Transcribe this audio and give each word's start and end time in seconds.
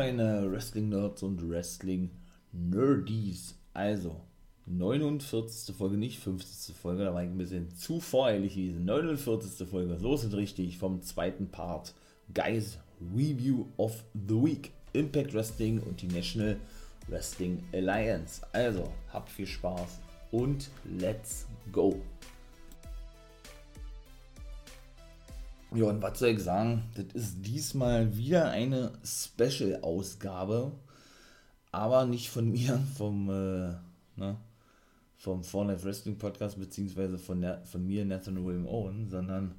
meine 0.00 0.50
Wrestling-Nerds 0.50 1.22
und 1.24 1.46
Wrestling-Nerdies. 1.46 3.58
Also, 3.74 4.22
49. 4.64 5.76
Folge, 5.76 5.98
nicht 5.98 6.20
50. 6.20 6.74
Folge, 6.74 7.04
da 7.04 7.12
war 7.12 7.22
ich 7.22 7.28
ein 7.28 7.36
bisschen 7.36 7.68
zu 7.76 8.00
voreilig 8.00 8.54
gewesen. 8.54 8.86
49. 8.86 9.68
Folge, 9.68 9.92
ist 9.92 10.24
es 10.24 10.32
richtig, 10.32 10.78
vom 10.78 11.02
zweiten 11.02 11.50
Part. 11.50 11.92
Guys, 12.32 12.78
Review 13.14 13.66
of 13.76 14.02
the 14.14 14.36
Week. 14.36 14.72
Impact 14.94 15.34
Wrestling 15.34 15.80
und 15.80 16.00
die 16.00 16.08
National 16.08 16.56
Wrestling 17.08 17.62
Alliance. 17.74 18.40
Also, 18.52 18.90
habt 19.12 19.28
viel 19.28 19.46
Spaß 19.46 20.00
und 20.30 20.70
let's 20.98 21.46
go. 21.72 22.00
Ja, 25.72 25.84
und 25.84 26.02
was 26.02 26.18
soll 26.18 26.30
ich 26.30 26.40
sagen? 26.40 26.82
Das 26.94 27.06
ist 27.14 27.46
diesmal 27.46 28.16
wieder 28.16 28.50
eine 28.50 28.92
Special-Ausgabe, 29.04 30.72
aber 31.70 32.06
nicht 32.06 32.30
von 32.30 32.50
mir, 32.52 32.80
vom, 32.96 33.28
äh, 33.30 33.74
ne, 34.16 34.36
vom 35.16 35.44
Four 35.44 35.66
Life 35.66 35.84
Wrestling 35.84 36.18
Podcast, 36.18 36.58
beziehungsweise 36.58 37.18
von, 37.18 37.40
der, 37.40 37.64
von 37.66 37.86
mir, 37.86 38.04
Nathan 38.04 38.44
William 38.44 38.66
Owen, 38.66 39.08
sondern 39.08 39.54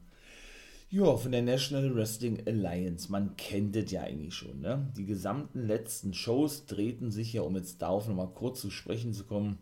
ja, 0.89 1.15
von 1.15 1.31
der 1.31 1.41
National 1.41 1.95
Wrestling 1.95 2.45
Alliance. 2.45 3.09
Man 3.09 3.37
kennt 3.37 3.77
es 3.77 3.91
ja 3.91 4.01
eigentlich 4.01 4.33
schon, 4.33 4.59
ne? 4.59 4.91
Die 4.97 5.05
gesamten 5.05 5.65
letzten 5.65 6.13
Shows 6.13 6.65
drehten 6.65 7.11
sich 7.11 7.31
ja, 7.31 7.43
um 7.43 7.55
jetzt 7.55 7.81
darauf 7.81 8.09
nochmal 8.09 8.33
kurz 8.33 8.59
zu 8.59 8.69
sprechen 8.69 9.13
zu 9.13 9.23
kommen, 9.23 9.57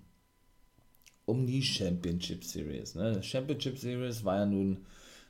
um 1.26 1.46
die 1.46 1.62
Championship 1.62 2.44
Series. 2.44 2.96
Ne? 2.96 3.22
Championship 3.22 3.78
Series 3.78 4.26
war 4.26 4.38
ja 4.38 4.46
nun, 4.48 4.86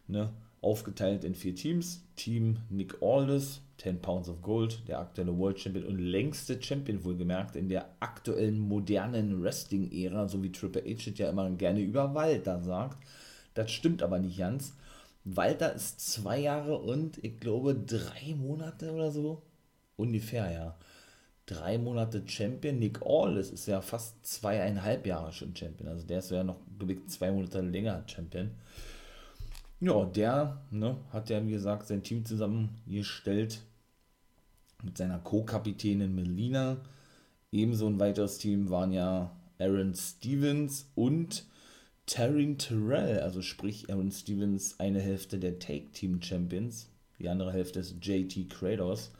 ne, 0.08 0.32
aufgeteilt 0.62 1.24
in 1.24 1.36
vier 1.36 1.56
Teams. 1.56 2.04
Team 2.16 2.58
Nick 2.70 3.02
Aldis, 3.02 3.62
10 3.78 4.02
Pounds 4.02 4.30
of 4.30 4.42
Gold, 4.42 4.88
der 4.88 5.00
aktuelle 5.00 5.38
World 5.38 5.60
Champion 5.60 5.86
und 5.86 6.00
längste 6.00 6.62
Champion 6.62 7.04
wohlgemerkt 7.04 7.56
in 7.56 7.70
der 7.70 7.90
aktuellen 8.00 8.60
modernen 8.60 9.42
Wrestling-Ära, 9.42 10.28
so 10.28 10.44
wie 10.44 10.52
Triple 10.52 10.84
H 10.84 11.12
ja 11.16 11.30
immer 11.30 11.50
gerne 11.52 11.80
über 11.80 12.14
Walter 12.14 12.62
sagt. 12.62 12.98
Das 13.54 13.72
stimmt 13.72 14.04
aber 14.04 14.20
nicht 14.20 14.38
ganz. 14.38 14.74
Walter 15.24 15.74
ist 15.74 16.00
zwei 16.00 16.40
Jahre 16.40 16.78
und 16.78 17.24
ich 17.24 17.40
glaube 17.40 17.76
drei 17.76 18.36
Monate 18.36 18.92
oder 18.92 19.12
so. 19.12 19.42
Ungefähr, 19.96 20.52
ja. 20.52 20.78
Drei 21.46 21.78
Monate 21.78 22.24
Champion. 22.26 22.80
Nick 22.80 23.02
Aldis 23.06 23.50
ist 23.50 23.68
ja 23.68 23.82
fast 23.82 24.26
zweieinhalb 24.26 25.06
Jahre 25.06 25.34
schon 25.34 25.56
Champion. 25.56 25.90
Also 25.90 26.06
der 26.06 26.20
ist 26.20 26.32
ja 26.32 26.44
noch, 26.44 26.60
zwei 27.08 27.32
Monate 27.32 27.62
länger 27.62 28.04
Champion. 28.08 28.52
Ja, 29.82 30.04
der 30.04 30.62
ne, 30.72 30.98
hat 31.12 31.30
ja, 31.30 31.46
wie 31.46 31.52
gesagt, 31.52 31.88
sein 31.88 32.04
Team 32.04 32.26
zusammengestellt 32.26 33.62
mit 34.84 34.98
seiner 34.98 35.20
Co-Kapitänin 35.20 36.14
Melina. 36.14 36.78
Ebenso 37.52 37.88
ein 37.88 38.00
weiteres 38.00 38.40
Team 38.40 38.70
waren 38.70 38.92
ja 38.92 39.32
Aaron 39.58 39.96
Stevens 39.96 40.92
und 40.96 41.46
Taryn 42.06 42.58
Terrell, 42.58 43.20
also 43.20 43.42
sprich 43.42 43.90
Aaron 43.90 44.12
Stevens, 44.12 44.78
eine 44.80 45.00
Hälfte 45.00 45.40
der 45.40 45.60
Take-Team-Champions, 45.60 46.90
die 47.18 47.30
andere 47.30 47.54
Hälfte 47.54 47.80
ist 47.80 47.96
JT 48.02 48.50
Kratos. 48.50 49.12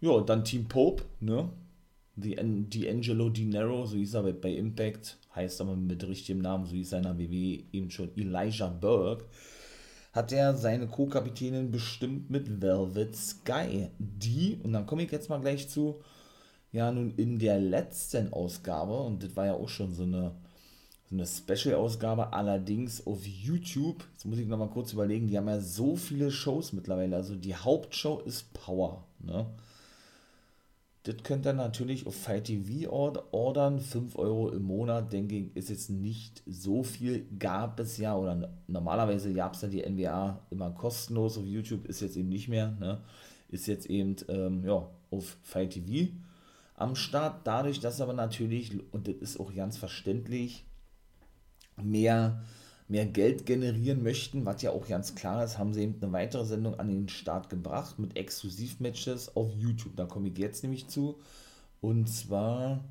Ja, 0.00 0.20
dann 0.20 0.44
Team 0.44 0.68
Pope, 0.68 1.04
ne? 1.20 1.48
Die 2.14 2.36
D'Angelo 2.36 3.30
Dinero, 3.30 3.86
so 3.86 3.96
hieß 3.96 4.14
er 4.14 4.32
bei 4.32 4.52
Impact, 4.52 5.16
heißt 5.34 5.60
aber 5.60 5.74
mit 5.74 6.06
richtigem 6.06 6.42
Namen, 6.42 6.66
so 6.66 6.72
hieß 6.72 6.90
seiner 6.90 7.18
WWE 7.18 7.64
eben 7.72 7.90
schon 7.90 8.10
Elijah 8.16 8.68
Burke 8.68 9.24
hat 10.12 10.30
er 10.32 10.54
seine 10.54 10.86
Co-Kapitänin 10.86 11.70
bestimmt 11.70 12.30
mit 12.30 12.60
Velvet 12.60 13.16
Sky. 13.16 13.88
Die, 13.98 14.60
und 14.62 14.72
dann 14.72 14.86
komme 14.86 15.02
ich 15.02 15.10
jetzt 15.10 15.30
mal 15.30 15.40
gleich 15.40 15.68
zu, 15.68 16.00
ja, 16.70 16.92
nun 16.92 17.14
in 17.16 17.38
der 17.38 17.58
letzten 17.58 18.32
Ausgabe, 18.32 18.98
und 18.98 19.22
das 19.22 19.34
war 19.36 19.46
ja 19.46 19.54
auch 19.54 19.68
schon 19.68 19.94
so 19.94 20.02
eine, 20.04 20.34
so 21.08 21.16
eine 21.16 21.26
Special-Ausgabe, 21.26 22.32
allerdings 22.32 23.06
auf 23.06 23.26
YouTube, 23.26 24.04
jetzt 24.12 24.24
muss 24.26 24.38
ich 24.38 24.46
nochmal 24.46 24.70
kurz 24.70 24.92
überlegen, 24.92 25.28
die 25.28 25.36
haben 25.36 25.48
ja 25.48 25.60
so 25.60 25.96
viele 25.96 26.30
Shows 26.30 26.72
mittlerweile, 26.72 27.16
also 27.16 27.34
die 27.34 27.54
Hauptshow 27.54 28.20
ist 28.20 28.52
Power, 28.52 29.04
ne? 29.18 29.46
Das 31.04 31.16
könnt 31.24 31.46
ihr 31.46 31.52
natürlich 31.52 32.06
auf 32.06 32.14
Fight 32.14 32.44
TV 32.44 32.88
ordern. 32.90 33.80
5 33.80 34.16
Euro 34.16 34.50
im 34.50 34.62
Monat, 34.62 35.12
denke 35.12 35.36
ich, 35.36 35.56
ist 35.56 35.68
jetzt 35.68 35.90
nicht 35.90 36.42
so 36.46 36.84
viel. 36.84 37.26
Gab 37.38 37.80
es 37.80 37.98
ja, 37.98 38.16
oder 38.16 38.52
normalerweise 38.68 39.32
gab 39.32 39.54
es 39.54 39.62
ja 39.62 39.68
die 39.68 39.82
NWA 39.82 40.46
immer 40.50 40.70
kostenlos 40.70 41.38
auf 41.38 41.44
YouTube, 41.44 41.86
ist 41.86 42.02
jetzt 42.02 42.16
eben 42.16 42.28
nicht 42.28 42.48
mehr. 42.48 42.76
Ne? 42.78 43.00
Ist 43.48 43.66
jetzt 43.66 43.86
eben 43.86 44.14
ähm, 44.28 44.64
ja, 44.64 44.88
auf 45.10 45.36
Fight 45.42 45.70
TV 45.70 46.12
am 46.76 46.94
Start. 46.94 47.46
Dadurch, 47.48 47.80
dass 47.80 48.00
aber 48.00 48.12
natürlich, 48.12 48.72
und 48.92 49.08
das 49.08 49.16
ist 49.16 49.40
auch 49.40 49.52
ganz 49.52 49.78
verständlich, 49.78 50.64
mehr 51.82 52.44
mehr 52.92 53.06
Geld 53.06 53.46
generieren 53.46 54.02
möchten, 54.02 54.44
was 54.44 54.60
ja 54.60 54.70
auch 54.70 54.86
ganz 54.86 55.14
klar 55.14 55.42
ist, 55.42 55.56
haben 55.58 55.72
sie 55.72 55.82
eben 55.82 55.96
eine 56.02 56.12
weitere 56.12 56.44
Sendung 56.44 56.78
an 56.78 56.88
den 56.88 57.08
Start 57.08 57.48
gebracht 57.48 57.98
mit 57.98 58.18
Exklusivmatches 58.18 59.34
auf 59.34 59.50
YouTube. 59.58 59.96
Da 59.96 60.04
komme 60.04 60.28
ich 60.28 60.36
jetzt 60.36 60.62
nämlich 60.62 60.88
zu. 60.88 61.18
Und 61.80 62.06
zwar, 62.06 62.84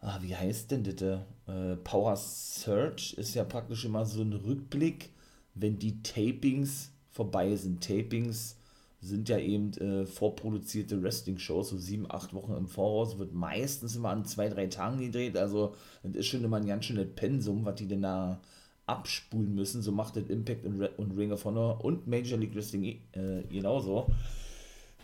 ah, 0.00 0.18
wie 0.20 0.36
heißt 0.36 0.70
denn 0.70 0.84
das? 0.84 1.20
Äh, 1.48 1.76
Power 1.76 2.16
Search 2.16 3.14
ist 3.14 3.34
ja 3.34 3.44
praktisch 3.44 3.86
immer 3.86 4.04
so 4.04 4.20
ein 4.20 4.34
Rückblick, 4.34 5.08
wenn 5.54 5.78
die 5.78 6.02
Tapings 6.02 6.90
vorbei 7.10 7.56
sind. 7.56 7.82
Tapings 7.82 8.56
sind 9.00 9.30
ja 9.30 9.38
eben 9.38 9.72
äh, 9.78 10.04
vorproduzierte 10.04 11.02
Wrestling-Shows, 11.02 11.70
so 11.70 11.78
sieben, 11.78 12.10
acht 12.10 12.34
Wochen 12.34 12.52
im 12.52 12.66
Voraus, 12.66 13.18
wird 13.18 13.32
meistens 13.32 13.96
immer 13.96 14.10
an 14.10 14.26
zwei, 14.26 14.50
drei 14.50 14.66
Tagen 14.66 14.98
gedreht. 14.98 15.38
Also, 15.38 15.74
das 16.02 16.14
ist 16.14 16.26
schon 16.26 16.44
immer 16.44 16.58
ein 16.58 16.66
ganz 16.66 16.84
schönes 16.84 17.08
Pensum, 17.14 17.64
was 17.64 17.76
die 17.76 17.88
denn 17.88 18.02
da 18.02 18.42
abspulen 18.86 19.54
müssen. 19.54 19.82
So 19.82 19.92
macht 19.92 20.16
das 20.16 20.28
Impact 20.28 20.64
und, 20.64 21.12
Ring 21.16 21.32
of 21.32 21.44
Honor 21.44 21.84
und 21.84 22.06
Major 22.06 22.38
League 22.38 22.54
Wrestling 22.54 22.84
äh, 23.12 23.42
genauso. 23.48 24.06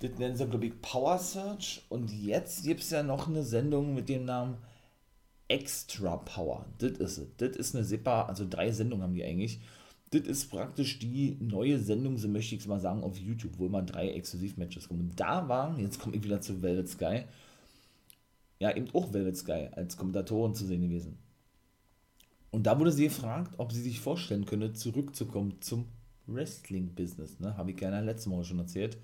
Das 0.01 0.19
nennen 0.19 0.37
sie, 0.37 0.47
glaube 0.47 0.67
ich, 0.67 0.81
Power 0.81 1.19
Search. 1.19 1.83
Und 1.89 2.11
jetzt 2.13 2.65
gibt 2.65 2.81
es 2.81 2.91
ja 2.91 3.03
noch 3.03 3.29
eine 3.29 3.43
Sendung 3.43 3.95
mit 3.95 4.09
dem 4.09 4.25
Namen 4.25 4.57
Extra 5.49 6.17
Power. 6.17 6.67
Das 6.79 6.93
ist 6.93 7.19
es. 7.19 7.37
Das 7.37 7.57
ist 7.57 7.75
eine 7.75 7.85
SEPA, 7.85 8.23
also 8.23 8.47
drei 8.49 8.71
Sendungen 8.71 9.03
haben 9.03 9.15
die 9.15 9.25
eigentlich. 9.25 9.61
Das 10.11 10.23
ist 10.23 10.51
praktisch 10.51 10.99
die 10.99 11.37
neue 11.41 11.79
Sendung, 11.79 12.19
so 12.19 12.29
möchte 12.29 12.55
ich 12.55 12.63
es 12.63 12.67
mal 12.67 12.81
sagen, 12.81 13.03
auf 13.03 13.17
YouTube, 13.17 13.59
wo 13.59 13.67
immer 13.67 13.83
drei 13.83 14.11
Exklusivmatches 14.11 14.89
kommen. 14.89 15.03
Und 15.03 15.21
da 15.21 15.49
war, 15.49 15.79
jetzt 15.79 16.01
komme 16.01 16.17
ich 16.17 16.25
wieder 16.25 16.41
zu 16.41 16.63
Velvet 16.63 16.89
Sky, 16.89 17.25
ja, 18.59 18.77
eben 18.77 18.91
auch 18.93 19.13
Velvet 19.13 19.37
Sky 19.37 19.69
als 19.73 19.97
Kommentatorin 19.97 20.55
zu 20.55 20.67
sehen 20.67 20.83
gewesen. 20.83 21.19
Und 22.51 22.65
da 22.65 22.79
wurde 22.79 22.93
sie 22.93 23.05
gefragt, 23.05 23.55
ob 23.59 23.73
sie 23.73 23.83
sich 23.83 24.01
vorstellen 24.01 24.45
könne, 24.45 24.73
zurückzukommen 24.73 25.61
zum 25.61 25.87
Wrestling-Business. 26.27 27.41
Ne? 27.41 27.57
Habe 27.57 27.71
ich 27.71 27.77
gerne 27.77 28.01
letztes 28.01 28.27
Mal 28.27 28.45
schon 28.45 28.59
erzählt. 28.59 28.99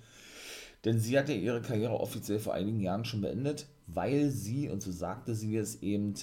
Denn 0.84 0.98
sie 0.98 1.18
hatte 1.18 1.32
ihre 1.32 1.62
Karriere 1.62 1.98
offiziell 1.98 2.38
vor 2.38 2.54
einigen 2.54 2.80
Jahren 2.80 3.04
schon 3.04 3.20
beendet, 3.20 3.66
weil 3.86 4.30
sie, 4.30 4.68
und 4.68 4.82
so 4.82 4.92
sagte 4.92 5.34
sie 5.34 5.56
es 5.56 5.82
eben, 5.82 6.14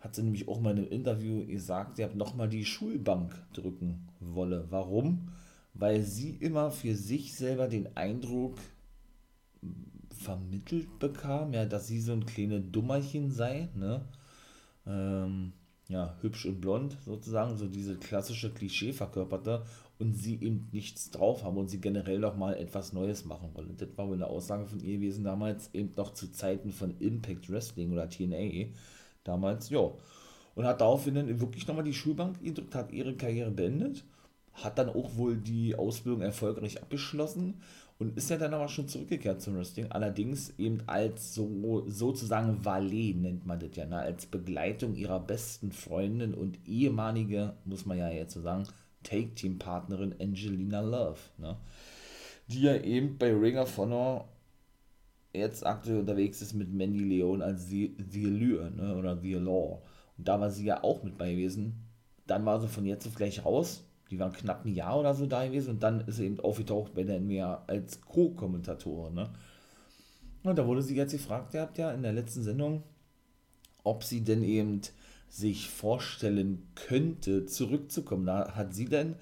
hat 0.00 0.14
sie 0.14 0.22
nämlich 0.22 0.48
auch 0.48 0.60
mal 0.60 0.70
in 0.70 0.78
einem 0.78 0.92
Interview 0.92 1.46
gesagt, 1.46 1.96
sie 1.96 2.04
hat 2.04 2.14
nochmal 2.14 2.48
die 2.48 2.64
Schulbank 2.64 3.34
drücken 3.52 4.08
wolle. 4.20 4.66
Warum? 4.70 5.32
Weil 5.74 6.02
sie 6.02 6.30
immer 6.30 6.70
für 6.70 6.94
sich 6.94 7.34
selber 7.34 7.68
den 7.68 7.96
Eindruck 7.96 8.58
vermittelt 10.10 10.98
bekam, 10.98 11.52
ja, 11.52 11.64
dass 11.64 11.86
sie 11.86 12.00
so 12.00 12.12
ein 12.12 12.26
kleines 12.26 12.62
Dummerchen 12.70 13.30
sei, 13.30 13.68
ne? 13.74 14.04
Ähm, 14.86 15.52
ja, 15.88 16.16
hübsch 16.20 16.44
und 16.44 16.60
blond 16.60 16.98
sozusagen, 17.04 17.56
so 17.56 17.66
diese 17.66 17.96
klassische 17.96 18.52
Klischee 18.52 18.92
verkörperte 18.92 19.64
und 19.98 20.14
sie 20.14 20.34
eben 20.34 20.68
nichts 20.70 21.10
drauf 21.10 21.42
haben 21.44 21.56
und 21.56 21.68
sie 21.68 21.80
generell 21.80 22.18
noch 22.18 22.36
mal 22.36 22.54
etwas 22.54 22.92
Neues 22.92 23.24
machen 23.24 23.50
wollen. 23.54 23.74
Das 23.76 23.88
war 23.96 24.06
wohl 24.06 24.14
eine 24.14 24.26
Aussage 24.26 24.66
von 24.66 24.80
ihr 24.80 24.96
gewesen 24.96 25.24
damals, 25.24 25.70
eben 25.72 25.92
noch 25.96 26.12
zu 26.12 26.30
Zeiten 26.30 26.72
von 26.72 26.96
Impact 26.98 27.50
Wrestling 27.50 27.92
oder 27.92 28.08
TNA 28.08 28.68
damals, 29.24 29.70
ja. 29.70 29.90
Und 30.54 30.66
hat 30.66 30.80
daraufhin 30.80 31.14
dann 31.14 31.40
wirklich 31.40 31.66
nochmal 31.66 31.84
die 31.84 31.94
Schulbank 31.94 32.42
gedrückt, 32.42 32.74
hat 32.74 32.92
ihre 32.92 33.14
Karriere 33.14 33.50
beendet, 33.50 34.04
hat 34.52 34.78
dann 34.78 34.88
auch 34.88 35.16
wohl 35.16 35.36
die 35.36 35.74
Ausbildung 35.76 36.20
erfolgreich 36.20 36.82
abgeschlossen 36.82 37.62
und 37.98 38.16
ist 38.16 38.30
ja 38.30 38.36
dann 38.36 38.54
aber 38.54 38.68
schon 38.68 38.88
zurückgekehrt 38.88 39.42
zum 39.42 39.56
Wrestling, 39.56 39.90
allerdings 39.90 40.54
eben 40.58 40.82
als 40.86 41.34
so 41.34 41.84
sozusagen 41.88 42.64
Valet 42.64 43.16
nennt 43.16 43.44
man 43.44 43.58
das 43.58 43.74
ja, 43.74 43.86
ne? 43.86 43.98
als 43.98 44.26
Begleitung 44.26 44.94
ihrer 44.94 45.18
besten 45.18 45.72
Freundin 45.72 46.34
und 46.34 46.58
ehemalige, 46.66 47.54
muss 47.64 47.86
man 47.86 47.98
ja 47.98 48.08
jetzt 48.08 48.34
so 48.34 48.40
sagen, 48.40 48.64
Take-Team-Partnerin 49.02 50.14
Angelina 50.20 50.80
Love, 50.80 51.18
ne? 51.38 51.56
die 52.46 52.62
ja 52.62 52.76
eben 52.76 53.18
bei 53.18 53.32
Ring 53.32 53.58
of 53.58 53.76
Honor 53.76 54.28
jetzt 55.34 55.66
aktuell 55.66 55.98
unterwegs 55.98 56.40
ist 56.40 56.54
mit 56.54 56.72
Mandy 56.72 57.00
Leon 57.00 57.42
als 57.42 57.66
The, 57.68 57.96
The 58.10 58.26
Allure 58.26 58.70
ne? 58.70 58.96
oder 58.96 59.20
The 59.20 59.34
Law. 59.34 59.82
Und 60.16 60.28
da 60.28 60.40
war 60.40 60.50
sie 60.50 60.64
ja 60.64 60.82
auch 60.84 61.02
mit 61.02 61.18
bei 61.18 61.32
gewesen. 61.32 61.84
Dann 62.26 62.44
war 62.46 62.60
sie 62.60 62.68
von 62.68 62.86
jetzt 62.86 63.06
auf 63.06 63.14
gleich 63.14 63.44
raus, 63.44 63.84
die 64.10 64.18
waren 64.18 64.32
knapp 64.32 64.64
ein 64.64 64.74
Jahr 64.74 64.98
oder 64.98 65.14
so 65.14 65.26
da 65.26 65.46
gewesen 65.46 65.70
und 65.70 65.82
dann 65.82 66.00
ist 66.02 66.18
er 66.18 66.26
eben 66.26 66.40
aufgetaucht 66.40 66.94
bei 66.94 67.04
der 67.04 67.20
NWA 67.20 67.64
als 67.66 68.00
Co-Kommentator. 68.00 69.10
Ne? 69.10 69.30
Und 70.42 70.56
da 70.56 70.66
wurde 70.66 70.82
sie 70.82 70.96
jetzt 70.96 71.12
gefragt, 71.12 71.54
ihr 71.54 71.60
habt 71.60 71.78
ja 71.78 71.92
in 71.92 72.02
der 72.02 72.12
letzten 72.12 72.42
Sendung, 72.42 72.82
ob 73.84 74.04
sie 74.04 74.22
denn 74.22 74.42
eben 74.42 74.80
sich 75.28 75.68
vorstellen 75.68 76.66
könnte, 76.74 77.46
zurückzukommen. 77.46 78.24
Da 78.24 78.54
hat 78.54 78.74
sie 78.74 78.86
denn, 78.86 79.16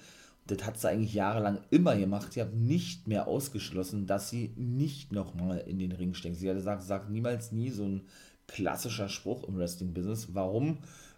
das 0.45 0.65
hat 0.65 0.79
sie 0.79 0.89
eigentlich 0.89 1.13
jahrelang 1.13 1.59
immer 1.69 1.97
gemacht, 1.97 2.33
sie 2.33 2.41
hat 2.41 2.53
nicht 2.53 3.07
mehr 3.07 3.27
ausgeschlossen, 3.27 4.07
dass 4.07 4.29
sie 4.29 4.53
nicht 4.55 5.11
nochmal 5.11 5.59
in 5.67 5.79
den 5.79 5.91
Ring 5.91 6.13
steckt. 6.13 6.37
Sie 6.37 6.49
hat 6.49 6.55
gesagt, 6.55 6.83
sagt 6.83 7.09
niemals 7.09 7.51
nie 7.51 7.69
so 7.69 7.83
ein 7.83 8.01
klassischer 8.47 9.09
Spruch 9.09 9.43
im 9.47 9.57
Wrestling-Business. 9.57 10.29
Warum 10.33 10.77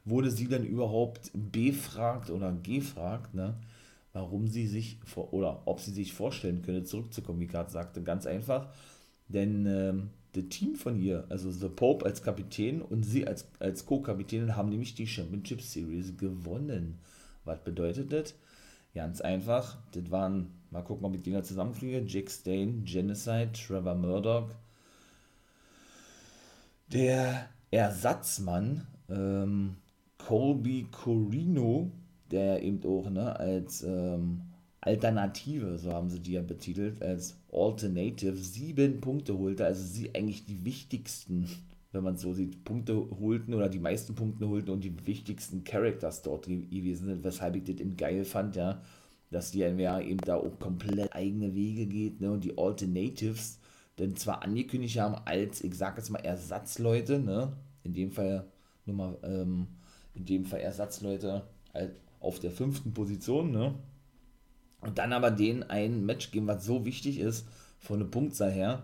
wurde 0.09 0.31
sie 0.31 0.47
denn 0.47 0.65
überhaupt 0.65 1.31
befragt 1.33 2.29
oder 2.29 2.51
gefragt, 2.51 3.33
ne? 3.33 3.55
warum 4.13 4.47
sie 4.47 4.67
sich 4.67 4.97
vor, 5.05 5.33
oder 5.33 5.61
ob 5.65 5.79
sie 5.79 5.91
sich 5.91 6.13
vorstellen 6.13 6.61
könnte, 6.61 6.83
zurückzukommen, 6.83 7.39
wie 7.39 7.47
gerade 7.47 7.71
sagte, 7.71 8.01
ganz 8.01 8.25
einfach. 8.25 8.67
Denn 9.27 9.65
ähm, 9.65 10.09
das 10.33 10.45
Team 10.49 10.75
von 10.75 10.99
ihr, 10.99 11.25
also 11.29 11.51
The 11.51 11.69
Pope 11.69 12.05
als 12.05 12.23
Kapitän 12.23 12.81
und 12.81 13.03
sie 13.03 13.27
als, 13.27 13.47
als 13.59 13.85
Co-Kapitänin, 13.85 14.55
haben 14.55 14.69
nämlich 14.69 14.95
die 14.95 15.07
Championship 15.07 15.61
Series 15.61 16.17
gewonnen. 16.17 16.99
Was 17.45 17.63
bedeutet 17.63 18.11
das? 18.11 18.33
Ganz 18.95 19.21
einfach, 19.21 19.77
das 19.91 20.09
waren, 20.09 20.51
mal 20.71 20.83
gucken, 20.83 21.05
ob 21.05 21.15
ich 21.15 21.21
die 21.21 21.31
da 21.31 21.43
zusammenkriege, 21.43 22.03
Jack 22.07 22.29
Stain, 22.31 22.83
Genocide, 22.85 23.51
Trevor 23.53 23.95
Murdoch, 23.95 24.49
der 26.87 27.47
Ersatzmann, 27.69 28.87
ähm, 29.09 29.75
Colby 30.19 30.87
Corino, 30.91 31.91
der 32.29 32.61
eben 32.61 32.83
auch 32.85 33.09
ne, 33.09 33.39
als 33.39 33.81
ähm, 33.83 34.41
Alternative, 34.81 35.77
so 35.77 35.91
haben 35.91 36.09
sie 36.09 36.19
die 36.19 36.33
ja 36.33 36.41
betitelt, 36.41 37.01
als 37.01 37.37
Alternative 37.51 38.35
sieben 38.35 39.01
Punkte 39.01 39.37
holte, 39.37 39.65
also 39.65 39.83
sie 39.83 40.13
eigentlich 40.13 40.45
die 40.45 40.63
wichtigsten, 40.63 41.49
wenn 41.91 42.03
man 42.03 42.17
so 42.17 42.33
sieht, 42.33 42.63
Punkte 42.63 43.07
holten 43.19 43.53
oder 43.53 43.67
die 43.67 43.79
meisten 43.79 44.15
Punkte 44.15 44.47
holten 44.47 44.69
und 44.69 44.83
die 44.83 45.05
wichtigsten 45.05 45.63
Characters 45.63 46.21
dort 46.21 46.45
gewesen 46.45 47.07
sind, 47.07 47.23
weshalb 47.23 47.55
ich 47.55 47.63
das 47.63 47.77
eben 47.77 47.97
geil 47.97 48.23
fand, 48.23 48.55
ja, 48.55 48.81
dass 49.31 49.51
die 49.51 49.63
NWA 49.63 50.01
eben 50.01 50.19
da 50.19 50.35
auch 50.35 50.59
komplett 50.59 51.13
eigene 51.13 51.55
Wege 51.55 51.85
geht, 51.87 52.21
ne, 52.21 52.31
und 52.31 52.43
die 52.43 52.57
Alternatives 52.57 53.59
dann 53.97 54.15
zwar 54.15 54.43
angekündigt 54.43 54.99
haben 54.99 55.15
als, 55.25 55.61
ich 55.63 55.75
sag 55.75 55.97
jetzt 55.97 56.09
mal, 56.09 56.19
Ersatzleute, 56.19 57.19
ne, 57.19 57.53
in 57.83 57.93
dem 57.93 58.11
Fall 58.11 58.45
nur 58.85 58.95
mal, 58.95 59.17
ähm, 59.23 59.67
in 60.19 60.25
dem 60.25 60.45
Fall 60.45 60.59
Ersatzleute 60.59 61.43
auf 62.19 62.39
der 62.39 62.51
fünften 62.51 62.93
Position, 62.93 63.51
ne, 63.51 63.73
und 64.81 64.97
dann 64.97 65.13
aber 65.13 65.31
denen 65.31 65.63
ein 65.63 66.05
Match 66.05 66.31
geben, 66.31 66.47
was 66.47 66.65
so 66.65 66.85
wichtig 66.85 67.19
ist, 67.19 67.47
von 67.79 67.99
der 67.99 68.07
Punktzahl 68.07 68.51
her. 68.51 68.83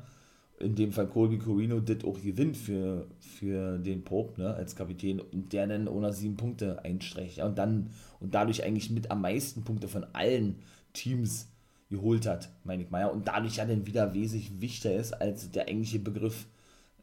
In 0.58 0.76
dem 0.76 0.94
Fall 0.94 1.08
Colby 1.08 1.38
Corino 1.38 1.82
das 1.82 2.06
auch 2.06 2.22
gewinnt 2.22 2.56
für, 2.56 3.08
für 3.20 3.78
den 3.78 4.04
Pope, 4.04 4.42
ne, 4.42 4.54
als 4.54 4.76
Kapitän, 4.76 5.20
und 5.20 5.52
der 5.52 5.68
dann 5.68 5.88
ohne 5.88 6.14
sieben 6.14 6.38
Punkte 6.38 6.84
einstreicht. 6.84 7.38
Ja, 7.38 7.46
und 7.46 7.58
dann, 7.58 7.92
und 8.20 8.34
dadurch 8.34 8.64
eigentlich 8.64 8.90
mit 8.90 9.12
am 9.12 9.22
meisten 9.22 9.64
Punkte 9.64 9.88
von 9.88 10.06
allen 10.14 10.56
Teams 10.94 11.50
geholt 11.90 12.26
hat, 12.26 12.50
meine 12.64 12.84
ich 12.84 12.90
mal. 12.90 13.02
Ja, 13.02 13.08
und 13.08 13.28
dadurch 13.28 13.58
ja 13.58 13.66
dann 13.66 13.86
wieder 13.86 14.14
wesentlich 14.14 14.62
wichtiger 14.62 14.96
ist 14.96 15.14
als 15.14 15.52
der 15.52 15.68
eigentliche 15.68 16.00
Begriff 16.00 16.46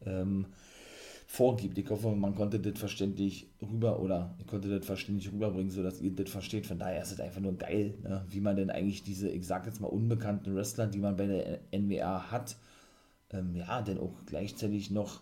ähm, 0.05 0.47
vorgibt. 1.33 1.79
Ich 1.79 1.89
hoffe, 1.89 2.15
man 2.15 2.35
konnte 2.35 2.59
das 2.59 2.77
verständlich 2.77 3.47
rüber 3.59 3.99
oder 3.99 4.35
ich 4.37 4.45
konnte 4.45 4.69
das 4.69 4.85
verständlich 4.85 5.33
rüberbringen, 5.33 5.71
sodass 5.71 5.99
ihr 5.99 6.11
das 6.11 6.29
versteht. 6.29 6.67
Von 6.67 6.77
daher 6.77 7.01
ist 7.01 7.11
es 7.11 7.19
einfach 7.19 7.41
nur 7.41 7.57
geil, 7.57 7.95
ne? 8.03 8.23
wie 8.29 8.39
man 8.39 8.55
denn 8.55 8.69
eigentlich 8.69 9.01
diese, 9.01 9.29
ich 9.29 9.47
sag 9.47 9.65
jetzt 9.65 9.81
mal, 9.81 9.87
unbekannten 9.87 10.53
Wrestler, 10.53 10.85
die 10.85 10.99
man 10.99 11.17
bei 11.17 11.25
der 11.25 11.59
NWA 11.71 12.29
hat, 12.29 12.55
ähm, 13.31 13.55
ja, 13.55 13.81
denn 13.81 13.97
auch 13.97 14.13
gleichzeitig 14.27 14.91
noch 14.91 15.21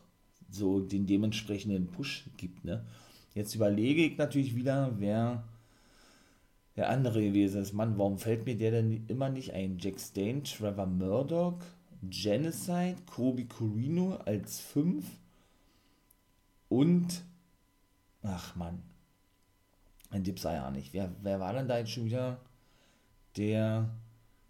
so 0.49 0.81
den 0.81 1.07
dementsprechenden 1.07 1.87
Push 1.87 2.25
gibt. 2.35 2.65
Ne? 2.65 2.83
Jetzt 3.33 3.55
überlege 3.55 4.03
ich 4.03 4.17
natürlich 4.17 4.53
wieder, 4.53 4.93
wer 4.97 5.45
der 6.75 6.89
andere 6.89 7.23
gewesen 7.23 7.61
ist. 7.61 7.71
Mann, 7.71 7.97
warum 7.97 8.17
fällt 8.17 8.45
mir 8.45 8.57
der 8.57 8.71
denn 8.71 9.05
immer 9.07 9.29
nicht 9.29 9.53
ein? 9.53 9.77
Jack 9.79 9.97
Stain, 9.97 10.43
Trevor 10.43 10.87
Murdoch, 10.87 11.61
Genocide, 12.03 12.97
Kobe 13.05 13.45
Corino 13.45 14.17
als 14.25 14.59
5 14.59 15.05
und, 16.71 17.25
ach 18.23 18.55
man, 18.55 18.81
ein 20.09 20.23
Tipp 20.23 20.39
sei 20.39 20.53
ja 20.53 20.71
nicht. 20.71 20.93
Wer, 20.93 21.13
wer 21.21 21.37
war 21.41 21.51
denn 21.51 21.67
da 21.67 21.77
jetzt 21.77 21.91
schon 21.91 22.05
wieder 22.05 22.39
der 23.35 23.89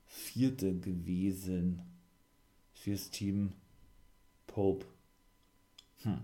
vierte 0.06 0.78
gewesen 0.78 1.82
fürs 2.76 3.10
Team 3.10 3.54
Pope? 4.46 4.86
Hm. 6.04 6.22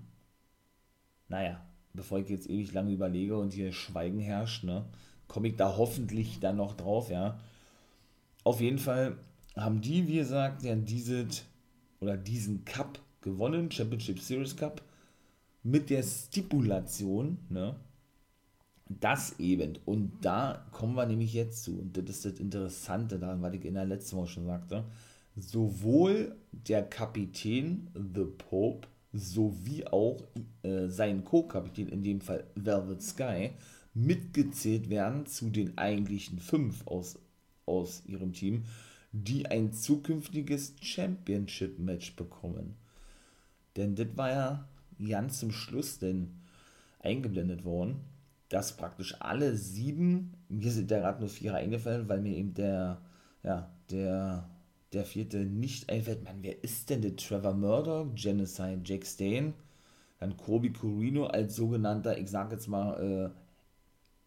Naja, 1.30 1.66
bevor 1.94 2.20
ich 2.20 2.30
jetzt 2.30 2.48
ewig 2.48 2.74
lange 2.74 2.92
überlege 2.92 3.36
und 3.36 3.54
hier 3.54 3.74
Schweigen 3.74 4.20
herrscht, 4.20 4.66
ne, 4.66 4.86
komme 5.28 5.48
ich 5.48 5.56
da 5.56 5.78
hoffentlich 5.78 6.40
dann 6.40 6.58
noch 6.58 6.78
drauf, 6.78 7.10
ja. 7.10 7.40
Auf 8.44 8.62
jeden 8.62 8.78
Fall 8.78 9.18
haben 9.56 9.82
die, 9.82 10.08
wie 10.08 10.18
gesagt, 10.18 10.62
ja 10.62 10.76
dieses 10.76 11.44
oder 12.00 12.18
diesen 12.18 12.66
Cup 12.66 13.00
gewonnen, 13.22 13.72
Championship 13.72 14.20
Series 14.20 14.56
Cup 14.56 14.84
mit 15.64 15.90
der 15.90 16.04
Stipulation, 16.04 17.38
ne, 17.50 17.76
dass 18.90 19.40
eben, 19.40 19.78
und 19.86 20.14
da 20.22 20.66
kommen 20.72 20.96
wir 20.96 21.06
nämlich 21.06 21.34
jetzt 21.34 21.64
zu, 21.64 21.80
und 21.80 21.98
das 21.98 22.06
ist 22.10 22.26
das 22.26 22.40
Interessante 22.40 23.20
daran, 23.20 23.42
was 23.42 23.54
ich 23.54 23.66
in 23.66 23.74
der 23.74 23.86
letzten 23.86 24.18
Woche 24.18 24.28
schon 24.28 24.46
sagte, 24.46 24.86
sowohl 25.36 26.36
der 26.52 26.84
Kapitän, 26.84 27.90
The 27.94 28.26
Pope, 28.26 28.88
sowie 29.14 29.86
auch 29.88 30.22
äh, 30.64 30.88
sein 30.88 31.24
Co-Kapitän, 31.24 31.90
in 31.90 32.04
dem 32.04 32.22
Fall 32.22 32.46
Velvet 32.56 33.02
Sky, 33.02 33.52
mitgezählt 33.94 34.90
werden 34.90 35.26
zu 35.26 35.50
den 35.50 35.78
eigentlichen 35.78 36.40
fünf 36.40 36.86
aus, 36.86 37.20
aus 37.66 38.04
ihrem 38.06 38.34
Team, 38.34 38.64
die 39.12 39.48
ein 39.48 39.74
zukünftiges 39.74 40.76
Championship-Match 40.82 42.16
bekommen. 42.16 42.76
Denn 43.76 43.96
das 43.96 44.08
war 44.16 44.30
ja 44.30 44.68
ganz 45.06 45.40
zum 45.40 45.52
Schluss 45.52 46.00
denn 46.00 46.40
eingeblendet 47.00 47.64
worden, 47.64 48.02
dass 48.50 48.78
praktisch 48.78 49.16
alle 49.20 49.56
sieben, 49.56 50.34
mir 50.50 50.72
sind 50.72 50.92
da 50.92 51.00
gerade 51.00 51.20
nur 51.20 51.30
vier 51.30 51.56
eingefallen, 51.56 52.08
weil 52.08 52.22
mir 52.22 52.36
eben 52.36 52.54
der, 52.54 53.02
ja, 53.44 53.70
der, 53.92 54.50
der 54.94 55.06
vierte 55.06 55.40
nicht 55.40 55.90
einfällt. 55.90 56.24
Man, 56.24 56.42
wer 56.42 56.64
ist 56.64 56.90
denn 56.90 57.02
der 57.02 57.16
Trevor 57.16 57.54
Murdoch, 57.54 58.08
Genocide, 58.16 58.82
Jack 58.84 59.06
Stain, 59.06 59.54
dann 60.20 60.38
Kobe 60.38 60.72
Corino 60.72 61.26
als 61.26 61.56
sogenannter, 61.56 62.18
ich 62.18 62.30
sag 62.30 62.52
jetzt 62.52 62.68
mal, 62.68 63.34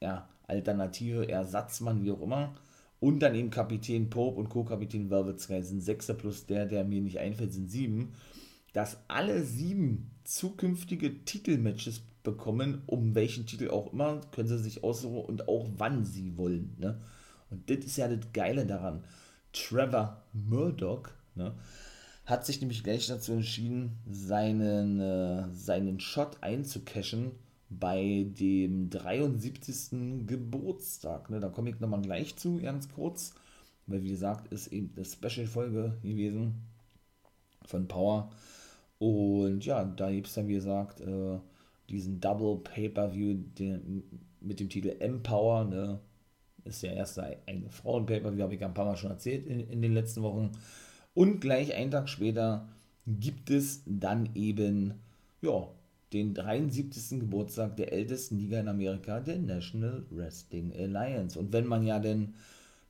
äh, 0.01 0.05
ja, 0.05 0.29
alternative 0.47 1.29
Ersatzmann, 1.29 2.03
wie 2.05 2.13
auch 2.13 2.23
immer. 2.23 2.55
Und 3.01 3.21
dann 3.21 3.35
eben 3.35 3.51
Kapitän 3.51 4.11
Pope 4.11 4.39
und 4.39 4.51
Co-Kapitän 4.51 5.11
Velvet 5.11 5.41
Sky 5.41 5.63
sind 5.63 5.81
Sechser 5.81 6.15
plus 6.15 6.47
der, 6.47 6.67
der 6.67 6.85
mir 6.85 7.01
nicht 7.01 7.19
einfällt, 7.19 7.53
sind 7.53 7.71
sieben. 7.71 8.15
Dass 8.75 8.99
alle 9.09 9.43
sieben 9.43 10.11
zukünftige 10.31 11.25
Titelmatches 11.25 12.03
bekommen, 12.23 12.83
um 12.87 13.15
welchen 13.15 13.47
Titel 13.47 13.71
auch 13.71 13.93
immer, 13.93 14.21
können 14.31 14.49
sie 14.49 14.59
sich 14.59 14.85
aussuchen 14.85 15.25
und 15.25 15.49
auch 15.49 15.69
wann 15.77 16.05
sie 16.05 16.37
wollen. 16.37 16.77
Ne? 16.79 17.01
Und 17.51 17.69
das 17.69 17.79
ist 17.79 17.97
ja 17.97 18.09
das 18.09 18.33
Geile 18.33 18.65
daran. 18.65 19.03
Trevor 19.53 20.23
Murdoch 20.33 21.09
ne, 21.35 21.55
hat 22.27 22.47
sich 22.47 22.61
nämlich 22.61 22.85
gleich 22.85 23.09
dazu 23.09 23.33
entschieden, 23.33 23.99
seinen, 24.09 25.01
äh, 25.01 25.53
seinen 25.53 25.99
Shot 25.99 26.43
einzucashen 26.43 27.33
bei 27.69 28.27
dem 28.39 28.89
73. 28.89 30.27
Geburtstag. 30.27 31.31
Ne? 31.31 31.41
Da 31.41 31.49
komme 31.49 31.71
ich 31.71 31.81
nochmal 31.81 32.03
gleich 32.03 32.37
zu, 32.37 32.61
ganz 32.61 32.89
kurz. 32.89 33.35
Weil, 33.87 34.05
wie 34.05 34.11
gesagt, 34.11 34.53
ist 34.53 34.69
eben 34.69 34.93
eine 34.95 35.05
Special-Folge 35.05 35.99
gewesen 36.03 36.55
von 37.65 37.89
Power. 37.89 38.31
Und 39.01 39.65
ja, 39.65 39.83
da 39.83 40.11
gibt 40.11 40.27
es 40.27 40.35
dann, 40.35 40.47
wie 40.47 40.55
gesagt, 40.55 41.01
äh, 41.01 41.39
diesen 41.89 42.21
Double 42.21 42.59
Pay-Per-View 42.59 43.39
mit 44.41 44.61
dem 44.61 44.69
Titel 44.69 44.95
Empower, 45.01 45.65
ne? 45.65 46.01
Ist 46.65 46.83
der 46.83 46.93
erste 46.93 47.39
eigene 47.47 47.71
Frauen-Pay-Per-View, 47.71 48.43
habe 48.43 48.55
ich 48.55 48.63
ein 48.63 48.75
paar 48.75 48.85
Mal 48.85 48.99
schon 48.99 49.11
erzählt 49.11 49.47
in, 49.47 49.61
in 49.61 49.81
den 49.81 49.95
letzten 49.95 50.23
Wochen. 50.23 50.53
Und 51.15 51.41
gleich 51.41 51.75
einen 51.75 51.91
Tag 51.91 52.11
später 52.11 52.69
gibt 53.07 53.49
es 53.49 53.83
dann 53.87 54.29
eben, 54.35 55.01
ja, 55.41 55.69
den 56.13 56.35
73. 56.35 57.21
Geburtstag 57.21 57.77
der 57.77 57.95
ältesten 57.95 58.37
Liga 58.37 58.61
in 58.61 58.69
Amerika, 58.69 59.21
der 59.21 59.39
National 59.39 60.05
Wrestling 60.11 60.75
Alliance. 60.77 61.39
Und 61.39 61.55
wenn 61.55 61.67
man 61.67 61.87
ja 61.87 61.99
denn 62.01 62.35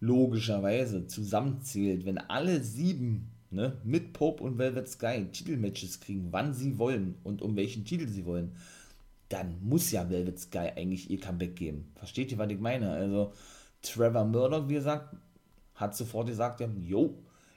logischerweise 0.00 1.06
zusammenzählt, 1.06 2.04
wenn 2.04 2.18
alle 2.18 2.64
sieben 2.64 3.30
ne, 3.50 3.78
mit 3.84 4.12
Pope 4.12 4.42
und 4.42 4.58
Velvet 4.58 4.88
Sky 4.88 5.26
Titelmatches 5.30 6.00
kriegen, 6.00 6.28
wann 6.30 6.54
sie 6.54 6.78
wollen 6.78 7.16
und 7.24 7.42
um 7.42 7.56
welchen 7.56 7.84
Titel 7.84 8.08
sie 8.08 8.26
wollen, 8.26 8.52
dann 9.28 9.56
muss 9.62 9.90
ja 9.92 10.08
Velvet 10.10 10.38
Sky 10.38 10.70
eigentlich 10.76 11.10
ihr 11.10 11.20
Comeback 11.20 11.56
geben. 11.56 11.92
Versteht 11.96 12.32
ihr, 12.32 12.38
was 12.38 12.50
ich 12.50 12.58
meine? 12.58 12.90
Also 12.90 13.32
Trevor 13.82 14.24
Murdoch, 14.24 14.68
wie 14.68 14.74
gesagt, 14.74 15.16
hat 15.74 15.96
sofort 15.96 16.28
gesagt, 16.28 16.62
jo, 16.82 17.14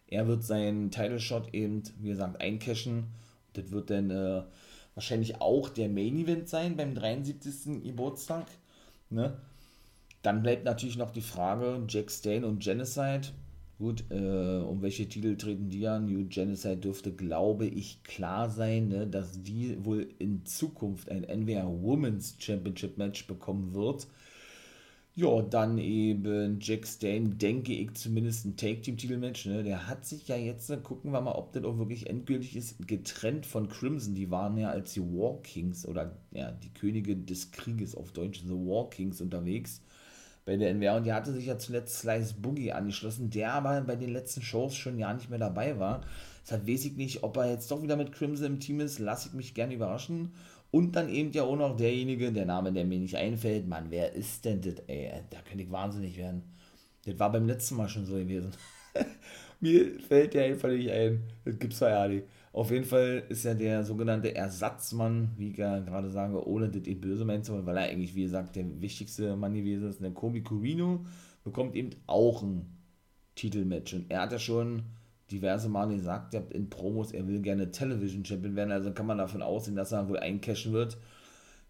er 0.08 0.28
wird 0.28 0.44
seinen 0.44 0.92
Title 0.92 1.20
Shot 1.20 1.54
eben, 1.54 1.84
wie 2.00 2.10
gesagt, 2.10 2.40
eincashen 2.40 3.08
Das 3.54 3.72
wird 3.72 3.90
dann 3.90 4.12
äh, 4.12 4.44
wahrscheinlich 4.94 5.42
auch 5.42 5.70
der 5.70 5.90
Main 5.90 6.18
Event 6.18 6.48
sein 6.48 6.78
beim 6.78 6.94
73. 6.96 7.84
Geburtstag. 7.84 8.46
Ne? 9.10 9.38
Dann 10.22 10.44
bleibt 10.44 10.66
natürlich 10.66 10.98
noch 10.98 11.12
die 11.12 11.22
Frage, 11.22 11.84
Jack 11.88 12.12
Stain 12.12 12.44
und 12.44 12.64
Genocide. 12.64 13.28
Gut, 13.84 14.06
äh, 14.12 14.16
um 14.16 14.82
welche 14.82 15.10
Titel 15.10 15.36
treten 15.36 15.70
die 15.70 15.86
an? 15.86 16.06
New 16.06 16.26
Genocide 16.30 16.78
dürfte, 16.78 17.12
glaube 17.12 17.66
ich, 17.66 18.02
klar 18.04 18.50
sein, 18.50 18.88
ne, 18.88 19.06
dass 19.06 19.42
die 19.42 19.76
wohl 19.84 20.08
in 20.20 20.46
Zukunft 20.46 21.12
ein 21.12 21.26
NWR 21.26 21.68
Women's 21.84 22.38
Championship 22.40 22.98
Match 22.98 23.28
bekommen 23.28 23.74
wird. 23.74 24.08
Ja, 25.16 25.42
dann 25.42 25.80
eben 25.80 26.60
Jack 26.62 26.88
Stain, 26.88 27.38
denke 27.38 27.74
ich, 27.74 27.94
zumindest 27.96 28.46
ein 28.46 28.56
Take-Team-Titelmatch. 28.56 29.48
Ne? 29.48 29.64
Der 29.64 29.86
hat 29.90 30.06
sich 30.06 30.30
ja 30.30 30.38
jetzt, 30.38 30.70
äh, 30.70 30.78
gucken 30.78 31.12
wir 31.12 31.20
mal, 31.20 31.34
ob 31.34 31.52
das 31.52 31.66
auch 31.66 31.78
wirklich 31.78 32.10
endgültig 32.10 32.56
ist, 32.56 32.88
getrennt 32.88 33.46
von 33.46 33.68
Crimson. 33.68 34.16
Die 34.16 34.32
waren 34.32 34.58
ja 34.58 34.70
als 34.70 34.94
die 34.94 35.02
War 35.02 35.42
Kings 35.42 35.86
oder 35.86 36.18
ja, 36.32 36.54
die 36.54 36.74
Könige 36.74 37.18
des 37.18 37.52
Krieges 37.52 37.96
auf 37.96 38.14
Deutsch, 38.14 38.44
The 38.46 38.52
War 38.52 38.90
Kings 38.90 39.20
unterwegs 39.20 39.82
bei 40.46 40.58
der 40.58 40.70
NWR 40.72 40.98
und 40.98 41.06
die 41.06 41.14
hatte 41.14 41.32
sich 41.32 41.46
ja 41.46 41.58
zuletzt 41.58 42.00
Slice 42.00 42.36
Boogie 42.36 42.74
angeschlossen, 42.74 43.30
der 43.30 43.54
aber 43.54 43.80
bei 43.82 43.96
den 43.96 44.12
letzten 44.12 44.42
Shows 44.42 44.76
schon 44.76 44.98
ja 44.98 45.14
nicht 45.14 45.30
mehr 45.30 45.40
dabei 45.40 45.80
war. 45.80 46.02
Deshalb 46.44 46.68
weiß 46.68 46.86
ich 46.86 46.98
nicht, 46.98 47.24
ob 47.24 47.38
er 47.38 47.50
jetzt 47.50 47.72
doch 47.72 47.82
wieder 47.82 47.96
mit 47.96 48.12
Crimson 48.12 48.46
im 48.46 48.60
Team 48.60 48.82
ist, 48.82 49.00
lasse 49.00 49.30
ich 49.30 49.34
mich 49.34 49.54
gerne 49.54 49.74
überraschen. 49.74 50.34
Und 50.72 50.96
dann 50.96 51.08
eben 51.08 51.32
ja 51.32 51.44
auch 51.44 51.56
noch 51.56 51.78
derjenige, 51.78 52.32
der 52.32 52.46
Name, 52.46 52.74
der 52.74 52.84
mir 52.84 53.00
nicht 53.00 53.16
einfällt, 53.16 53.68
Mann, 53.68 53.86
wer 53.90 54.14
ist 54.14 54.44
denn 54.44 54.60
das, 54.60 54.76
ey? 54.88 55.12
Da 55.30 55.38
könnte 55.48 55.64
ich 55.64 55.72
wahnsinnig 55.72 56.18
werden. 56.18 56.44
Das 57.06 57.20
war 57.20 57.32
beim 57.32 57.48
letzten 57.48 57.76
Mal 57.76 57.88
schon 57.88 58.06
so 58.06 58.16
gewesen. 58.16 58.52
mir 59.60 60.00
fällt 60.00 60.34
der 60.34 60.46
einfach 60.46 60.70
nicht 60.70 60.90
ein. 60.90 61.24
Das 61.46 61.60
gibt's 61.60 61.80
ja 61.80 62.08
nicht. 62.08 62.26
Auf 62.54 62.70
jeden 62.70 62.86
Fall 62.86 63.24
ist 63.30 63.46
ja 63.46 63.56
der 63.56 63.84
sogenannte 63.84 64.36
Ersatzmann, 64.36 65.32
wie 65.38 65.50
ich 65.50 65.58
ja 65.58 65.80
gerade 65.80 66.12
sage, 66.12 66.48
ohne 66.48 66.70
das 66.70 66.86
eh 66.86 66.94
böse 66.94 67.26
meinen 67.26 67.44
zu 67.44 67.66
weil 67.66 67.78
er 67.78 67.90
eigentlich, 67.90 68.14
wie 68.14 68.22
gesagt, 68.22 68.56
der 68.56 68.80
wichtigste 68.80 69.36
Mann 69.36 69.56
gewesen 69.56 69.90
ist. 69.90 70.02
Der 70.02 70.12
Kobe 70.12 70.44
Corino 70.44 71.04
bekommt 71.44 71.76
eben 71.76 71.90
auch 72.06 72.44
ein 72.44 72.68
Titelmatch. 73.34 73.96
Und 73.96 74.12
er 74.12 74.22
hat 74.22 74.32
ja 74.32 74.38
schon 74.38 74.84
diverse 75.32 75.68
Male 75.68 75.96
gesagt, 75.96 76.36
in 76.36 76.70
Promos, 76.70 77.12
er 77.12 77.28
will 77.28 77.42
gerne 77.42 77.72
Television 77.72 78.24
Champion 78.24 78.56
werden. 78.56 78.72
Also 78.72 78.92
kann 78.92 79.08
man 79.08 79.18
davon 79.18 79.42
ausgehen, 79.42 79.76
dass 79.76 79.92
er 79.92 80.08
wohl 80.08 80.20
eincashen 80.20 80.74
wird. 80.74 80.98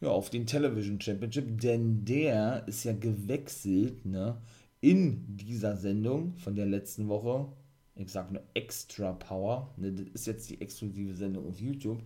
Ja, 0.01 0.09
auf 0.09 0.29
den 0.29 0.45
Television 0.45 0.99
Championship, 0.99 1.61
denn 1.61 2.03
der 2.03 2.67
ist 2.67 2.83
ja 2.83 2.91
gewechselt, 2.91 4.05
ne, 4.05 4.35
in 4.81 5.37
dieser 5.37 5.77
Sendung 5.77 6.35
von 6.35 6.55
der 6.55 6.65
letzten 6.65 7.07
Woche 7.07 7.53
ich 7.95 8.11
sage 8.11 8.33
nur 8.33 8.43
Extra 8.53 9.13
Power, 9.13 9.73
ne, 9.77 9.91
das 9.91 10.07
ist 10.13 10.27
jetzt 10.27 10.49
die 10.49 10.61
exklusive 10.61 11.15
Sendung 11.15 11.47
auf 11.47 11.59
YouTube, 11.59 12.01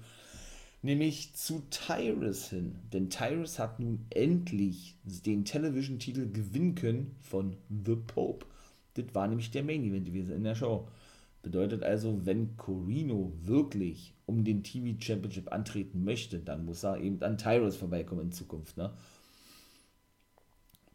nämlich 0.81 1.33
zu 1.33 1.63
Tyrus 1.69 2.49
hin. 2.49 2.75
Denn 2.93 3.09
Tyrus 3.09 3.59
hat 3.59 3.79
nun 3.79 4.05
endlich 4.09 4.97
den 5.03 5.45
Television-Titel 5.45 6.31
gewinnen 6.31 6.75
können 6.75 7.15
von 7.21 7.55
The 7.69 7.95
Pope. 7.95 8.45
Das 8.95 9.05
war 9.13 9.27
nämlich 9.27 9.51
der 9.51 9.63
Main 9.63 9.83
Event 9.83 10.05
gewesen 10.05 10.35
in 10.35 10.43
der 10.43 10.55
Show. 10.55 10.87
Bedeutet 11.41 11.83
also, 11.83 12.25
wenn 12.25 12.57
Corino 12.57 13.31
wirklich 13.41 14.13
um 14.25 14.43
den 14.43 14.63
TV 14.63 14.99
Championship 14.99 15.51
antreten 15.51 16.03
möchte, 16.03 16.39
dann 16.39 16.65
muss 16.65 16.83
er 16.83 16.99
eben 16.99 17.21
an 17.21 17.37
Tyrus 17.37 17.77
vorbeikommen 17.77 18.23
in 18.23 18.31
Zukunft. 18.31 18.75
Ne? 18.75 18.91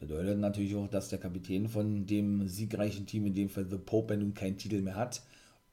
Bedeutet 0.02 0.38
natürlich 0.38 0.74
auch, 0.74 0.88
dass 0.88 1.10
der 1.10 1.20
Kapitän 1.20 1.68
von 1.68 2.06
dem 2.06 2.48
siegreichen 2.48 3.06
Team, 3.06 3.24
in 3.26 3.34
dem 3.34 3.48
Fall 3.48 3.66
The 3.70 3.78
Pope, 3.78 4.16
nun 4.16 4.34
keinen 4.34 4.58
Titel 4.58 4.82
mehr 4.82 4.96
hat 4.96 5.22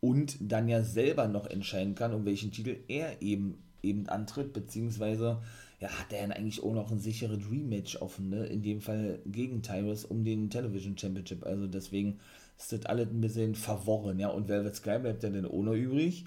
und 0.02 0.38
dann 0.40 0.70
ja 0.70 0.84
selber 0.84 1.28
noch 1.28 1.48
entscheiden 1.48 1.96
kann, 1.96 2.14
um 2.14 2.26
welchen 2.26 2.52
Titel 2.52 2.78
er 2.88 3.24
eben, 3.24 3.58
eben 3.82 4.08
antritt, 4.08 4.54
beziehungsweise 4.54 5.42
ja, 5.80 5.90
hat 5.90 6.14
er 6.14 6.22
dann 6.22 6.32
eigentlich 6.32 6.62
auch 6.62 6.76
noch 6.76 6.92
ein 6.92 7.00
sicheres 7.00 7.50
Rematch 7.50 7.96
offen, 8.04 8.30
ne? 8.30 8.46
in 8.46 8.62
dem 8.62 8.82
Fall 8.82 9.20
gegen 9.26 9.64
Tyrus 9.64 10.06
um 10.06 10.24
den 10.24 10.52
Television 10.52 10.96
Championship. 10.96 11.44
Also 11.44 11.66
deswegen 11.66 12.20
ist 12.56 12.72
das 12.72 12.86
alles 12.86 13.08
ein 13.08 13.22
bisschen 13.22 13.56
verworren, 13.56 14.20
ja. 14.20 14.28
Und 14.28 14.48
Velvet 14.48 14.76
Sky 14.76 15.00
bleibt 15.00 15.24
ja 15.24 15.32
dann 15.32 15.48
ohne 15.48 15.74
übrig. 15.74 16.26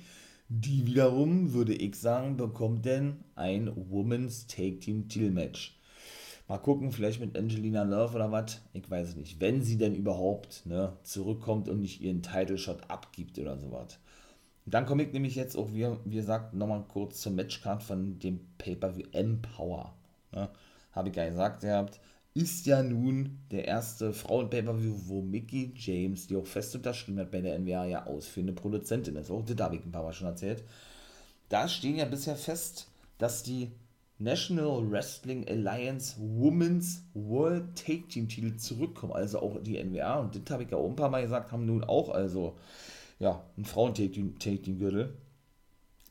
Die 0.48 0.86
wiederum, 0.88 1.52
würde 1.52 1.72
ich 1.72 1.94
sagen, 1.94 2.36
bekommt 2.36 2.84
denn 2.84 3.18
ein 3.36 3.70
Women's 3.76 4.48
Take 4.48 4.80
Team 4.80 5.08
Titelmatch. 5.08 5.78
Mal 6.48 6.58
gucken, 6.58 6.92
vielleicht 6.92 7.20
mit 7.20 7.36
Angelina 7.36 7.82
Love 7.82 8.16
oder 8.16 8.32
was. 8.32 8.60
Ich 8.72 8.90
weiß 8.90 9.10
es 9.10 9.16
nicht. 9.16 9.40
Wenn 9.40 9.62
sie 9.62 9.78
denn 9.78 9.94
überhaupt 9.94 10.66
ne, 10.66 10.92
zurückkommt 11.02 11.68
und 11.68 11.80
nicht 11.80 12.00
ihren 12.00 12.22
Title 12.22 12.58
Shot 12.58 12.90
abgibt 12.90 13.38
oder 13.38 13.56
sowas. 13.58 13.98
Dann 14.66 14.86
komme 14.86 15.02
ich 15.02 15.12
nämlich 15.12 15.34
jetzt 15.34 15.56
auch, 15.56 15.72
wie, 15.72 15.86
wie 16.04 16.16
gesagt, 16.16 16.54
nochmal 16.54 16.84
kurz 16.86 17.20
zur 17.20 17.32
Matchcard 17.32 17.82
von 17.82 18.18
dem 18.18 18.40
Pay-Per-View 18.58 19.06
Empower. 19.12 19.94
Ne? 20.32 20.48
Habe 20.92 21.08
ich 21.08 21.16
ja 21.16 21.28
gesagt, 21.28 21.64
ihr 21.64 21.74
habt, 21.74 22.00
ist 22.34 22.66
ja 22.66 22.82
nun 22.82 23.40
der 23.50 23.66
erste 23.66 24.12
Frauen-Pay-Per-View, 24.12 24.94
wo 25.06 25.20
Mickey 25.20 25.72
James, 25.76 26.26
die 26.26 26.36
auch 26.36 26.46
fest 26.46 26.74
unterschrieben 26.74 27.18
hat 27.18 27.30
bei 27.30 27.40
der 27.40 27.58
NWA, 27.58 27.86
ja 27.86 28.06
ausführende 28.06 28.52
Produzentin 28.52 29.16
ist. 29.16 29.30
Auch 29.30 29.44
das 29.44 29.56
habe 29.58 29.76
ich 29.76 29.84
ein 29.84 29.92
paar 29.92 30.04
Mal 30.04 30.12
schon 30.12 30.28
erzählt. 30.28 30.62
Da 31.48 31.68
stehen 31.68 31.96
ja 31.96 32.04
bisher 32.04 32.36
fest, 32.36 32.88
dass 33.18 33.42
die 33.42 33.72
National 34.18 34.88
Wrestling 34.90 35.48
Alliance 35.48 36.16
Women's 36.18 37.02
World 37.14 37.74
Take 37.74 38.08
Team 38.08 38.28
Titel 38.28 38.56
zurückkommen, 38.56 39.12
also 39.12 39.40
auch 39.40 39.60
die 39.62 39.82
NWA, 39.82 40.20
und 40.20 40.36
das 40.36 40.52
habe 40.52 40.62
ich 40.62 40.70
ja 40.70 40.76
auch 40.76 40.88
ein 40.88 40.96
paar 40.96 41.10
Mal 41.10 41.22
gesagt, 41.22 41.50
haben 41.50 41.66
nun 41.66 41.82
auch 41.82 42.10
also 42.10 42.56
ja, 43.18 43.44
ein 43.56 43.64
Frauen-Take 43.64 44.10
Team 44.10 44.78
Gürtel. 44.78 45.16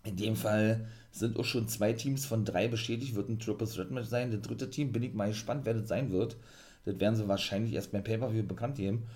In 0.03 0.15
dem 0.15 0.35
Fall 0.35 0.87
sind 1.11 1.37
auch 1.37 1.45
schon 1.45 1.67
zwei 1.67 1.93
Teams 1.93 2.25
von 2.25 2.45
drei 2.45 2.67
bestätigt, 2.67 3.15
wird 3.15 3.29
ein 3.29 3.37
Triple 3.37 3.67
Threat 3.67 3.91
Match 3.91 4.07
sein. 4.07 4.31
Das 4.31 4.41
dritte 4.41 4.69
Team 4.69 4.91
bin 4.91 5.03
ich 5.03 5.13
mal 5.13 5.27
gespannt, 5.27 5.65
wer 5.65 5.73
das 5.73 5.89
sein 5.89 6.11
wird. 6.11 6.37
Das 6.85 6.99
werden 6.99 7.15
sie 7.15 7.27
wahrscheinlich 7.27 7.73
erst 7.73 7.91
beim 7.91 8.03
Pay-Per-View 8.03 8.43
bekannt 8.43 8.77
geben. 8.77 9.07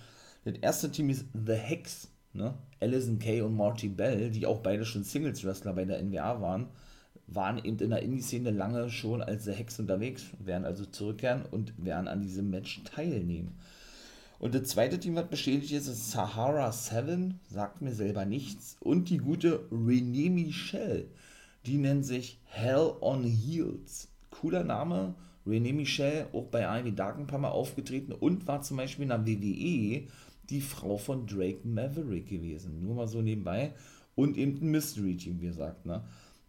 Das 0.43 0.55
erste 0.57 0.91
Team 0.91 1.09
ist 1.09 1.25
The 1.33 1.53
Hex, 1.53 2.09
ne? 2.33 2.53
Alison 2.79 3.17
Kay 3.17 3.41
und 3.41 3.55
Marty 3.55 3.87
Bell, 3.87 4.29
die 4.29 4.45
auch 4.45 4.59
beide 4.59 4.85
schon 4.85 5.03
Singles-Wrestler 5.03 5.73
bei 5.73 5.85
der 5.85 6.03
NWA 6.03 6.41
waren 6.41 6.67
waren 7.27 7.63
eben 7.63 7.79
in 7.79 7.89
der 7.89 8.03
Indie-Szene 8.03 8.51
lange 8.51 8.89
schon 8.89 9.21
als 9.21 9.45
der 9.45 9.55
Hex 9.55 9.79
unterwegs, 9.79 10.25
werden 10.39 10.65
also 10.65 10.85
zurückkehren 10.85 11.43
und 11.49 11.73
werden 11.83 12.07
an 12.07 12.21
diesem 12.21 12.49
Match 12.49 12.83
teilnehmen. 12.83 13.57
Und 14.37 14.53
das 14.53 14.63
zweite 14.63 14.99
Team, 14.99 15.15
was 15.15 15.27
bestätigt 15.27 15.71
ist, 15.71 15.87
ist 15.87 16.11
Sahara 16.11 16.71
7, 16.71 17.39
sagt 17.49 17.81
mir 17.81 17.93
selber 17.93 18.25
nichts. 18.25 18.77
Und 18.79 19.09
die 19.09 19.17
gute 19.17 19.65
Renee 19.71 20.29
Michelle, 20.29 21.07
die 21.65 21.77
nennt 21.77 22.05
sich 22.05 22.39
Hell 22.45 22.91
on 23.01 23.23
Heels. 23.23 24.09
Cooler 24.29 24.63
Name, 24.63 25.15
Renee 25.47 25.73
Michelle, 25.73 26.27
auch 26.33 26.45
bei 26.45 26.79
Ivy 26.79 26.93
Dark 26.93 27.17
ein 27.17 27.27
paar 27.27 27.39
Mal 27.39 27.49
aufgetreten 27.49 28.11
und 28.11 28.47
war 28.47 28.61
zum 28.61 28.77
Beispiel 28.77 29.03
in 29.03 29.09
der 29.09 29.25
WWE 29.25 30.07
die 30.49 30.61
Frau 30.61 30.97
von 30.97 31.25
Drake 31.25 31.61
Maverick 31.63 32.27
gewesen. 32.27 32.83
Nur 32.83 32.95
mal 32.95 33.07
so 33.07 33.21
nebenbei. 33.21 33.73
Und 34.15 34.37
eben 34.37 34.59
ein 34.61 34.71
Mystery-Team, 34.71 35.41
wie 35.41 35.47
gesagt. 35.47 35.85
Ne? 35.85 36.03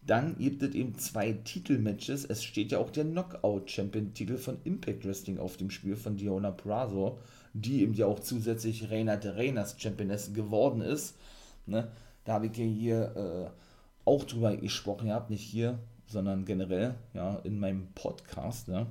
Dann 0.07 0.37
gibt 0.37 0.63
es 0.63 0.73
eben 0.73 0.97
zwei 0.97 1.33
Titelmatches. 1.33 2.23
Es 2.23 2.43
steht 2.43 2.71
ja 2.71 2.79
auch 2.79 2.91
der 2.91 3.03
Knockout-Champion-Titel 3.03 4.37
von 4.37 4.57
Impact 4.63 5.05
Wrestling 5.05 5.37
auf 5.37 5.57
dem 5.57 5.69
Spiel 5.69 5.97
von 5.97 6.15
Diona 6.15 6.51
Prazo, 6.51 7.19
die 7.53 7.81
eben 7.81 7.93
ja 7.93 8.05
auch 8.05 8.21
zusätzlich 8.21 8.89
Reina 8.89 9.17
de 9.17 9.31
Reinas 9.31 9.75
Championess 9.77 10.33
geworden 10.33 10.79
ist. 10.81 11.15
Ne? 11.65 11.89
Da 12.23 12.33
habe 12.33 12.47
ich 12.47 12.57
ja 12.57 12.63
hier 12.63 13.15
äh, 13.15 13.49
auch 14.05 14.23
drüber 14.23 14.55
gesprochen 14.55 15.07
gehabt, 15.07 15.29
nicht 15.29 15.43
hier, 15.43 15.77
sondern 16.07 16.45
generell, 16.45 16.95
ja, 17.13 17.39
in 17.43 17.59
meinem 17.59 17.87
Podcast, 17.93 18.69
ne? 18.69 18.87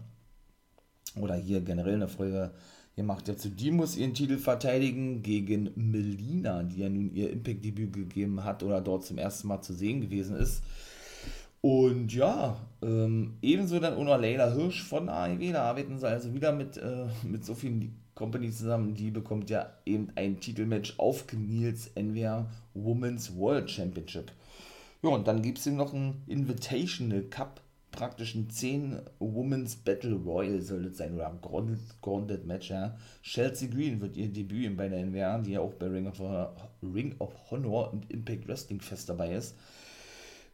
Oder 1.19 1.35
hier 1.35 1.63
generell 1.63 1.95
eine 1.95 2.09
Folge 2.09 2.51
gemacht 2.95 3.27
dazu. 3.27 3.49
Die 3.49 3.71
muss 3.71 3.97
ihren 3.97 4.13
Titel 4.13 4.37
verteidigen 4.37 5.23
gegen 5.23 5.71
Melina, 5.77 6.63
die 6.63 6.81
ja 6.81 6.91
nun 6.91 7.11
ihr 7.15 7.31
Impact-Debüt 7.31 7.95
gegeben 7.95 8.45
hat 8.45 8.63
oder 8.63 8.83
dort 8.83 9.07
zum 9.07 9.17
ersten 9.17 9.49
Mal 9.49 9.63
zu 9.63 9.73
sehen 9.73 10.03
gewesen 10.03 10.37
ist. 10.37 10.63
Und 11.61 12.15
ja, 12.15 12.57
ähm, 12.83 13.39
ebenso 13.43 13.81
dann 13.81 13.97
Una 13.97 14.17
Leila 14.17 14.53
Hirsch 14.53 14.83
von 14.83 15.09
AEW, 15.09 15.53
da 15.53 15.63
arbeiten 15.65 15.99
sie 15.99 16.07
also 16.07 16.33
wieder 16.33 16.53
mit, 16.53 16.77
äh, 16.77 17.07
mit 17.25 17.45
so 17.45 17.55
vielen 17.55 17.97
Companies 18.15 18.59
zusammen, 18.59 18.95
die 18.95 19.11
bekommt 19.11 19.51
ja 19.51 19.73
eben 19.85 20.09
ein 20.15 20.41
Titelmatch 20.41 20.95
auf 20.99 21.25
Nils 21.33 21.91
NWA 21.97 22.47
Women's 22.75 23.37
World 23.37 23.71
Championship. 23.71 24.33
Ja, 25.03 25.11
und 25.11 25.29
dann 25.29 25.43
gibt 25.43 25.59
es 25.59 25.67
eben 25.67 25.77
noch 25.77 25.93
ein 25.93 26.23
Invitational 26.27 27.23
Cup, 27.23 27.61
praktisch 27.93 28.35
ein 28.35 28.49
10 28.49 29.01
Women's 29.19 29.77
Battle 29.77 30.15
Royal 30.15 30.63
soll 30.63 30.85
das 30.85 30.97
sein, 30.97 31.15
oder 31.15 31.29
ein 31.29 31.41
Grounded 32.01 32.47
Match, 32.47 32.71
ja. 32.71 32.97
Chelsea 33.23 33.69
Green 33.69 34.01
wird 34.01 34.17
ihr 34.17 34.29
Debüt 34.29 34.77
bei 34.77 34.89
der 34.89 35.05
NWA, 35.05 35.39
die 35.39 35.53
ja 35.53 35.61
auch 35.61 35.75
bei 35.75 35.87
Ring 35.87 36.07
of, 36.07 36.21
Ring 36.83 37.15
of 37.19 37.35
Honor 37.51 37.93
und 37.93 38.11
Impact 38.11 38.49
Wrestling 38.49 38.81
Fest 38.81 39.09
dabei 39.09 39.35
ist. 39.35 39.57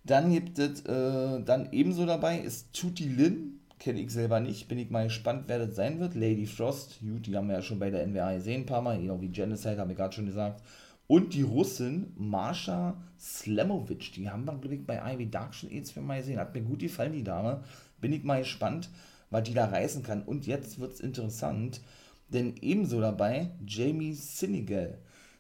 Dann 0.05 0.33
gibt 0.33 0.59
es, 0.59 0.81
äh, 0.83 1.43
dann 1.45 1.69
ebenso 1.73 2.07
dabei 2.07 2.39
ist 2.39 2.73
Tuti 2.73 3.09
Lin, 3.09 3.61
kenne 3.79 4.01
ich 4.01 4.11
selber 4.11 4.41
nicht, 4.41 4.69
bin 4.69 4.79
ich 4.79 4.91
mal 4.91 5.05
gespannt, 5.05 5.45
wer 5.47 5.59
das 5.59 5.77
sein 5.77 6.01
wird. 6.01 6.15
Lady 6.15 6.47
Frost, 6.47 7.01
gut, 7.01 7.27
die 7.27 7.37
haben 7.37 7.49
wir 7.49 7.57
ja 7.57 7.63
schon 7.63 7.79
bei 7.79 7.91
der 7.91 8.07
NWA 8.07 8.35
gesehen, 8.35 8.63
ein 8.63 8.67
paar 8.67 8.83
Mal, 8.83 8.99
genau 9.01 9.21
wie 9.21 9.29
Genocide, 9.29 9.79
habe 9.79 9.93
ich 9.93 9.99
gerade 9.99 10.15
schon 10.15 10.27
gesagt. 10.27 10.63
Und 11.07 11.35
die 11.35 11.43
Russin 11.43 12.13
Marsha 12.17 12.97
Slamovic, 13.19 14.13
die 14.15 14.31
haben 14.31 14.45
wir, 14.45 14.55
glaube 14.57 14.75
ich, 14.75 14.87
bei 14.87 15.15
Ivy 15.15 15.31
Dark 15.31 15.55
schon 15.55 15.71
eh 15.71 15.83
mal 16.01 16.19
gesehen. 16.19 16.39
Hat 16.39 16.55
mir 16.55 16.63
gut 16.63 16.81
gefallen, 16.81 17.13
die 17.13 17.23
Dame. 17.23 17.63
Bin 18.01 18.13
ich 18.13 18.25
mal 18.25 18.41
gespannt, 18.41 18.89
was 19.31 19.43
die 19.43 19.55
da 19.55 19.67
reißen 19.67 20.03
kann. 20.03 20.23
Und 20.23 20.47
jetzt 20.47 20.81
wird 20.81 20.95
es 20.95 21.01
interessant, 21.01 21.81
denn 22.29 22.55
ebenso 22.61 23.01
dabei 23.01 23.51
Jamie 23.67 24.15
Sinegal. 24.15 24.99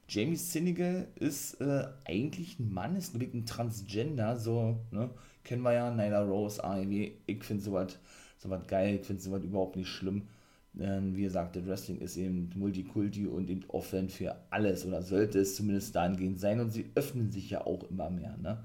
Jamie 0.08 0.36
Sinegal 0.36 1.08
ist 1.16 1.60
äh, 1.60 1.86
eigentlich 2.04 2.58
ein 2.58 2.72
Mann, 2.72 2.96
ist 2.96 3.14
ein 3.14 3.46
Transgender, 3.46 4.36
so, 4.36 4.78
ne? 4.90 5.10
Kennen 5.44 5.62
wir 5.62 5.72
ja, 5.72 5.90
Nyla 5.90 6.22
Rose, 6.22 6.62
Ivy. 6.62 7.16
Ich 7.26 7.42
finde 7.42 7.62
sowas 7.64 7.98
sowas 8.42 8.66
geil, 8.66 8.96
ich 8.96 9.06
finde 9.06 9.22
sowas 9.22 9.42
überhaupt 9.44 9.76
nicht 9.76 9.88
schlimm. 9.88 10.22
Ähm, 10.78 11.14
wie 11.16 11.22
gesagt, 11.22 11.54
das 11.56 11.66
Wrestling 11.66 12.00
ist 12.00 12.16
eben 12.16 12.50
Multikulti 12.54 13.26
und 13.26 13.50
eben 13.50 13.64
offen 13.68 14.08
für 14.08 14.36
alles 14.50 14.86
oder 14.86 15.02
sollte 15.02 15.40
es 15.40 15.54
zumindest 15.54 15.94
dahingehend 15.94 16.40
sein 16.40 16.60
und 16.60 16.70
sie 16.70 16.86
öffnen 16.94 17.30
sich 17.30 17.50
ja 17.50 17.66
auch 17.66 17.84
immer 17.90 18.10
mehr. 18.10 18.36
Ne? 18.38 18.58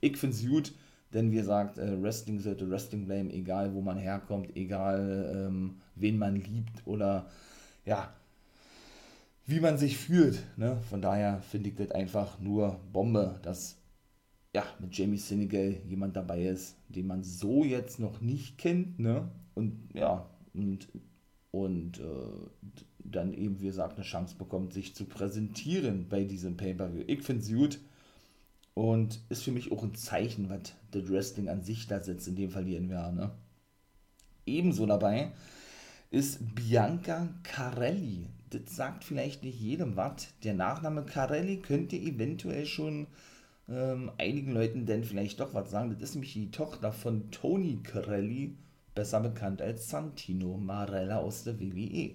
Ich 0.00 0.16
finde 0.16 0.36
es 0.36 0.46
gut, 0.46 0.72
denn 1.12 1.32
wie 1.32 1.36
gesagt, 1.36 1.78
äh, 1.78 2.00
Wrestling 2.00 2.38
sollte 2.38 2.70
Wrestling 2.70 3.06
bleiben, 3.06 3.30
egal 3.30 3.74
wo 3.74 3.80
man 3.80 3.98
herkommt, 3.98 4.54
egal 4.56 5.32
ähm, 5.34 5.80
wen 5.96 6.16
man 6.18 6.36
liebt 6.36 6.86
oder 6.86 7.26
ja, 7.84 8.12
wie 9.48 9.60
man 9.60 9.78
sich 9.78 9.96
fühlt. 9.96 10.44
Ne? 10.58 10.78
Von 10.90 11.00
daher 11.00 11.40
finde 11.40 11.70
ich 11.70 11.74
das 11.74 11.90
einfach 11.90 12.38
nur 12.38 12.78
Bombe, 12.92 13.40
dass 13.42 13.78
ja, 14.54 14.62
mit 14.78 14.96
Jamie 14.96 15.16
Senegal 15.16 15.76
jemand 15.88 16.16
dabei 16.16 16.44
ist, 16.44 16.76
den 16.88 17.06
man 17.06 17.24
so 17.24 17.64
jetzt 17.64 17.98
noch 17.98 18.20
nicht 18.20 18.58
kennt, 18.58 18.98
ne? 18.98 19.30
Und 19.54 19.88
ja, 19.94 20.28
und, 20.52 20.88
und 21.50 21.98
äh, 21.98 22.72
dann 22.98 23.32
eben, 23.32 23.60
wie 23.60 23.66
gesagt, 23.66 23.96
eine 23.96 24.04
Chance 24.04 24.36
bekommt, 24.36 24.74
sich 24.74 24.94
zu 24.94 25.06
präsentieren 25.06 26.08
bei 26.08 26.24
diesem 26.24 26.56
Pay-Per-View. 26.56 27.04
Ich 27.06 27.22
finde 27.22 27.42
es 27.42 27.52
gut 27.52 27.78
und 28.74 29.20
ist 29.30 29.42
für 29.42 29.52
mich 29.52 29.72
auch 29.72 29.82
ein 29.82 29.94
Zeichen, 29.94 30.50
was 30.50 30.74
das 30.90 31.08
Wrestling 31.10 31.48
an 31.48 31.62
sich 31.62 31.86
da 31.86 32.00
setzt, 32.00 32.28
in 32.28 32.36
dem 32.36 32.50
die 32.66 32.78
NWA, 32.78 33.12
ne? 33.12 33.30
Ebenso 34.44 34.84
dabei 34.84 35.32
ist 36.10 36.54
Bianca 36.54 37.28
Carelli. 37.42 38.26
Das 38.50 38.76
sagt 38.76 39.04
vielleicht 39.04 39.42
nicht 39.42 39.60
jedem 39.60 39.96
was. 39.96 40.28
Der 40.42 40.54
Nachname 40.54 41.04
Carelli 41.04 41.58
könnte 41.58 41.96
eventuell 41.96 42.66
schon 42.66 43.06
ähm, 43.68 44.10
einigen 44.18 44.52
Leuten 44.52 44.86
denn 44.86 45.04
vielleicht 45.04 45.40
doch 45.40 45.54
was 45.54 45.70
sagen. 45.70 45.90
Das 45.90 46.10
ist 46.10 46.14
nämlich 46.14 46.32
die 46.32 46.50
Tochter 46.50 46.92
von 46.92 47.30
Tony 47.30 47.80
Corelli, 47.82 48.54
besser 48.94 49.20
bekannt 49.20 49.62
als 49.62 49.88
Santino 49.88 50.56
Marella 50.56 51.18
aus 51.18 51.44
der 51.44 51.60
WWE. 51.60 52.14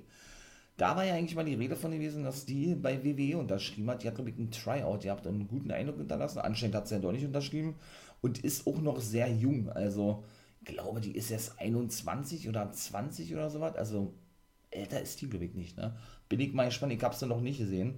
Da 0.77 0.95
war 0.95 1.05
ja 1.05 1.13
eigentlich 1.13 1.35
mal 1.35 1.45
die 1.45 1.53
Rede 1.53 1.75
von 1.75 1.91
gewesen, 1.91 2.23
dass 2.23 2.45
die 2.45 2.73
bei 2.73 3.03
WWE 3.03 3.37
unterschrieben 3.37 3.89
hat. 3.91 4.03
Die 4.03 4.07
hat, 4.07 4.15
glaube 4.15 4.31
ich, 4.31 4.37
einen 4.37 4.49
Tryout. 4.49 5.05
Ihr 5.05 5.11
habt 5.11 5.27
einen 5.27 5.47
guten 5.47 5.71
Eindruck 5.71 5.97
hinterlassen. 5.97 6.39
Anscheinend 6.39 6.75
hat 6.75 6.87
sie 6.87 6.95
ja 6.95 7.01
doch 7.01 7.11
nicht 7.11 7.25
unterschrieben. 7.25 7.75
Und 8.21 8.39
ist 8.39 8.65
auch 8.65 8.81
noch 8.81 8.99
sehr 8.99 9.29
jung. 9.31 9.69
Also, 9.69 10.23
ich 10.61 10.73
glaube, 10.73 10.99
die 10.99 11.11
ist 11.15 11.29
erst 11.29 11.59
21 11.59 12.49
oder 12.49 12.71
20 12.71 13.33
oder 13.33 13.51
sowas. 13.51 13.75
Also, 13.75 14.13
älter 14.75 15.01
ist 15.01 15.21
die, 15.21 15.29
glaube 15.29 15.45
ich, 15.45 15.53
nicht. 15.53 15.77
Ne? 15.77 15.95
Bin 16.29 16.39
ich 16.39 16.53
mal 16.53 16.65
gespannt. 16.65 16.93
Ich 16.93 17.03
habe 17.03 17.15
sie 17.15 17.27
noch 17.27 17.41
nicht 17.41 17.59
gesehen 17.59 17.95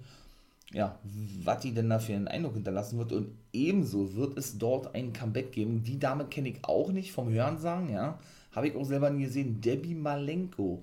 ja, 0.73 0.99
was 1.43 1.61
die 1.61 1.73
denn 1.73 1.89
da 1.89 1.99
für 1.99 2.13
einen 2.13 2.27
Eindruck 2.27 2.55
hinterlassen 2.55 2.97
wird. 2.97 3.11
Und 3.13 3.29
ebenso 3.53 4.15
wird 4.15 4.37
es 4.37 4.57
dort 4.57 4.95
ein 4.95 5.13
Comeback 5.13 5.51
geben. 5.51 5.83
Die 5.83 5.99
Dame 5.99 6.25
kenne 6.25 6.49
ich 6.49 6.63
auch 6.63 6.91
nicht 6.91 7.11
vom 7.11 7.29
Hörensagen, 7.29 7.89
ja. 7.89 8.19
Habe 8.51 8.67
ich 8.67 8.75
auch 8.75 8.85
selber 8.85 9.09
nie 9.09 9.23
gesehen. 9.23 9.61
Debbie 9.61 9.95
Malenko. 9.95 10.81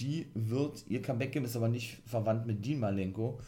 Die 0.00 0.26
wird 0.34 0.84
ihr 0.88 1.02
Comeback 1.02 1.32
geben, 1.32 1.44
ist 1.44 1.56
aber 1.56 1.68
nicht 1.68 1.98
verwandt 2.06 2.46
mit 2.46 2.64
Dean 2.66 2.80
Malenko. 2.80 3.38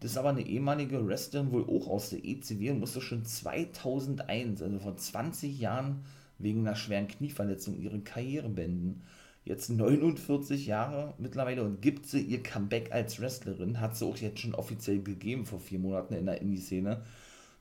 Das 0.00 0.10
ist 0.10 0.18
aber 0.18 0.28
eine 0.28 0.46
ehemalige 0.46 1.06
Wrestlerin, 1.06 1.52
wohl 1.52 1.64
auch 1.64 1.88
aus 1.88 2.10
der 2.10 2.22
ECW 2.22 2.70
und 2.70 2.80
musste 2.80 3.00
schon 3.00 3.24
2001, 3.24 4.60
also 4.60 4.78
vor 4.78 4.96
20 4.96 5.58
Jahren, 5.58 6.04
wegen 6.38 6.60
einer 6.60 6.76
schweren 6.76 7.08
Knieverletzung 7.08 7.80
ihre 7.80 8.00
Karriere 8.00 8.50
beenden 8.50 9.02
jetzt 9.46 9.70
49 9.70 10.66
Jahre 10.66 11.14
mittlerweile 11.18 11.62
und 11.62 11.80
gibt 11.80 12.06
sie 12.06 12.20
ihr 12.20 12.42
Comeback 12.42 12.92
als 12.92 13.20
Wrestlerin. 13.20 13.80
Hat 13.80 13.96
sie 13.96 14.04
auch 14.04 14.16
jetzt 14.16 14.40
schon 14.40 14.54
offiziell 14.54 15.00
gegeben 15.00 15.46
vor 15.46 15.60
vier 15.60 15.78
Monaten 15.78 16.14
in 16.14 16.26
der 16.26 16.42
Indie-Szene. 16.42 17.02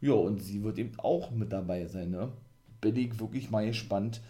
Ja, 0.02 0.14
und 0.14 0.40
sie 0.40 0.64
wird 0.64 0.80
eben 0.80 1.00
auch 1.00 1.30
mit 1.32 1.54
dabei 1.54 1.86
sein, 1.86 2.10
ne? 2.10 2.32
Bin 2.82 2.96
ich 2.96 3.20
wirklich 3.20 3.52
mal 3.52 3.66
gespannt, 3.66 4.22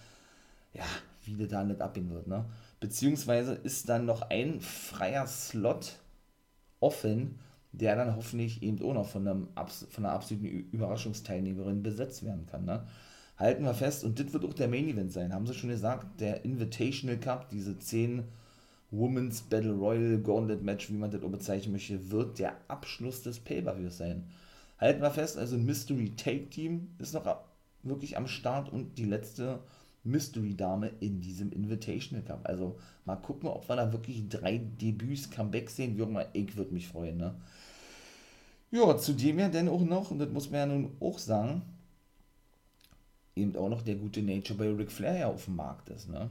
ja, 0.73 0.83
wie 1.23 1.35
das 1.37 1.47
da 1.47 1.63
nicht 1.63 1.81
abgehen 1.81 2.11
wird, 2.11 2.27
ne? 2.27 2.45
Beziehungsweise 2.81 3.53
ist 3.53 3.87
dann 3.87 4.05
noch 4.05 4.29
ein 4.29 4.59
freier 4.59 5.25
Slot 5.25 5.99
offen, 6.81 7.39
der 7.71 7.95
dann 7.95 8.17
hoffentlich 8.17 8.63
eben 8.63 8.83
auch 8.83 8.93
noch 8.93 9.07
von, 9.07 9.27
einem, 9.27 9.47
von 9.89 10.05
einer 10.05 10.13
absoluten 10.13 10.45
Überraschungsteilnehmerin 10.45 11.83
besetzt 11.83 12.23
werden 12.25 12.45
kann, 12.47 12.65
ne? 12.65 12.85
Halten 13.37 13.63
wir 13.63 13.73
fest, 13.73 14.03
und 14.03 14.19
das 14.19 14.31
wird 14.33 14.45
auch 14.45 14.53
der 14.53 14.67
Main 14.67 14.87
Event 14.87 15.11
sein, 15.11 15.33
haben 15.33 15.45
sie 15.45 15.53
schon 15.53 15.69
gesagt, 15.69 16.19
der 16.19 16.45
Invitational 16.45 17.17
Cup, 17.17 17.49
diese 17.49 17.77
10 17.77 18.23
Women's 18.91 19.41
Battle 19.41 19.73
Royal 19.73 20.19
Gauntlet 20.19 20.63
Match, 20.63 20.89
wie 20.89 20.97
man 20.97 21.11
das 21.11 21.23
auch 21.23 21.29
bezeichnen 21.29 21.73
möchte, 21.73 22.11
wird 22.11 22.39
der 22.39 22.55
Abschluss 22.67 23.23
des 23.23 23.39
Pay-Per-Views 23.39 23.97
sein. 23.97 24.25
Halten 24.77 25.01
wir 25.01 25.11
fest, 25.11 25.37
also 25.37 25.57
Mystery 25.57 26.11
Take 26.15 26.49
Team 26.49 26.89
ist 26.99 27.13
noch 27.13 27.25
wirklich 27.83 28.17
am 28.17 28.27
Start 28.27 28.71
und 28.71 28.97
die 28.97 29.05
letzte 29.05 29.59
Mystery 30.03 30.55
Dame 30.55 30.91
in 30.99 31.19
diesem 31.19 31.51
Invitational 31.51 32.23
Cup. 32.23 32.41
Also 32.43 32.77
mal 33.05 33.15
gucken, 33.15 33.49
ob 33.49 33.67
wir 33.67 33.75
da 33.75 33.91
wirklich 33.91 34.29
drei 34.29 34.57
Debüts, 34.59 35.31
Comebacks 35.31 35.75
sehen. 35.75 35.97
Wie 35.97 36.03
auch 36.03 36.09
mal, 36.09 36.27
ich 36.33 36.55
würde 36.55 36.73
mich 36.73 36.87
freuen, 36.87 37.17
ne? 37.17 37.35
Ja, 38.71 38.97
zudem 38.97 39.39
ja 39.39 39.49
dann 39.49 39.69
auch 39.69 39.81
noch, 39.81 40.11
und 40.11 40.19
das 40.19 40.29
muss 40.29 40.51
man 40.51 40.59
ja 40.59 40.65
nun 40.65 40.91
auch 40.99 41.17
sagen, 41.17 41.61
eben 43.35 43.55
auch 43.55 43.69
noch 43.69 43.81
der 43.81 43.95
gute 43.95 44.21
Nature 44.21 44.57
bei 44.57 44.69
Ric 44.69 44.91
Flair 44.91 45.17
ja 45.17 45.27
auf 45.27 45.45
dem 45.45 45.55
Markt 45.55 45.89
ist, 45.89 46.09
ne? 46.09 46.29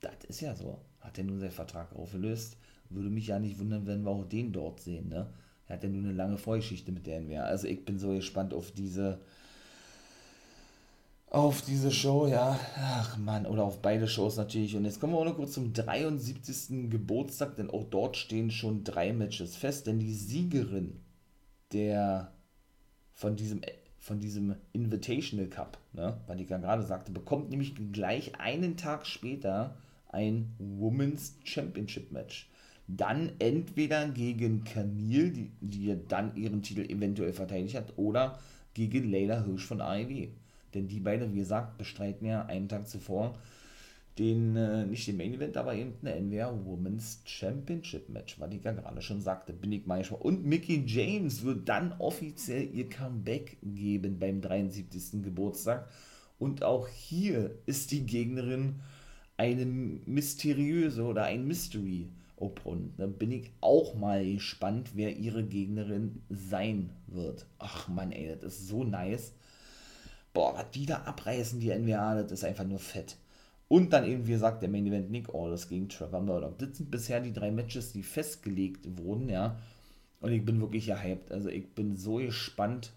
Das 0.00 0.14
ist 0.28 0.40
ja 0.40 0.54
so. 0.54 0.78
Hat 1.00 1.18
er 1.18 1.24
nun 1.24 1.40
seinen 1.40 1.50
Vertrag 1.50 1.94
aufgelöst? 1.94 2.56
Würde 2.90 3.10
mich 3.10 3.26
ja 3.26 3.38
nicht 3.38 3.58
wundern, 3.58 3.86
wenn 3.86 4.02
wir 4.02 4.10
auch 4.10 4.24
den 4.24 4.52
dort 4.52 4.80
sehen, 4.80 5.08
ne? 5.08 5.32
Er 5.66 5.76
hat 5.76 5.82
ja 5.82 5.88
nun 5.88 6.04
eine 6.04 6.14
lange 6.14 6.38
Vorgeschichte 6.38 6.92
mit 6.92 7.06
der 7.06 7.20
NWA. 7.20 7.42
Also 7.42 7.66
ich 7.66 7.84
bin 7.84 7.98
so 7.98 8.14
gespannt 8.14 8.54
auf 8.54 8.70
diese 8.70 9.20
auf 11.30 11.60
diese 11.60 11.90
Show, 11.90 12.26
ja. 12.26 12.58
Ach 12.76 13.18
man, 13.18 13.44
oder 13.44 13.64
auf 13.64 13.82
beide 13.82 14.08
Shows 14.08 14.36
natürlich. 14.36 14.74
Und 14.76 14.86
jetzt 14.86 14.98
kommen 14.98 15.12
wir 15.12 15.18
auch 15.18 15.26
noch 15.26 15.36
kurz 15.36 15.52
zum 15.52 15.74
73. 15.74 16.90
Geburtstag, 16.90 17.56
denn 17.56 17.70
auch 17.70 17.84
dort 17.90 18.16
stehen 18.16 18.50
schon 18.50 18.82
drei 18.82 19.12
Matches 19.12 19.56
fest, 19.56 19.86
denn 19.86 19.98
die 19.98 20.14
Siegerin 20.14 21.00
der 21.72 22.32
von 23.12 23.36
diesem 23.36 23.60
von 24.08 24.18
diesem 24.18 24.56
Invitational 24.72 25.46
Cup, 25.46 25.78
ne, 25.92 26.18
weil 26.26 26.40
ich 26.40 26.48
ja 26.48 26.58
gerade 26.58 26.82
sagte, 26.82 27.12
bekommt 27.12 27.50
nämlich 27.50 27.74
gleich 27.92 28.40
einen 28.40 28.76
Tag 28.76 29.06
später 29.06 29.76
ein 30.08 30.54
Women's 30.58 31.36
Championship 31.44 32.10
Match. 32.10 32.50
Dann 32.88 33.32
entweder 33.38 34.08
gegen 34.08 34.64
Camille, 34.64 35.30
die, 35.30 35.50
die 35.60 35.94
dann 36.08 36.34
ihren 36.34 36.62
Titel 36.62 36.90
eventuell 36.90 37.34
verteidigt 37.34 37.76
hat, 37.76 37.92
oder 37.96 38.38
gegen 38.72 39.10
Leila 39.10 39.44
Hirsch 39.44 39.66
von 39.66 39.82
AEW. 39.82 40.28
Denn 40.72 40.88
die 40.88 41.00
beiden, 41.00 41.34
wie 41.34 41.40
gesagt, 41.40 41.76
bestreiten 41.76 42.26
ja 42.26 42.46
einen 42.46 42.68
Tag 42.68 42.88
zuvor 42.88 43.38
den, 44.18 44.56
äh, 44.56 44.84
nicht 44.86 45.06
den 45.06 45.16
Main 45.16 45.34
Event, 45.34 45.56
aber 45.56 45.74
eben 45.74 45.94
eine 46.02 46.16
NWR 46.16 46.64
Women's 46.64 47.22
Championship 47.24 48.08
Match, 48.08 48.38
was 48.40 48.52
ich 48.52 48.64
ja 48.64 48.72
gerade 48.72 49.00
schon 49.00 49.20
sagte, 49.20 49.52
bin 49.52 49.72
ich 49.72 49.86
mal 49.86 49.98
gespannt. 49.98 50.22
Und 50.22 50.44
Mickey 50.44 50.82
James 50.86 51.42
wird 51.44 51.68
dann 51.68 51.92
offiziell 51.98 52.68
ihr 52.74 52.88
Comeback 52.88 53.58
geben 53.62 54.18
beim 54.18 54.40
73. 54.40 55.22
Geburtstag. 55.22 55.88
Und 56.38 56.62
auch 56.62 56.88
hier 56.88 57.58
ist 57.66 57.90
die 57.90 58.06
Gegnerin 58.06 58.76
eine 59.36 59.64
mysteriöse 59.66 61.04
oder 61.04 61.24
ein 61.24 61.46
Mystery 61.46 62.08
Opponent. 62.36 62.98
Da 62.98 63.06
bin 63.06 63.32
ich 63.32 63.50
auch 63.60 63.94
mal 63.94 64.24
gespannt, 64.24 64.90
wer 64.94 65.16
ihre 65.16 65.44
Gegnerin 65.44 66.22
sein 66.28 66.90
wird. 67.06 67.46
Ach 67.58 67.88
man, 67.88 68.12
ey, 68.12 68.36
das 68.40 68.54
ist 68.54 68.68
so 68.68 68.84
nice. 68.84 69.32
Boah, 70.32 70.54
was 70.54 70.70
die 70.70 70.86
da 70.86 70.98
abreißen, 70.98 71.60
die 71.60 71.70
NWA, 71.70 72.22
das 72.22 72.32
ist 72.32 72.44
einfach 72.44 72.64
nur 72.64 72.78
fett. 72.78 73.16
Und 73.68 73.92
dann 73.92 74.04
eben, 74.04 74.26
wie 74.26 74.32
gesagt, 74.32 74.62
der 74.62 74.70
Main 74.70 74.86
Event 74.86 75.10
Nick 75.10 75.34
Aldis 75.34 75.68
gegen 75.68 75.88
Trevor 75.88 76.20
Murdoch. 76.20 76.54
Das 76.56 76.76
sind 76.76 76.90
bisher 76.90 77.20
die 77.20 77.34
drei 77.34 77.50
Matches, 77.50 77.92
die 77.92 78.02
festgelegt 78.02 78.86
wurden, 78.98 79.28
ja. 79.28 79.56
Und 80.20 80.32
ich 80.32 80.44
bin 80.44 80.60
wirklich 80.60 80.86
gehypt. 80.86 81.30
Also 81.30 81.50
ich 81.50 81.74
bin 81.74 81.96
so 81.96 82.16
gespannt, 82.16 82.92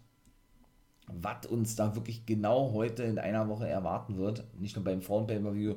was 1.07 1.45
uns 1.45 1.75
da 1.75 1.93
wirklich 1.95 2.25
genau 2.25 2.71
heute 2.71 3.03
in 3.03 3.19
einer 3.19 3.49
Woche 3.49 3.67
erwarten 3.67 4.17
wird. 4.17 4.45
Nicht 4.59 4.75
nur 4.75 4.85
beim 4.85 5.01
Frauen 5.01 5.27
Pay-Per-View, 5.27 5.75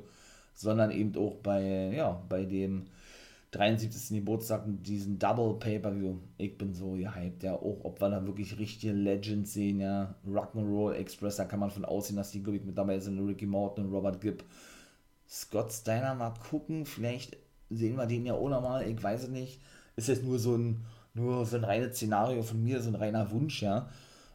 sondern 0.55 0.93
eben 0.93 1.17
auch 1.17 1.35
bei, 1.37 1.93
ja, 1.95 2.23
bei 2.29 2.45
dem 2.45 2.85
73. 3.51 4.19
Geburtstag, 4.19 4.65
diesen 4.67 5.19
Double 5.19 5.55
Pay-Per-View. 5.59 6.19
Ich 6.39 6.57
bin 6.57 6.73
so 6.73 6.93
gehypt, 6.93 7.43
ja, 7.43 7.55
auch 7.55 7.81
ob 7.83 8.01
wir 8.01 8.11
da 8.11 8.25
wirklich 8.25 8.59
richtige 8.59 8.93
Legends 8.93 9.55
sehen, 9.55 9.81
ja. 9.81 10.15
Rock'n'Roll 10.27 10.93
Express, 10.93 11.37
da 11.37 11.45
kann 11.45 11.61
man 11.61 11.71
von 11.71 11.85
aussehen, 11.85 12.17
dass 12.17 12.31
die, 12.31 12.43
glaube 12.43 12.59
ich, 12.59 12.65
mit 12.65 12.79
dabei 12.79 13.01
sind. 13.01 13.19
Ricky 13.19 13.47
Morton 13.47 13.87
und 13.87 13.93
Robert 13.93 14.21
Gibb 14.21 14.45
Scott 15.29 15.73
Steiner 15.73 16.15
mal 16.15 16.35
gucken. 16.51 16.87
Vielleicht 16.87 17.37
sehen 17.71 17.97
wir 17.97 18.07
den 18.07 18.27
ja 18.27 18.35
auch 18.35 18.49
nochmal. 18.49 18.89
Ich 18.89 19.03
weiß 19.03 19.25
es 19.25 19.29
nicht. 19.31 19.61
Ist 19.97 20.09
jetzt 20.09 20.25
nur 20.25 20.39
so 20.39 20.57
ein, 20.57 20.85
nur 21.15 21.47
so 21.47 21.57
ein 21.57 21.65
reines 21.65 21.97
Szenario 21.97 22.43
von 22.43 22.63
mir, 22.63 22.83
so 22.83 22.91
ein 22.91 22.95
reiner 22.95 23.31
Wunsch, 23.31 23.63
ja. 23.63 23.89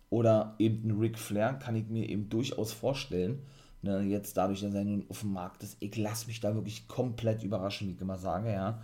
Oder 0.09 0.55
eben 0.57 0.87
ein 0.87 0.99
Ric 0.99 1.19
Flair 1.19 1.53
kann 1.53 1.75
ich 1.75 1.87
mir 1.87 2.07
eben 2.09 2.29
durchaus 2.29 2.71
vorstellen. 2.73 3.43
Ne, 3.81 4.01
jetzt 4.01 4.35
dadurch, 4.35 4.61
dass 4.61 4.73
er 4.73 4.83
nun 4.83 5.05
auf 5.07 5.21
dem 5.21 5.31
Markt 5.31 5.63
ist, 5.63 5.77
ich 5.79 5.95
lasse 5.95 6.27
mich 6.27 6.41
da 6.41 6.53
wirklich 6.53 6.87
komplett 6.89 7.43
überraschen, 7.43 7.87
wie 7.87 7.93
ich 7.93 8.01
immer 8.01 8.17
sage, 8.17 8.51
ja. 8.51 8.81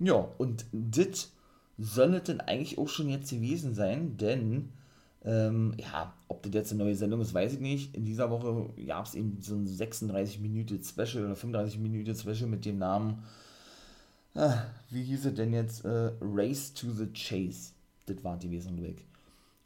Ja, 0.00 0.28
und 0.38 0.66
das 0.72 1.32
soll 1.76 2.14
es 2.14 2.24
denn 2.24 2.40
eigentlich 2.40 2.78
auch 2.78 2.88
schon 2.88 3.08
jetzt 3.08 3.30
gewesen 3.30 3.74
sein, 3.74 4.16
denn 4.16 4.70
ähm, 5.24 5.74
ja, 5.78 6.14
ob 6.28 6.42
das 6.42 6.52
jetzt 6.52 6.72
eine 6.72 6.84
neue 6.84 6.94
Sendung 6.94 7.20
ist, 7.20 7.34
weiß 7.34 7.54
ich 7.54 7.60
nicht. 7.60 7.96
In 7.96 8.04
dieser 8.04 8.30
Woche 8.30 8.70
gab 8.86 9.06
es 9.06 9.14
eben 9.14 9.38
so 9.40 9.54
ein 9.54 9.66
36 9.66 10.40
Minuten 10.40 10.82
Special 10.82 11.24
oder 11.24 11.36
35 11.36 11.78
Minuten 11.78 12.14
Special 12.14 12.48
mit 12.48 12.64
dem 12.64 12.78
Namen, 12.78 13.22
äh, 14.34 14.50
wie 14.90 15.02
hieß 15.02 15.26
es 15.26 15.34
denn 15.34 15.52
jetzt? 15.52 15.84
Äh, 15.84 16.12
Race 16.20 16.72
to 16.72 16.90
the 16.92 17.06
Chase. 17.06 17.72
Das 18.06 18.22
war 18.22 18.36
die 18.36 18.50
weg. 18.50 19.04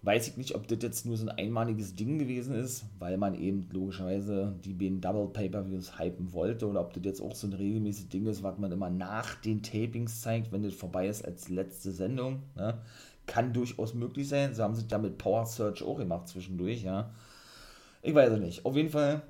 Weiß 0.05 0.27
ich 0.27 0.37
nicht, 0.37 0.57
ob 0.57 0.67
das 0.67 0.79
jetzt 0.83 1.07
nur 1.07 1.17
so 1.17 1.29
ein 1.29 1.39
einmaliges 1.39 1.95
Ding 1.95 2.19
gewesen 2.19 2.57
ist, 2.57 2.85
weil 2.99 3.17
man 3.19 3.37
eben 3.37 3.69
logischerweise 3.71 4.53
die 4.65 4.73
beiden 4.73 5.01
Double 5.01 5.29
Pay-Per-Views 5.29 5.99
hypen 5.99 6.33
wollte, 6.33 6.67
oder 6.67 6.81
ob 6.81 6.93
das 6.93 7.05
jetzt 7.05 7.21
auch 7.21 7.37
so 7.37 7.47
ein 7.47 7.53
regelmäßiges 7.53 8.09
Ding 8.09 8.27
ist, 8.27 8.43
was 8.43 8.59
man 8.59 8.73
immer 8.73 8.91
nach 8.91 9.37
den 9.37 9.63
Tapings 9.63 10.21
zeigt, 10.21 10.51
wenn 10.51 10.65
das 10.65 10.75
vorbei 10.75 11.07
ist 11.07 11.25
als 11.25 11.49
letzte 11.51 11.93
Sendung. 11.93 12.43
Ne? 12.57 12.79
Kann 13.27 13.53
durchaus 13.53 13.95
möglich 13.95 14.29
sein. 14.29 14.55
Sie 14.55 14.63
haben 14.63 14.75
sich 14.75 14.89
damit 14.89 15.19
Power 15.19 15.47
Search 15.47 15.83
auch 15.83 15.97
gemacht 15.97 16.29
zwischendurch, 16.29 16.83
ja. 16.83 17.11
Ich 18.03 18.15
weiß 18.15 18.33
es 18.33 18.41
nicht. 18.41 18.65
Auf 18.65 18.77
jeden 18.77 18.91
Fall, 18.91 19.23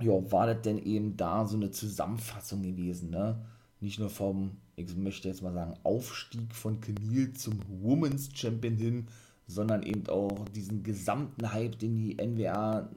ja, 0.00 0.12
war 0.32 0.46
das 0.46 0.62
denn 0.62 0.78
eben 0.78 1.16
da 1.16 1.46
so 1.46 1.56
eine 1.56 1.70
Zusammenfassung 1.70 2.62
gewesen, 2.62 3.10
ne? 3.10 3.40
Nicht 3.80 3.98
nur 3.98 4.10
vom, 4.10 4.58
ich 4.76 4.94
möchte 4.96 5.28
jetzt 5.28 5.42
mal 5.42 5.54
sagen, 5.54 5.74
Aufstieg 5.84 6.54
von 6.54 6.80
Camille 6.80 7.32
zum 7.32 7.60
Women's 7.68 8.28
Champion 8.34 8.76
hin, 8.76 9.06
sondern 9.46 9.82
eben 9.82 10.06
auch 10.08 10.48
diesen 10.50 10.82
gesamten 10.82 11.52
Hype, 11.52 11.78
den 11.78 11.96
die 11.96 12.16
NWA 12.16 12.88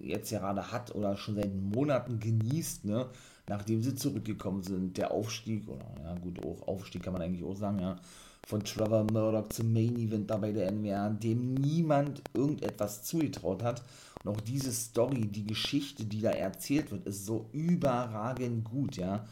jetzt 0.00 0.30
gerade 0.30 0.72
hat 0.72 0.94
oder 0.94 1.16
schon 1.16 1.36
seit 1.36 1.54
Monaten 1.54 2.18
genießt, 2.18 2.84
ne? 2.84 3.06
nachdem 3.48 3.82
sie 3.82 3.94
zurückgekommen 3.94 4.62
sind. 4.62 4.96
Der 4.96 5.10
Aufstieg, 5.10 5.68
oder 5.68 5.86
ja 6.02 6.14
gut, 6.18 6.44
auch 6.44 6.66
Aufstieg 6.66 7.02
kann 7.02 7.12
man 7.12 7.22
eigentlich 7.22 7.44
auch 7.44 7.56
sagen, 7.56 7.78
ja, 7.78 7.96
von 8.46 8.62
Trevor 8.62 9.04
Murdoch 9.04 9.48
zum 9.48 9.72
Main 9.72 9.96
Event 9.96 10.30
dabei 10.30 10.52
der 10.52 10.70
NWA, 10.70 11.10
dem 11.10 11.54
niemand 11.54 12.22
irgendetwas 12.34 13.02
zugetraut 13.04 13.62
hat. 13.62 13.82
Und 14.22 14.36
auch 14.36 14.40
diese 14.40 14.72
Story, 14.72 15.26
die 15.26 15.46
Geschichte, 15.46 16.04
die 16.04 16.20
da 16.20 16.30
erzählt 16.30 16.90
wird, 16.90 17.06
ist 17.06 17.26
so 17.26 17.46
überragend 17.52 18.64
gut, 18.64 18.96
ja. 18.96 19.26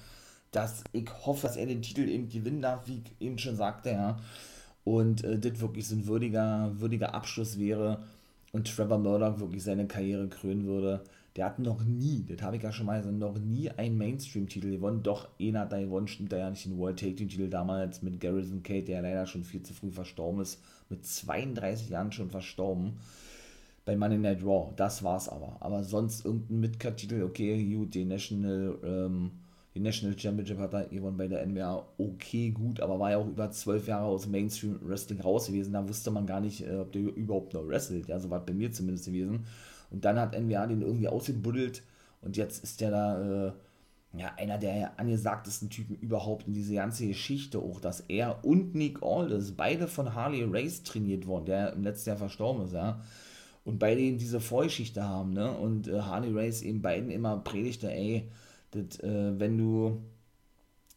Dass 0.51 0.85
ich 0.93 1.09
hoffe, 1.25 1.47
dass 1.47 1.57
er 1.57 1.67
den 1.67 1.83
Titel 1.83 2.09
eben 2.09 2.29
gewinnen 2.29 2.61
darf, 2.61 2.87
wie 2.87 3.03
ich 3.05 3.27
eben 3.27 3.39
schon 3.39 3.57
sagte, 3.57 3.91
ja 3.91 4.19
und 4.85 5.25
äh, 5.25 5.39
das 5.39 5.61
wirklich 5.61 5.87
so 5.87 5.95
ein 5.95 6.07
würdiger, 6.07 6.71
würdiger 6.79 7.15
Abschluss 7.15 7.59
wäre 7.59 7.99
und 8.53 8.75
Trevor 8.75 8.99
Murdoch 8.99 9.39
wirklich 9.39 9.63
seine 9.63 9.87
Karriere 9.87 10.29
krönen 10.29 10.67
würde. 10.67 11.03
Der 11.37 11.47
hat 11.47 11.59
noch 11.59 11.83
nie, 11.85 12.27
das 12.29 12.43
habe 12.43 12.57
ich 12.57 12.63
ja 12.63 12.73
schon 12.73 12.87
mal 12.87 12.99
gesagt, 12.99 13.17
noch 13.17 13.39
nie 13.39 13.71
einen 13.71 13.97
Mainstream-Titel 13.97 14.71
gewonnen. 14.71 15.03
Doch, 15.03 15.29
einer 15.41 15.61
hat 15.61 15.73
da 15.73 15.81
gewonnen, 15.81 16.07
stimmt 16.07 16.33
da 16.33 16.37
ja 16.37 16.51
nicht 16.51 16.67
den 16.67 16.77
World 16.77 16.99
Take 16.99 17.17
Team-Titel 17.17 17.49
damals 17.49 18.03
mit 18.03 18.21
Garrison 18.21 18.63
Kate, 18.63 18.85
der 18.85 19.01
leider 19.01 19.27
schon 19.27 19.45
viel 19.45 19.63
zu 19.63 19.73
früh 19.73 19.91
verstorben 19.91 20.43
ist, 20.43 20.63
mit 20.91 21.07
32 21.07 21.89
Jahren 21.89 22.13
schon 22.13 22.29
verstorben. 22.29 22.99
Bei 23.85 23.97
Money 23.97 24.19
Night 24.19 24.45
Raw, 24.45 24.73
das 24.77 25.03
war's 25.03 25.29
aber. 25.29 25.57
Aber 25.61 25.83
sonst 25.85 26.25
irgendein 26.25 26.61
Midcard-Titel, 26.61 27.23
okay, 27.23 27.65
gut, 27.65 27.97
National 27.97 28.79
ähm, 28.85 29.31
die 29.75 29.81
National 29.81 30.19
Championship 30.19 30.59
hat 30.59 30.75
er 30.75 30.87
gewonnen 30.87 31.17
bei 31.17 31.29
der 31.29 31.47
NWA 31.47 31.87
okay, 31.97 32.51
gut, 32.51 32.81
aber 32.81 32.99
war 32.99 33.11
ja 33.11 33.17
auch 33.19 33.27
über 33.27 33.51
zwölf 33.51 33.87
Jahre 33.87 34.05
aus 34.05 34.27
Mainstream 34.27 34.79
Wrestling 34.83 35.21
raus 35.21 35.47
gewesen. 35.47 35.73
Da 35.73 35.89
wusste 35.89 36.11
man 36.11 36.27
gar 36.27 36.41
nicht, 36.41 36.67
äh, 36.67 36.77
ob 36.77 36.93
der 36.93 37.03
überhaupt 37.03 37.55
noch 37.55 37.67
wrestelt. 37.67 38.09
Ja, 38.09 38.19
so 38.19 38.29
war 38.29 38.41
es 38.41 38.47
bei 38.47 38.53
mir 38.53 38.71
zumindest 38.71 39.07
gewesen. 39.07 39.47
Und 39.91 40.05
dann 40.05 40.19
hat 40.19 40.39
NWA 40.39 40.67
den 40.67 40.83
irgendwie 40.83 41.09
ausgebuddelt 41.09 41.83
und 42.21 42.37
jetzt 42.37 42.63
ist 42.63 42.81
der 42.81 42.91
da, 42.91 43.47
äh, 43.49 43.53
ja, 44.15 44.35
einer 44.37 44.59
der 44.59 44.99
angesagtesten 44.99 45.71
Typen 45.71 45.97
überhaupt 45.97 46.47
in 46.47 46.53
diese 46.53 46.75
ganze 46.75 47.07
Geschichte. 47.07 47.59
Auch, 47.59 47.81
dass 47.81 48.01
er 48.01 48.45
und 48.45 48.75
Nick 48.75 49.03
Aldis 49.03 49.53
beide 49.53 49.89
von 49.89 50.15
Harley 50.15 50.45
Race 50.45 50.83
trainiert 50.83 51.27
worden, 51.27 51.47
der 51.47 51.73
im 51.73 51.83
letzten 51.83 52.11
Jahr 52.11 52.19
verstorben 52.19 52.67
ist, 52.67 52.75
ja. 52.75 53.01
Und 53.65 53.79
beide 53.79 54.01
eben 54.01 54.19
diese 54.19 54.41
Vorgeschichte 54.41 55.05
haben, 55.05 55.33
ne? 55.33 55.51
Und 55.57 55.89
äh, 55.89 56.01
Harley 56.01 56.33
Race 56.33 56.63
eben 56.63 56.83
beiden 56.83 57.11
immer 57.11 57.39
predigte, 57.39 57.91
ey, 57.91 58.29
das, 58.73 59.01
äh, 59.01 59.39
wenn 59.39 59.57
du 59.57 60.03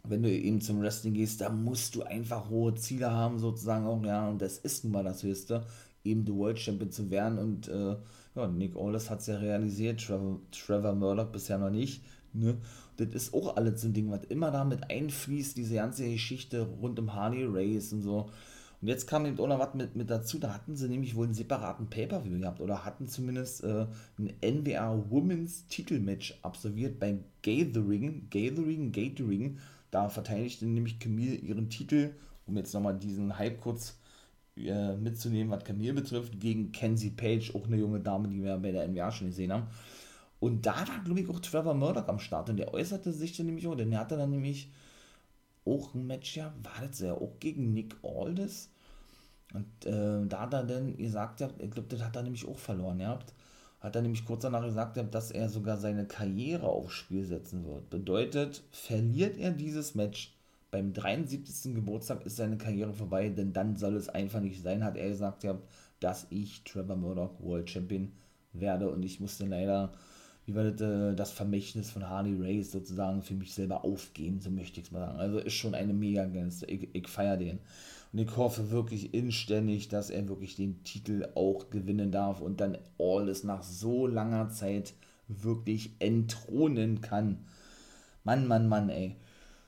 wenn 0.09 0.23
du 0.23 0.29
eben 0.31 0.61
zum 0.61 0.81
Wrestling 0.81 1.13
gehst, 1.13 1.41
da 1.41 1.49
musst 1.49 1.95
du 1.95 2.03
einfach 2.03 2.49
hohe 2.49 2.75
Ziele 2.75 3.11
haben, 3.11 3.39
sozusagen 3.39 3.85
auch, 3.85 4.03
ja, 4.03 4.27
und 4.29 4.41
das 4.41 4.57
ist 4.57 4.83
nun 4.83 4.93
mal 4.93 5.03
das 5.03 5.23
Höchste, 5.23 5.65
eben 6.03 6.25
The 6.25 6.33
World 6.33 6.59
Champion 6.59 6.91
zu 6.91 7.09
werden. 7.09 7.39
Und 7.39 7.67
äh, 7.67 7.95
ja, 8.35 8.47
Nick 8.47 8.75
Aldis 8.75 9.09
hat 9.09 9.21
es 9.21 9.27
ja 9.27 9.37
realisiert, 9.37 10.01
Trevor, 10.01 10.39
Trevor 10.51 10.93
Murdoch 10.93 11.31
bisher 11.31 11.57
noch 11.57 11.69
nicht, 11.71 12.03
ne, 12.33 12.57
das 12.97 13.09
ist 13.09 13.33
auch 13.33 13.57
alles 13.57 13.81
so 13.81 13.87
ein 13.87 13.93
Ding, 13.93 14.09
was 14.11 14.23
immer 14.25 14.51
da 14.51 14.63
mit 14.63 14.89
einfließt, 14.89 15.57
diese 15.57 15.75
ganze 15.75 16.09
Geschichte 16.09 16.61
rund 16.61 16.99
um 16.99 17.13
Harley 17.13 17.45
Race 17.45 17.91
und 17.91 18.03
so, 18.03 18.29
und 18.85 18.89
jetzt 18.89 19.07
kam 19.07 19.25
eben 19.25 19.39
auch 19.39 19.47
noch 19.47 19.57
was 19.57 19.73
mit, 19.73 19.95
mit 19.95 20.11
dazu, 20.11 20.37
da 20.37 20.53
hatten 20.53 20.75
sie 20.75 20.87
nämlich 20.87 21.15
wohl 21.15 21.25
einen 21.25 21.33
separaten 21.33 21.89
Pay-Per-View 21.89 22.37
gehabt 22.37 22.61
oder 22.61 22.85
hatten 22.85 23.07
zumindest 23.07 23.63
äh, 23.63 23.87
ein 24.19 24.31
NWA 24.43 25.09
Women's 25.09 25.65
Titelmatch 25.69 26.37
absolviert 26.43 26.99
bei 26.99 27.17
Gathering, 27.41 28.27
Gathering, 28.29 28.91
Gathering. 28.91 29.57
Da 29.89 30.07
verteidigte 30.07 30.67
nämlich 30.67 30.99
Camille 30.99 31.33
ihren 31.33 31.71
Titel, 31.71 32.11
um 32.45 32.57
jetzt 32.57 32.75
nochmal 32.75 32.95
diesen 32.95 33.39
Hype 33.39 33.59
kurz 33.59 33.97
äh, 34.55 34.95
mitzunehmen, 34.95 35.49
was 35.49 35.63
Camille 35.63 35.95
betrifft, 35.95 36.39
gegen 36.39 36.71
Kenzie 36.71 37.09
Page, 37.09 37.55
auch 37.55 37.65
eine 37.65 37.77
junge 37.77 38.01
Dame, 38.01 38.27
die 38.27 38.43
wir 38.43 38.55
bei 38.57 38.71
der 38.71 38.87
NWA 38.87 39.11
schon 39.11 39.29
gesehen 39.29 39.51
haben. 39.51 39.65
Und 40.39 40.67
da 40.67 40.75
war, 40.87 41.03
glaube 41.03 41.21
ich, 41.21 41.27
auch 41.27 41.39
Trevor 41.39 41.73
Murdoch 41.73 42.07
am 42.07 42.19
Start 42.19 42.51
und 42.51 42.57
der 42.57 42.71
äußerte 42.71 43.13
sich 43.13 43.35
dann 43.35 43.47
nämlich 43.47 43.65
auch, 43.65 43.73
denn 43.73 43.91
er 43.91 44.01
hatte 44.01 44.15
dann 44.15 44.29
nämlich 44.29 44.69
auch 45.65 45.95
ein 45.95 46.05
Match, 46.05 46.37
ja, 46.37 46.53
war 46.61 46.87
das 46.87 46.99
ja 46.99 47.15
auch 47.15 47.39
gegen 47.39 47.73
Nick 47.73 47.95
Aldis 48.03 48.69
und 49.53 49.85
äh, 49.85 50.25
da 50.27 50.41
hat 50.41 50.53
er 50.53 50.63
dann 50.63 50.97
gesagt, 50.97 51.41
ich 51.41 51.71
glaube, 51.71 51.87
das 51.89 52.03
hat 52.03 52.15
er 52.15 52.23
nämlich 52.23 52.47
auch 52.47 52.57
verloren 52.57 52.99
gehabt, 52.99 53.33
hat 53.79 53.95
er 53.95 54.01
nämlich 54.01 54.25
kurz 54.25 54.41
danach 54.41 54.63
gesagt, 54.63 54.97
dass 55.13 55.31
er 55.31 55.49
sogar 55.49 55.77
seine 55.77 56.05
Karriere 56.05 56.67
aufs 56.67 56.93
Spiel 56.93 57.23
setzen 57.23 57.65
wird. 57.65 57.89
Bedeutet, 57.89 58.63
verliert 58.71 59.37
er 59.37 59.51
dieses 59.51 59.95
Match, 59.95 60.35
beim 60.71 60.91
73. 60.91 61.75
Geburtstag 61.75 62.25
ist 62.25 62.35
seine 62.35 62.57
Karriere 62.57 62.93
vorbei, 62.93 63.29
denn 63.29 63.53
dann 63.53 63.77
soll 63.77 63.95
es 63.95 64.09
einfach 64.09 64.41
nicht 64.41 64.61
sein, 64.61 64.83
hat 64.83 64.97
er 64.97 65.09
gesagt, 65.09 65.45
dass 66.01 66.27
ich 66.31 66.63
Trevor 66.63 66.97
Murdoch 66.97 67.39
World 67.39 67.69
Champion 67.69 68.11
werde 68.51 68.89
und 68.89 69.03
ich 69.03 69.19
musste 69.19 69.45
leider 69.45 69.93
wie 70.45 70.55
war 70.55 70.63
das, 70.63 70.81
äh, 70.81 71.15
das 71.15 71.31
Vermächtnis 71.31 71.89
von 71.89 72.09
Harley 72.09 72.35
Race 72.39 72.71
sozusagen 72.71 73.21
für 73.21 73.33
mich 73.33 73.53
selber 73.53 73.83
aufgeben, 73.83 74.39
so 74.39 74.49
möchte 74.51 74.79
ich 74.79 74.87
es 74.87 74.91
mal 74.91 74.99
sagen. 74.99 75.19
Also 75.19 75.39
ist 75.39 75.53
schon 75.53 75.75
eine 75.75 75.93
mega 75.93 76.25
Gänste. 76.25 76.67
Ich, 76.67 76.89
ich 76.93 77.07
feiere 77.07 77.37
den. 77.37 77.59
Und 78.13 78.19
ich 78.19 78.37
hoffe 78.37 78.71
wirklich 78.71 79.13
inständig, 79.13 79.89
dass 79.89 80.09
er 80.09 80.27
wirklich 80.29 80.55
den 80.55 80.83
Titel 80.83 81.27
auch 81.35 81.69
gewinnen 81.69 82.11
darf 82.11 82.41
und 82.41 82.61
dann 82.61 82.77
Alles 82.99 83.43
nach 83.43 83.63
so 83.63 84.07
langer 84.07 84.49
Zeit 84.49 84.93
wirklich 85.27 85.91
entthronen 85.99 87.01
kann. 87.01 87.39
Mann, 88.23 88.47
Mann, 88.47 88.69
Mann, 88.69 88.89
ey. 88.89 89.15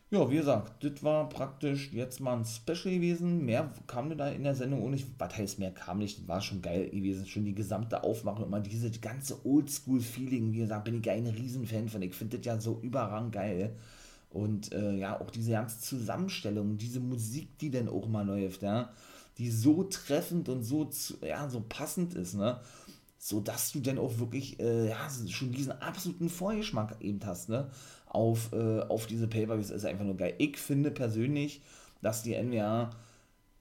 Ja, 0.10 0.30
wie 0.32 0.38
gesagt, 0.38 0.82
das 0.86 1.04
war 1.04 1.28
praktisch 1.28 1.91
jetzt 1.91 2.22
mal 2.22 2.38
ein 2.38 2.46
Special 2.46 2.93
gewesen. 2.96 3.43
Mehr 3.46 3.70
kam 3.88 4.15
da 4.17 4.30
in 4.30 4.43
der 4.43 4.56
Sendung 4.56 4.84
auch 4.86 4.89
nicht. 4.89 5.06
Was 5.17 5.36
heißt 5.38 5.60
mehr 5.60 5.72
kam 5.74 5.98
nicht? 5.98 6.26
War 6.30 6.39
schon 6.41 6.62
geil 6.62 6.89
gewesen. 6.89 7.26
Schon 7.26 7.43
die 7.43 7.54
gesamte 7.54 8.04
Aufmachung, 8.04 8.46
immer 8.46 8.62
diese 8.62 8.89
ganze 8.89 9.46
Oldschool-Feeling. 9.46 10.54
Wie 10.54 10.60
gesagt, 10.60 10.86
bin 10.86 11.02
ich 11.02 11.10
ein 11.10 11.28
Riesenfan 11.28 11.89
von. 11.89 12.02
Ich 12.04 12.15
finde 12.15 12.38
das 12.38 12.46
ja 12.46 12.58
so 12.60 12.80
überragend 12.82 13.34
geil. 13.34 13.76
Und 14.30 14.72
äh, 14.74 14.93
ja, 14.96 15.20
auch 15.20 15.30
diese 15.32 15.52
ganze 15.52 15.80
Zusammenstellung, 15.82 16.78
diese 16.78 17.00
Musik, 17.02 17.58
die 17.60 17.72
dann 17.72 17.89
auch 17.89 18.08
mal 18.08 18.26
läuft, 18.26 18.62
ja, 18.62 18.91
die 19.38 19.50
so 19.52 19.84
treffend 19.84 20.48
und 20.50 20.63
so, 20.63 20.89
ja, 21.22 21.50
so 21.50 21.63
passend 21.67 22.13
ist, 22.15 22.36
ne? 22.36 22.60
So 23.20 23.39
dass 23.41 23.72
du 23.72 23.80
dann 23.80 23.98
auch 23.98 24.20
wirklich, 24.20 24.60
äh, 24.60 24.89
ja, 24.89 25.10
schon 25.30 25.52
diesen 25.52 25.74
absoluten 25.82 26.30
Vorgeschmack 26.30 26.98
eben 27.02 27.20
hast, 27.26 27.50
ne? 27.50 27.70
Auf, 28.10 28.52
äh, 28.54 28.82
auf 28.82 29.06
diese 29.06 29.28
Pay-Per-Views 29.28 29.70
ist 29.70 29.86
einfach 29.86 30.06
nur 30.06 30.17
geil. 30.17 30.34
Ich 30.38 30.58
finde 30.58 30.91
persönlich, 30.91 31.62
dass 32.02 32.24
die 32.24 32.36
NWA 32.36 32.91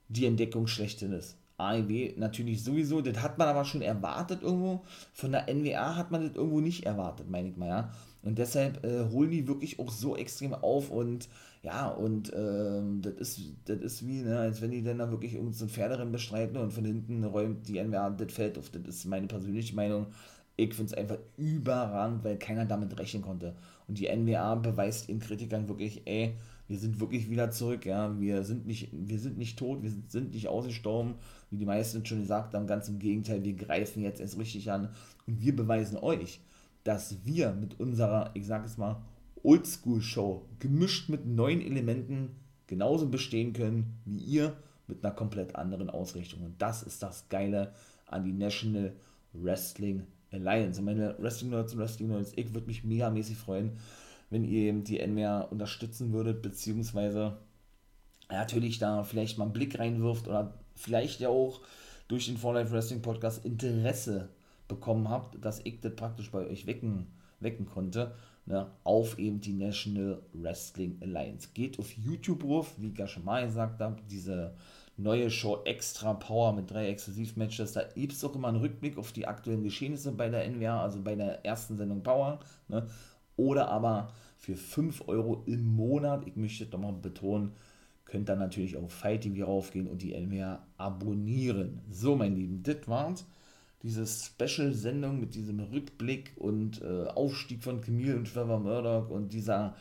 die 0.09 0.27
Entdeckung 0.27 0.67
schlechthin 0.67 1.13
ist. 1.13 1.37
AEW 1.59 2.13
natürlich 2.19 2.63
sowieso, 2.63 3.01
das 3.01 3.23
hat 3.23 3.39
man 3.39 3.49
aber 3.49 3.65
schon 3.65 3.81
erwartet 3.83 4.43
irgendwo. 4.43 4.83
Von 5.15 5.33
der 5.33 5.53
NWA 5.53 5.97
hat 5.97 6.11
man 6.11 6.27
das 6.27 6.37
irgendwo 6.37 6.61
nicht 6.61 6.85
erwartet, 6.85 7.31
meine 7.31 7.49
ich 7.49 7.57
mal, 7.57 7.69
ja. 7.69 7.93
Und 8.23 8.39
deshalb 8.39 8.85
äh, 8.85 9.09
holen 9.11 9.31
die 9.31 9.47
wirklich 9.47 9.79
auch 9.79 9.91
so 9.91 10.17
extrem 10.17 10.53
auf 10.53 10.91
und 10.91 11.29
ja, 11.63 11.89
und 11.89 12.33
ähm, 12.37 13.01
das 13.03 13.15
ist, 13.15 13.41
ist 13.69 14.07
wie, 14.07 14.23
ne, 14.23 14.39
als 14.39 14.61
wenn 14.61 14.71
die 14.71 14.83
dann 14.83 14.99
da 14.99 15.11
wirklich 15.11 15.35
irgendein 15.35 15.55
so 15.55 15.67
Pferderennen 15.67 16.13
bestreiten 16.13 16.57
und 16.57 16.73
von 16.73 16.85
hinten 16.85 17.25
räumt 17.25 17.67
die 17.69 17.83
NWA 17.83 18.11
das 18.11 18.33
Feld 18.33 18.59
auf. 18.59 18.71
Das 18.71 18.83
ist 18.83 19.07
meine 19.07 19.27
persönliche 19.27 19.75
Meinung. 19.75 20.07
Ich 20.57 20.75
finde 20.75 20.93
es 20.93 20.99
einfach 20.99 21.19
überragend, 21.37 22.25
weil 22.25 22.39
keiner 22.39 22.67
damit 22.67 22.99
rechnen 22.99 23.23
konnte. 23.23 23.55
Und 23.89 23.99
die 23.99 24.09
NWA 24.09 24.57
beweist 24.57 25.09
ihren 25.09 25.21
Kritikern 25.21 25.69
wirklich, 25.69 26.03
ey, 26.07 26.35
wir 26.69 26.79
sind 26.79 26.99
wirklich 26.99 27.31
wieder 27.31 27.51
zurück, 27.51 27.87
ja. 27.87 28.19
Wir 28.19 28.43
sind 28.43 28.67
nicht, 28.67 28.89
wir 28.93 29.19
sind 29.19 29.39
nicht 29.39 29.59
tot, 29.59 29.83
wir 29.83 29.91
sind, 30.09 30.33
nicht 30.33 30.49
ausgestorben, 30.49 31.15
wie 31.51 31.59
die 31.59 31.65
meisten 31.65 32.05
schon 32.05 32.21
gesagt 32.21 32.55
haben. 32.55 32.67
Ganz 32.67 32.89
im 32.89 32.99
Gegenteil, 32.99 33.45
wir 33.45 33.55
greifen 33.55 34.03
jetzt 34.03 34.21
erst 34.21 34.39
richtig 34.39 34.71
an 34.71 34.89
und 35.27 35.41
wir 35.41 35.55
beweisen 35.55 35.97
euch, 35.97 36.41
dass 36.83 37.25
wir 37.25 37.53
mit 37.53 37.79
unserer, 37.79 38.31
ich 38.35 38.47
sag 38.47 38.65
es 38.65 38.77
mal, 38.77 39.03
Oldschool-Show, 39.43 40.45
gemischt 40.59 41.09
mit 41.09 41.27
neuen 41.27 41.61
Elementen, 41.61 42.31
genauso 42.67 43.09
bestehen 43.09 43.53
können 43.53 44.01
wie 44.05 44.19
ihr 44.19 44.57
mit 44.89 45.05
einer 45.05 45.15
komplett 45.15 45.55
anderen 45.55 45.91
Ausrichtung. 45.91 46.43
Und 46.43 46.61
das 46.61 46.83
ist 46.83 47.03
das 47.03 47.29
Geile 47.29 47.73
an 48.07 48.25
die 48.25 48.33
National 48.33 48.95
Wrestling 49.33 50.05
Alliance. 50.31 50.81
Und 50.81 50.87
meine 50.87 51.17
Wrestling 51.19 51.51
Nerds 51.51 51.73
und 51.73 51.79
Wrestling 51.79 52.09
Nerds, 52.09 52.33
ich 52.37 52.53
würde 52.55 52.67
mich 52.67 52.85
megamäßig 52.85 53.37
freuen, 53.37 53.79
wenn 54.31 54.45
ihr 54.45 54.69
eben 54.69 54.85
die 54.85 55.01
NWR 55.01 55.49
unterstützen 55.51 56.13
würdet, 56.13 56.43
beziehungsweise 56.43 57.39
natürlich 58.29 58.79
da 58.79 59.05
vielleicht 59.05 59.39
mal 59.39 59.45
einen 59.45 59.53
Blick 59.53 59.79
reinwirft 59.79 60.27
oder 60.27 60.55
vielleicht 60.75 61.21
ja 61.21 61.29
auch 61.29 61.61
durch 62.09 62.27
den 62.27 62.37
For 62.37 62.55
Life 62.55 62.73
Wrestling 62.73 63.03
Podcast 63.03 63.45
Interesse 63.45 64.29
bekommen 64.69 65.09
habt, 65.09 65.43
dass 65.45 65.61
ich 65.65 65.81
das 65.81 65.95
praktisch 65.95 66.31
bei 66.31 66.47
euch 66.47 66.67
wecken, 66.67 67.07
wecken 67.41 67.67
konnte, 67.67 68.15
ne, 68.47 68.71
auf 68.85 69.19
eben 69.19 69.41
die 69.41 69.53
National 69.53 70.23
Wrestling 70.33 70.99
Alliance. 71.01 71.49
Geht 71.55 71.79
auf 71.79 71.93
YouTube 71.93 72.45
ruf, 72.45 72.75
wie 72.79 72.89
ich 72.89 72.99
ja 72.99 73.07
schon 73.07 73.25
mal 73.25 73.45
gesagt 73.45 73.81
habe, 73.81 74.01
diese 74.11 74.55
neue 74.97 75.31
Show 75.31 75.63
Extra 75.65 76.15
Power 76.15 76.53
mit 76.53 76.71
drei 76.71 76.89
Exklusivmatches. 76.89 77.73
Da 77.73 77.83
gibt 77.95 78.13
es 78.13 78.25
auch 78.25 78.35
immer 78.35 78.49
einen 78.49 78.61
Rückblick 78.61 78.97
auf 78.99 79.13
die 79.13 79.27
aktuellen 79.27 79.63
Geschehnisse 79.63 80.13
bei 80.13 80.29
der 80.29 80.49
NWA, 80.49 80.83
also 80.83 81.01
bei 81.03 81.15
der 81.15 81.45
ersten 81.45 81.77
Sendung 81.77 82.03
Power. 82.03 82.41
Ne? 82.69 82.87
Oder 83.37 83.69
aber 83.69 84.13
für 84.39 84.57
5 84.57 85.09
Euro 85.09 85.43
im 85.47 85.65
Monat, 85.65 86.27
ich 86.27 86.37
möchte 86.37 86.67
doch 86.67 86.79
mal 86.79 86.93
betonen, 86.93 87.53
könnt 88.05 88.31
ihr 88.31 88.37
natürlich 88.37 88.77
auf 88.77 88.93
Fight 88.93 89.23
TV 89.23 89.45
raufgehen 89.45 89.89
und 89.89 90.01
die 90.01 90.15
NWA 90.15 90.65
abonnieren. 90.79 91.83
So, 91.91 92.17
mein 92.17 92.37
Lieben, 92.37 92.63
das 92.63 92.87
war's. 92.87 93.27
Diese 93.83 94.07
Special-Sendung 94.07 95.21
mit 95.21 95.35
diesem 95.35 95.61
Rückblick 95.61 96.33
und 96.37 96.81
äh, 96.81 97.07
Aufstieg 97.09 97.63
von 97.63 97.81
Camille 97.81 98.17
und 98.17 98.33
Trevor 98.33 98.59
Murdoch 98.59 99.11
und 99.11 99.33
dieser 99.33 99.77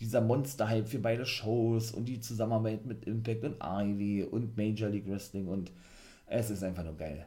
dieser 0.00 0.20
Monster-Hype 0.20 0.88
für 0.88 0.98
beide 0.98 1.26
Shows 1.26 1.90
und 1.92 2.06
die 2.06 2.20
Zusammenarbeit 2.20 2.86
mit 2.86 3.04
Impact 3.04 3.44
und 3.44 3.56
Ivy 3.62 4.24
und 4.24 4.56
Major 4.56 4.88
League 4.88 5.08
Wrestling 5.08 5.46
und 5.46 5.70
es 6.26 6.50
ist 6.50 6.62
einfach 6.62 6.84
nur 6.84 6.96
geil. 6.96 7.26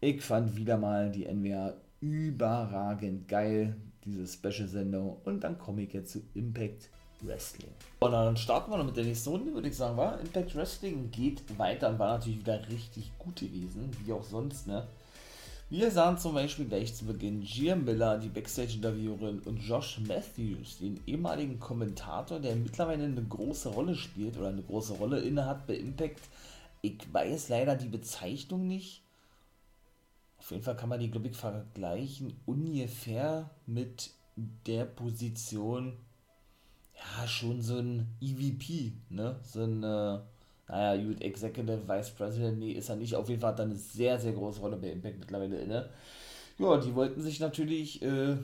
Ich 0.00 0.22
fand 0.22 0.56
wieder 0.56 0.78
mal 0.78 1.10
die 1.10 1.26
NWA 1.26 1.74
überragend 2.00 3.28
geil, 3.28 3.76
diese 4.04 4.26
Special-Sendung 4.26 5.18
und 5.24 5.40
dann 5.44 5.58
komme 5.58 5.82
ich 5.82 5.92
jetzt 5.92 6.12
zu 6.12 6.22
Impact 6.34 6.88
Wrestling. 7.22 7.70
Und 8.00 8.12
dann 8.12 8.36
starten 8.36 8.70
wir 8.70 8.78
noch 8.78 8.86
mit 8.86 8.96
der 8.96 9.04
nächsten 9.04 9.30
Runde, 9.30 9.52
würde 9.52 9.68
ich 9.68 9.76
sagen, 9.76 9.96
war 9.96 10.18
Impact 10.20 10.54
Wrestling 10.54 11.10
geht 11.10 11.58
weiter 11.58 11.90
und 11.90 11.98
war 11.98 12.16
natürlich 12.16 12.40
wieder 12.40 12.66
richtig 12.68 13.10
gut 13.18 13.36
gewesen, 13.36 13.90
wie 14.04 14.12
auch 14.12 14.22
sonst, 14.22 14.66
ne? 14.66 14.86
Wir 15.70 15.92
sahen 15.92 16.18
zum 16.18 16.34
Beispiel 16.34 16.64
gleich 16.64 16.96
zu 16.96 17.04
Beginn 17.04 17.42
Gia 17.42 17.76
Miller, 17.76 18.18
die 18.18 18.28
Backstage-Interviewerin, 18.28 19.38
und 19.38 19.58
Josh 19.58 20.00
Matthews, 20.00 20.78
den 20.78 20.98
ehemaligen 21.06 21.60
Kommentator, 21.60 22.40
der 22.40 22.56
mittlerweile 22.56 23.04
eine 23.04 23.22
große 23.22 23.68
Rolle 23.68 23.94
spielt 23.94 24.36
oder 24.36 24.48
eine 24.48 24.62
große 24.62 24.94
Rolle 24.94 25.20
innehat 25.20 25.68
bei 25.68 25.76
Impact. 25.76 26.22
Ich 26.82 27.00
weiß 27.12 27.50
leider 27.50 27.76
die 27.76 27.86
Bezeichnung 27.86 28.66
nicht. 28.66 29.04
Auf 30.38 30.50
jeden 30.50 30.64
Fall 30.64 30.74
kann 30.74 30.88
man 30.88 30.98
die, 30.98 31.08
glaube 31.08 31.28
ich, 31.28 31.36
vergleichen 31.36 32.34
ungefähr 32.46 33.48
mit 33.66 34.10
der 34.66 34.86
Position, 34.86 35.96
ja, 36.96 37.28
schon 37.28 37.62
so 37.62 37.78
ein 37.78 38.08
EVP, 38.20 38.94
ne? 39.08 39.38
So 39.44 39.62
ein. 39.62 39.84
Äh, 39.84 40.18
naja, 40.70 41.02
gut, 41.02 41.20
Executive 41.20 41.88
Vice 41.88 42.10
President, 42.10 42.58
nee, 42.60 42.72
ist 42.72 42.88
er 42.88 42.96
nicht. 42.96 43.14
Auf 43.14 43.28
jeden 43.28 43.40
Fall 43.40 43.52
hat 43.52 43.58
er 43.58 43.64
eine 43.64 43.76
sehr, 43.76 44.18
sehr 44.20 44.32
große 44.32 44.60
Rolle 44.60 44.76
bei 44.76 44.90
Impact 44.90 45.18
mittlerweile 45.18 45.58
inne. 45.58 45.88
Ja, 46.58 46.76
die 46.76 46.94
wollten 46.94 47.20
sich 47.22 47.40
natürlich, 47.40 48.00
äh, 48.02 48.36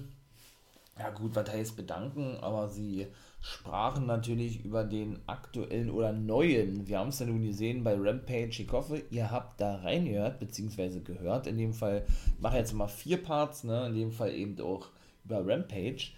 ja 0.98 1.10
gut, 1.14 1.36
was 1.36 1.48
heißt 1.48 1.76
bedanken, 1.76 2.36
aber 2.40 2.68
sie 2.68 3.06
sprachen 3.40 4.06
natürlich 4.06 4.64
über 4.64 4.82
den 4.82 5.20
aktuellen 5.26 5.90
oder 5.90 6.12
neuen, 6.12 6.88
wir 6.88 6.98
haben 6.98 7.10
es 7.10 7.20
ja 7.20 7.26
nun 7.26 7.44
gesehen 7.44 7.84
bei 7.84 7.94
Rampage, 7.94 8.62
ich 8.62 8.72
hoffe, 8.72 9.02
ihr 9.10 9.30
habt 9.30 9.60
da 9.60 9.76
reingehört, 9.76 10.40
beziehungsweise 10.40 11.02
gehört, 11.02 11.46
in 11.46 11.58
dem 11.58 11.74
Fall, 11.74 12.04
ich 12.34 12.40
mache 12.40 12.56
jetzt 12.56 12.72
mal 12.72 12.88
vier 12.88 13.22
Parts, 13.22 13.62
ne, 13.62 13.86
in 13.86 13.94
dem 13.94 14.10
Fall 14.10 14.32
eben 14.32 14.60
auch 14.60 14.88
über 15.24 15.46
Rampage. 15.46 16.10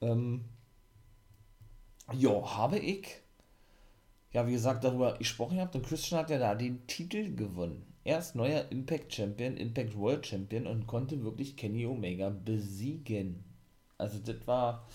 Ähm, 0.00 0.46
ja, 2.12 2.56
habe 2.56 2.78
ich 2.78 3.23
ja, 4.34 4.46
wie 4.46 4.52
gesagt, 4.52 4.84
darüber 4.84 5.14
gesprochen 5.14 5.60
habt 5.60 5.76
und 5.76 5.86
Christian 5.86 6.20
hat 6.20 6.30
ja 6.30 6.38
da 6.38 6.54
den 6.54 6.86
Titel 6.86 7.34
gewonnen. 7.34 7.86
Er 8.02 8.18
ist 8.18 8.34
neuer 8.34 8.66
Impact 8.70 9.14
Champion, 9.14 9.56
Impact 9.56 9.96
World 9.96 10.26
Champion 10.26 10.66
und 10.66 10.86
konnte 10.86 11.22
wirklich 11.24 11.56
Kenny 11.56 11.86
Omega 11.86 12.30
besiegen. 12.30 13.44
Also 13.96 14.18
das 14.18 14.46
war, 14.46 14.86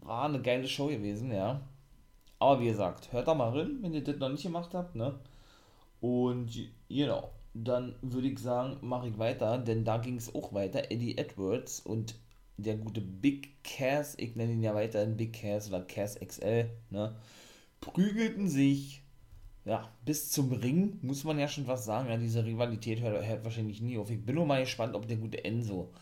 war 0.00 0.24
eine 0.24 0.40
geile 0.40 0.66
Show 0.66 0.88
gewesen, 0.88 1.30
ja. 1.30 1.60
Aber 2.38 2.60
wie 2.60 2.68
gesagt, 2.68 3.12
hört 3.12 3.28
da 3.28 3.34
mal 3.34 3.50
rein, 3.50 3.78
wenn 3.82 3.94
ihr 3.94 4.02
das 4.02 4.16
noch 4.16 4.30
nicht 4.30 4.42
gemacht 4.42 4.72
habt, 4.74 4.96
ne? 4.96 5.20
Und 6.00 6.50
genau, 6.88 7.30
dann 7.52 7.94
würde 8.00 8.28
ich 8.28 8.38
sagen, 8.38 8.78
mache 8.80 9.08
ich 9.08 9.18
weiter, 9.18 9.58
denn 9.58 9.84
da 9.84 9.98
ging 9.98 10.16
es 10.16 10.34
auch 10.34 10.54
weiter. 10.54 10.90
Eddie 10.90 11.18
Edwards 11.18 11.80
und 11.80 12.14
der 12.56 12.76
gute 12.76 13.02
Big 13.02 13.62
Cass, 13.62 14.14
ich 14.18 14.36
nenne 14.36 14.52
ihn 14.52 14.62
ja 14.62 14.74
weiterhin 14.74 15.16
Big 15.18 15.34
Cass 15.34 15.68
oder 15.68 15.82
Cass 15.82 16.18
XL, 16.18 16.70
ne? 16.88 17.14
Prügelten 17.80 18.48
sich 18.48 19.02
ja, 19.64 19.88
bis 20.04 20.30
zum 20.30 20.52
Ring, 20.52 20.98
muss 21.02 21.24
man 21.24 21.38
ja 21.38 21.46
schon 21.46 21.66
was 21.66 21.84
sagen. 21.84 22.08
Ja, 22.08 22.16
diese 22.16 22.44
Rivalität 22.44 23.00
hört, 23.00 23.26
hört 23.26 23.44
wahrscheinlich 23.44 23.80
nie 23.82 23.98
auf. 23.98 24.10
Ich 24.10 24.24
bin 24.24 24.34
nur 24.34 24.46
mal 24.46 24.60
gespannt, 24.60 24.94
ob 24.94 25.06
der 25.06 25.18
gute 25.18 25.44
Enzo 25.44 25.92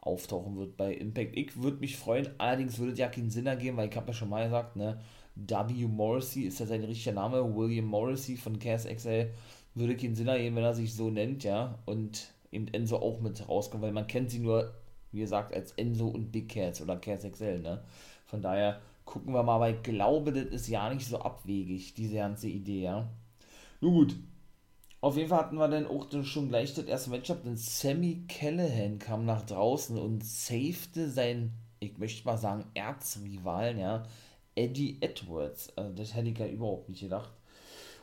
auftauchen 0.00 0.56
wird 0.56 0.76
bei 0.76 0.92
Impact. 0.92 1.36
Ich 1.36 1.62
würde 1.62 1.78
mich 1.78 1.96
freuen, 1.96 2.28
allerdings 2.38 2.78
würde 2.78 2.92
es 2.92 2.98
ja 2.98 3.08
keinen 3.08 3.30
Sinn 3.30 3.46
ergeben, 3.46 3.76
weil 3.76 3.88
ich 3.88 3.96
habe 3.96 4.08
ja 4.08 4.12
schon 4.12 4.28
mal 4.28 4.44
gesagt, 4.44 4.76
ne, 4.76 5.00
W. 5.36 5.86
Morrissey 5.86 6.42
ist 6.42 6.60
ja 6.60 6.66
sein 6.66 6.84
richtiger 6.84 7.14
Name, 7.14 7.56
William 7.56 7.86
Morrissey 7.86 8.36
von 8.36 8.58
Cass 8.58 8.86
XL, 8.86 9.30
würde 9.74 9.96
keinen 9.96 10.14
Sinn 10.14 10.28
ergeben, 10.28 10.56
wenn 10.56 10.64
er 10.64 10.74
sich 10.74 10.94
so 10.94 11.10
nennt, 11.10 11.44
ja, 11.44 11.78
und 11.86 12.32
eben 12.52 12.68
Enzo 12.68 12.96
auch 12.98 13.20
mit 13.20 13.48
rauskommt, 13.48 13.82
weil 13.82 13.92
man 13.92 14.06
kennt 14.06 14.30
sie 14.30 14.40
nur, 14.40 14.74
wie 15.12 15.20
gesagt, 15.20 15.54
als 15.54 15.72
Enzo 15.72 16.08
und 16.08 16.30
Big 16.30 16.48
Cass 16.50 16.82
oder 16.82 16.96
Cass 16.96 17.22
XL, 17.22 17.60
ne. 17.60 17.82
Von 18.26 18.42
daher 18.42 18.80
gucken 19.04 19.34
wir 19.34 19.42
mal, 19.42 19.56
aber 19.56 19.70
ich 19.70 19.82
glaube, 19.82 20.32
das 20.32 20.46
ist 20.46 20.68
ja 20.68 20.92
nicht 20.92 21.06
so 21.06 21.18
abwegig, 21.18 21.94
diese 21.94 22.16
ganze 22.16 22.48
Idee, 22.48 22.82
ja. 22.82 23.08
Nun 23.80 23.94
gut. 23.94 24.16
Auf 25.00 25.16
jeden 25.18 25.28
Fall 25.28 25.40
hatten 25.40 25.56
wir 25.56 25.68
dann 25.68 25.86
auch 25.86 26.06
schon 26.24 26.48
gleich 26.48 26.72
das 26.72 26.86
erste 26.86 27.10
Matchup, 27.10 27.42
denn 27.44 27.58
Sammy 27.58 28.24
Callahan 28.26 28.98
kam 28.98 29.26
nach 29.26 29.44
draußen 29.44 29.98
und 29.98 30.24
safete 30.24 31.10
seinen, 31.10 31.52
ich 31.78 31.98
möchte 31.98 32.24
mal 32.24 32.38
sagen, 32.38 32.64
Erzrivalen, 32.72 33.78
ja, 33.78 34.04
Eddie 34.54 34.96
Edwards. 35.02 35.76
Also 35.76 35.94
das 35.94 36.14
hätte 36.14 36.30
ich 36.30 36.38
ja 36.38 36.46
überhaupt 36.46 36.88
nicht 36.88 37.02
gedacht. 37.02 37.30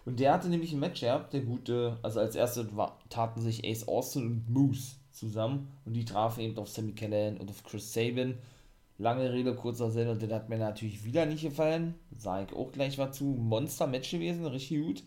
Und 0.06 0.20
der 0.20 0.34
hatte 0.34 0.50
nämlich 0.50 0.74
ein 0.74 0.80
Match 0.80 1.02
gehabt, 1.02 1.34
der 1.34 1.42
gute, 1.42 1.98
also 2.02 2.20
als 2.20 2.36
erstes 2.36 2.68
taten 3.10 3.42
sich 3.42 3.66
Ace 3.66 3.88
Austin 3.88 4.26
und 4.28 4.50
Moose 4.50 4.96
zusammen 5.12 5.72
und 5.86 5.94
die 5.94 6.06
trafen 6.06 6.42
eben 6.42 6.58
auf 6.58 6.70
Sammy 6.70 6.94
Callahan 6.94 7.38
und 7.38 7.50
auf 7.50 7.64
Chris 7.64 7.94
Sabin. 7.94 8.38
Lange 9.02 9.34
Rede, 9.34 9.56
kurzer 9.56 9.90
Sinn 9.90 10.10
und 10.10 10.22
das 10.22 10.32
hat 10.32 10.50
mir 10.50 10.60
natürlich 10.60 11.04
wieder 11.04 11.26
nicht 11.26 11.42
gefallen. 11.42 11.96
Sage 12.16 12.46
ich 12.50 12.56
auch 12.56 12.72
gleich 12.72 13.00
was 13.00 13.18
zu. 13.18 13.24
Monster-Match 13.26 14.12
gewesen, 14.12 14.46
richtig 14.46 14.80
gut. 14.80 15.04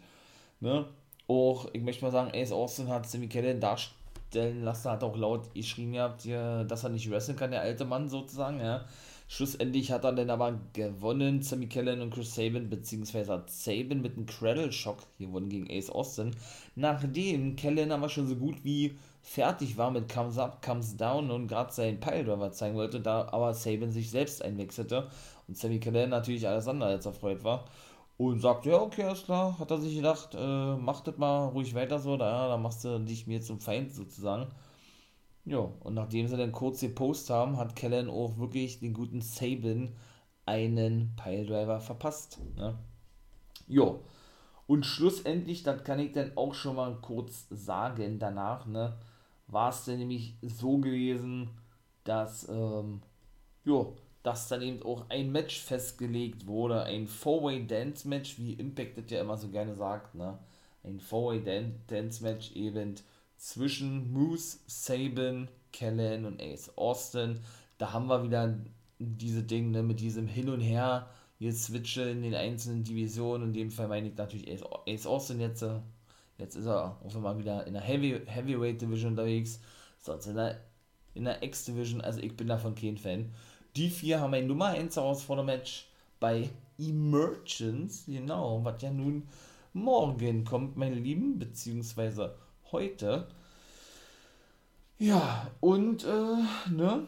Ne? 0.58 0.86
Auch, 1.28 1.68
ich 1.72 1.80
möchte 1.80 2.04
mal 2.04 2.10
sagen, 2.10 2.32
Ace 2.34 2.50
Austin 2.50 2.88
hat 2.88 3.08
Sammy 3.08 3.28
Kellen 3.28 3.60
darstellen 3.60 4.64
lassen, 4.64 4.90
hat 4.90 5.04
auch 5.04 5.16
laut 5.16 5.54
geschrien 5.54 5.92
gehabt, 5.92 6.26
dass 6.26 6.82
er 6.82 6.90
nicht 6.90 7.08
wresteln 7.08 7.38
kann, 7.38 7.52
der 7.52 7.60
alte 7.60 7.84
Mann 7.84 8.08
sozusagen, 8.08 8.58
ja. 8.58 8.84
Schlussendlich 9.28 9.92
hat 9.92 10.04
er 10.04 10.12
dann 10.12 10.28
aber 10.28 10.58
gewonnen, 10.72 11.40
Sammy 11.40 11.66
Kellen 11.68 12.02
und 12.02 12.12
Chris 12.12 12.34
Sabin, 12.34 12.68
beziehungsweise 12.68 13.32
hat 13.32 13.48
Sabin 13.48 14.02
mit 14.02 14.16
einem 14.16 14.26
Cradle-Shock 14.26 14.98
gewonnen 15.18 15.48
gegen 15.48 15.70
Ace 15.70 15.88
Austin, 15.88 16.32
nachdem 16.74 17.54
Kellen 17.56 17.92
aber 17.92 18.08
schon 18.08 18.26
so 18.26 18.34
gut 18.34 18.64
wie 18.64 18.98
fertig 19.24 19.78
war 19.78 19.90
mit 19.90 20.12
Comes 20.12 20.36
Up, 20.36 20.62
Comes 20.62 20.98
Down 20.98 21.30
und 21.30 21.48
gerade 21.48 21.72
seinen 21.72 21.98
Piledriver 21.98 22.52
zeigen 22.52 22.76
wollte, 22.76 23.00
da 23.00 23.26
aber 23.32 23.54
Sabin 23.54 23.90
sich 23.90 24.10
selbst 24.10 24.44
einwechselte 24.44 25.08
und 25.48 25.56
Sammy 25.56 25.80
Kellen 25.80 26.10
natürlich 26.10 26.46
alles 26.46 26.68
andere 26.68 26.90
als 26.90 27.06
erfreut 27.06 27.42
war 27.42 27.64
und 28.18 28.40
sagte, 28.40 28.68
ja, 28.70 28.80
okay, 28.80 29.04
alles 29.04 29.24
klar, 29.24 29.58
hat 29.58 29.70
er 29.70 29.78
sich 29.78 29.96
gedacht, 29.96 30.34
äh, 30.38 30.76
mach 30.76 31.00
das 31.00 31.16
mal 31.16 31.48
ruhig 31.48 31.74
weiter 31.74 31.98
so, 31.98 32.18
da, 32.18 32.48
da 32.48 32.58
machst 32.58 32.84
du 32.84 32.98
dich 33.00 33.26
mir 33.26 33.40
zum 33.40 33.60
Feind 33.60 33.94
sozusagen. 33.94 34.46
Ja, 35.46 35.70
und 35.80 35.94
nachdem 35.94 36.28
sie 36.28 36.36
dann 36.36 36.52
kurz 36.52 36.80
gepostet 36.80 37.34
haben, 37.34 37.56
hat 37.56 37.74
Kellen 37.76 38.10
auch 38.10 38.36
wirklich 38.36 38.80
den 38.80 38.92
guten 38.92 39.22
Sabin 39.22 39.96
einen 40.44 41.16
Piledriver 41.16 41.80
verpasst. 41.80 42.40
Ne? 42.56 42.78
Jo. 43.66 44.00
Und 44.66 44.84
schlussendlich, 44.84 45.62
das 45.62 45.82
kann 45.82 45.98
ich 45.98 46.12
dann 46.12 46.32
auch 46.36 46.54
schon 46.54 46.76
mal 46.76 46.94
kurz 47.00 47.46
sagen 47.50 48.18
danach, 48.18 48.66
ne, 48.66 48.96
war 49.46 49.70
es 49.70 49.84
dann 49.84 49.98
nämlich 49.98 50.36
so 50.42 50.78
gewesen, 50.78 51.50
dass, 52.04 52.48
ähm, 52.48 53.02
jo, 53.64 53.96
dass 54.22 54.48
dann 54.48 54.62
eben 54.62 54.82
auch 54.82 55.08
ein 55.10 55.32
Match 55.32 55.60
festgelegt 55.60 56.46
wurde, 56.46 56.82
ein 56.84 57.06
Four-Way 57.06 57.66
Dance 57.66 58.08
Match, 58.08 58.38
wie 58.38 58.54
Impact 58.54 58.98
das 58.98 59.10
ja 59.10 59.20
immer 59.20 59.36
so 59.36 59.48
gerne 59.48 59.74
sagt, 59.74 60.14
ne? 60.14 60.38
Ein 60.82 61.00
Four-Way 61.00 61.76
Dance 61.86 62.22
Match 62.22 62.52
eben 62.52 62.94
zwischen 63.36 64.12
Moose, 64.12 64.58
Sabin, 64.66 65.48
Kellen 65.72 66.24
und 66.24 66.40
Ace 66.40 66.76
Austin. 66.76 67.40
Da 67.78 67.92
haben 67.92 68.06
wir 68.06 68.22
wieder 68.22 68.58
diese 68.98 69.42
Dinge 69.42 69.70
ne, 69.70 69.82
mit 69.82 70.00
diesem 70.00 70.26
Hin 70.26 70.48
und 70.48 70.60
Her, 70.60 71.08
hier 71.38 71.52
switche 71.52 72.02
in 72.02 72.22
den 72.22 72.34
einzelnen 72.34 72.84
Divisionen. 72.84 73.48
In 73.48 73.52
dem 73.52 73.70
Fall 73.70 73.88
meine 73.88 74.08
ich 74.08 74.16
natürlich 74.16 74.50
Ace, 74.50 74.62
Ace 74.86 75.06
Austin 75.06 75.40
jetzt. 75.40 75.64
Jetzt 76.38 76.56
ist 76.56 76.66
er 76.66 76.98
auf 77.04 77.14
einmal 77.14 77.38
wieder 77.38 77.66
in 77.66 77.74
der 77.74 77.82
Heavy, 77.82 78.20
Heavyweight 78.26 78.80
Division 78.80 79.12
unterwegs, 79.12 79.60
sonst 80.00 80.26
in 80.26 80.36
der, 80.36 80.60
in 81.14 81.24
der 81.24 81.42
X-Division. 81.42 82.00
Also 82.00 82.20
ich 82.20 82.36
bin 82.36 82.48
davon 82.48 82.74
kein 82.74 82.98
Fan. 82.98 83.32
Die 83.76 83.90
vier 83.90 84.20
haben 84.20 84.34
ein 84.34 84.46
Nummer 84.46 84.66
1 84.66 84.96
Herausforder-Match 84.96 85.88
bei 86.20 86.50
Emergence, 86.78 88.04
genau, 88.06 88.64
was 88.64 88.82
ja 88.82 88.90
nun 88.90 89.28
morgen 89.72 90.44
kommt, 90.44 90.76
meine 90.76 90.96
Lieben, 90.96 91.38
beziehungsweise 91.38 92.36
heute. 92.72 93.28
Ja, 94.98 95.50
und, 95.60 96.04
äh, 96.04 96.70
ne, 96.70 97.06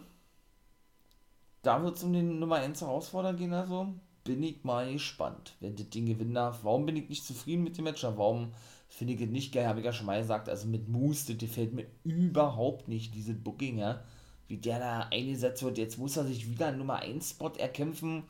da 1.62 1.82
wird 1.82 1.96
es 1.96 2.04
um 2.04 2.12
den 2.12 2.38
Nummer 2.38 2.56
1 2.56 2.80
Herausforderer 2.80 3.34
gehen, 3.34 3.52
also 3.52 3.94
bin 4.24 4.42
ich 4.42 4.64
mal 4.64 4.92
gespannt, 4.92 5.54
wer 5.60 5.70
das 5.70 5.88
Ding 5.88 6.06
gewinnen 6.06 6.34
darf. 6.34 6.64
Warum 6.64 6.84
bin 6.84 6.96
ich 6.96 7.08
nicht 7.08 7.24
zufrieden 7.24 7.62
mit 7.62 7.78
dem 7.78 7.84
Match? 7.84 8.02
Warum 8.02 8.52
finde 8.88 9.14
ich 9.14 9.20
nicht 9.28 9.52
geil? 9.52 9.66
Habe 9.66 9.80
ich 9.80 9.86
ja 9.86 9.92
schon 9.92 10.06
mal 10.06 10.20
gesagt. 10.20 10.48
Also 10.48 10.66
mit 10.68 10.88
Moose, 10.88 11.32
das 11.32 11.38
gefällt 11.38 11.72
mir 11.72 11.86
überhaupt 12.04 12.88
nicht, 12.88 13.14
diese 13.14 13.34
Booking, 13.34 13.78
ja 13.78 14.02
wie 14.48 14.56
der 14.56 14.78
da 14.78 15.00
eingesetzt 15.10 15.62
wird. 15.62 15.78
Jetzt 15.78 15.98
muss 15.98 16.16
er 16.16 16.24
sich 16.24 16.48
wieder 16.48 16.68
einen 16.68 16.78
Nummer 16.78 16.96
1 16.96 17.30
Spot 17.30 17.52
erkämpfen, 17.56 18.24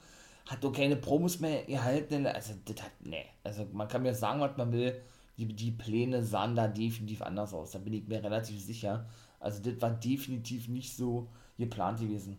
hat 0.46 0.62
doch 0.62 0.72
keine 0.72 0.96
Promos 0.96 1.40
mehr 1.40 1.64
gehalten. 1.64 2.26
Also, 2.26 2.54
das 2.64 2.82
hat, 2.82 2.92
ne. 3.04 3.24
Also, 3.44 3.66
man 3.72 3.88
kann 3.88 4.02
mir 4.02 4.14
sagen, 4.14 4.40
was 4.40 4.56
man 4.56 4.72
will. 4.72 5.00
Die, 5.36 5.46
die 5.46 5.72
Pläne 5.72 6.22
sahen 6.22 6.56
da 6.56 6.66
definitiv 6.66 7.20
anders 7.20 7.52
aus. 7.52 7.72
Da 7.72 7.78
bin 7.78 7.92
ich 7.92 8.08
mir 8.08 8.22
relativ 8.22 8.60
sicher. 8.62 9.06
Also, 9.40 9.62
das 9.62 9.80
war 9.82 9.90
definitiv 9.90 10.68
nicht 10.68 10.96
so 10.96 11.28
geplant 11.58 12.00
gewesen. 12.00 12.38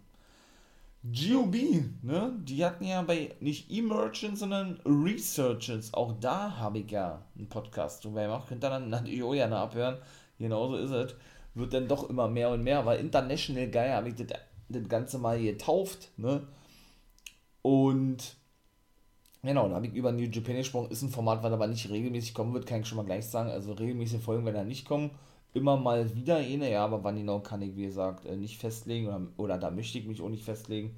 GOB, 1.03 1.55
ne? 2.01 2.37
Die 2.43 2.65
hatten 2.65 2.83
ja 2.83 3.01
bei 3.01 3.35
nicht 3.39 3.71
Emergence, 3.71 4.39
sondern 4.39 4.79
Researchers. 4.85 5.93
Auch 5.93 6.13
da 6.19 6.57
habe 6.57 6.79
ich 6.79 6.91
ja 6.91 7.23
einen 7.37 7.49
Podcast 7.49 8.03
drüber 8.03 8.23
gemacht. 8.23 8.47
Könnt 8.47 8.63
ihr 8.63 8.69
dann 8.69 8.89
natürlich 8.89 9.23
auch 9.23 9.33
ja 9.33 9.49
abhören. 9.49 9.97
Genauso 10.37 10.75
ist 10.75 10.91
es 10.91 11.15
wird 11.57 11.73
dann 11.73 11.87
doch 11.87 12.09
immer 12.09 12.27
mehr 12.27 12.49
und 12.49 12.63
mehr, 12.63 12.85
weil 12.85 12.99
International 12.99 13.67
Guy 13.67 13.89
habe 13.89 14.09
ich 14.09 14.15
das, 14.15 14.27
das 14.69 14.87
Ganze 14.87 15.17
mal 15.17 15.41
getauft, 15.41 16.11
ne? 16.17 16.47
Und 17.61 18.36
genau, 19.43 19.69
da 19.69 19.75
habe 19.75 19.87
ich 19.87 19.93
über 19.93 20.11
New 20.11 20.23
Japan 20.23 20.55
gesprochen, 20.55 20.91
ist 20.91 21.01
ein 21.01 21.09
Format, 21.09 21.43
was 21.43 21.51
aber 21.51 21.67
nicht 21.67 21.89
regelmäßig 21.89 22.33
kommen 22.33 22.53
wird, 22.53 22.65
kann 22.65 22.81
ich 22.81 22.87
schon 22.87 22.97
mal 22.97 23.05
gleich 23.05 23.25
sagen. 23.25 23.49
Also 23.49 23.73
regelmäßige 23.73 24.21
Folgen 24.21 24.45
werden 24.45 24.55
da 24.55 24.63
nicht 24.63 24.87
kommen. 24.87 25.11
Immer 25.53 25.77
mal 25.77 26.13
wieder 26.15 26.37
eine, 26.37 26.71
ja, 26.71 26.83
aber 26.83 27.03
wann 27.03 27.17
genau 27.17 27.39
kann 27.39 27.61
ich, 27.61 27.75
wie 27.75 27.85
gesagt, 27.85 28.25
äh, 28.25 28.35
nicht 28.35 28.59
festlegen 28.59 29.07
oder, 29.07 29.21
oder 29.37 29.57
da 29.57 29.71
möchte 29.71 29.97
ich 29.97 30.05
mich 30.05 30.21
auch 30.21 30.29
nicht 30.29 30.43
festlegen. 30.43 30.95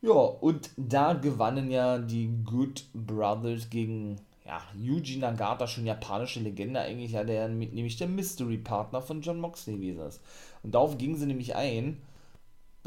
Ja, 0.00 0.12
und 0.12 0.70
da 0.76 1.12
gewannen 1.14 1.70
ja 1.70 1.98
die 1.98 2.30
Good 2.44 2.84
Brothers 2.94 3.68
gegen 3.68 4.16
ja, 4.46 4.62
Yuji 4.80 5.18
Nagata, 5.18 5.66
schon 5.66 5.84
japanische 5.86 6.40
Legende 6.40 6.80
eigentlich, 6.80 7.12
ja, 7.12 7.24
der 7.24 7.48
nämlich 7.48 7.96
der 7.96 8.08
Mystery-Partner 8.08 9.02
von 9.02 9.20
John 9.20 9.40
Moxley 9.40 9.74
gewesen 9.74 10.06
ist. 10.06 10.22
Und 10.62 10.74
darauf 10.74 10.96
gingen 10.96 11.16
sie 11.16 11.26
nämlich 11.26 11.54
ein, 11.54 11.98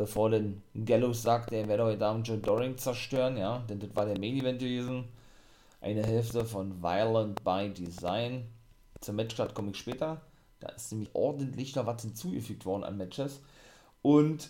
bevor 0.01 0.31
denn 0.31 0.63
Gallows 0.73 1.21
sagte, 1.21 1.55
er 1.55 1.67
werde 1.67 1.83
heute 1.83 2.03
Abend 2.07 2.27
John 2.27 2.41
Doring 2.41 2.75
zerstören, 2.75 3.37
ja, 3.37 3.59
denn 3.69 3.79
das 3.79 3.95
war 3.95 4.07
der 4.07 4.17
Main-Event 4.17 4.59
gewesen. 4.59 5.05
Eine 5.79 6.03
Hälfte 6.03 6.43
von 6.43 6.81
Violent 6.81 7.43
by 7.43 7.69
Design. 7.69 8.47
Zum 8.99 9.17
Matchstart 9.17 9.53
komme 9.53 9.69
ich 9.69 9.77
später. 9.77 10.19
Da 10.59 10.69
ist 10.69 10.91
nämlich 10.91 11.11
ordentlich 11.13 11.75
noch 11.75 11.85
was 11.85 12.01
hinzugefügt 12.01 12.65
worden 12.65 12.83
an 12.83 12.97
Matches. 12.97 13.41
Und 14.01 14.49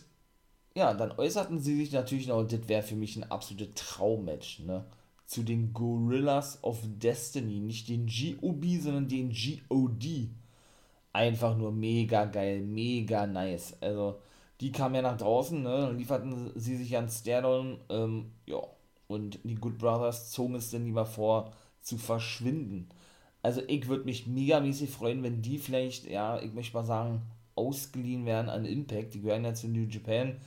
ja, 0.74 0.94
dann 0.94 1.12
äußerten 1.12 1.60
sie 1.60 1.76
sich 1.76 1.92
natürlich 1.92 2.28
noch, 2.28 2.44
das 2.44 2.70
wäre 2.70 2.84
für 2.84 2.96
mich 2.96 3.18
ein 3.18 3.30
absolutes 3.30 3.76
Traummatch, 3.76 4.60
ne? 4.60 4.86
zu 5.26 5.44
den 5.44 5.74
Gorillas 5.74 6.60
of 6.62 6.80
Destiny. 6.84 7.60
Nicht 7.60 7.90
den 7.90 8.08
GOB, 8.08 8.82
sondern 8.82 9.10
den 9.10 9.34
GOD. 9.34 10.30
Einfach 11.12 11.58
nur 11.58 11.74
mega 11.74 12.24
geil, 12.24 12.62
mega 12.62 13.28
nice. 13.28 13.76
Also, 13.82 14.22
die 14.62 14.72
kamen 14.72 14.96
ja 14.96 15.02
nach 15.02 15.18
draußen, 15.18 15.62
ne? 15.62 15.70
Dann 15.88 15.98
lieferten 15.98 16.52
sie 16.56 16.78
sich 16.78 16.98
an 16.98 17.10
Stairdown, 17.10 17.80
ähm, 17.90 18.32
ja. 18.46 18.62
Und 19.08 19.40
die 19.44 19.56
Good 19.56 19.78
Brothers 19.80 20.32
zogen 20.32 20.56
es 20.56 20.72
dann 20.72 20.86
lieber 20.86 21.06
vor, 21.06 21.52
zu 21.82 21.98
verschwinden. 21.98 22.90
Also, 23.44 23.62
ich 23.68 23.88
würde 23.88 24.06
mich 24.06 24.28
megamäßig 24.28 24.90
freuen, 24.92 25.24
wenn 25.24 25.42
die 25.42 25.58
vielleicht, 25.58 26.10
ja, 26.10 26.40
ich 26.42 26.54
möchte 26.54 26.76
mal 26.76 26.84
sagen, 26.86 27.24
ausgeliehen 27.56 28.26
werden 28.26 28.50
an 28.50 28.66
Impact. 28.66 29.14
Die 29.14 29.22
gehören 29.22 29.44
ja 29.46 29.54
zu 29.54 29.68
New 29.68 29.88
Japan. 29.88 30.38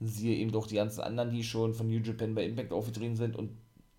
Siehe 0.00 0.36
eben 0.36 0.52
doch 0.52 0.66
die 0.66 0.76
ganzen 0.76 1.00
anderen, 1.00 1.30
die 1.30 1.44
schon 1.44 1.74
von 1.74 1.88
New 1.88 2.00
Japan 2.00 2.34
bei 2.34 2.44
Impact 2.44 2.72
aufgetreten 2.72 3.16
sind 3.16 3.36
und 3.36 3.50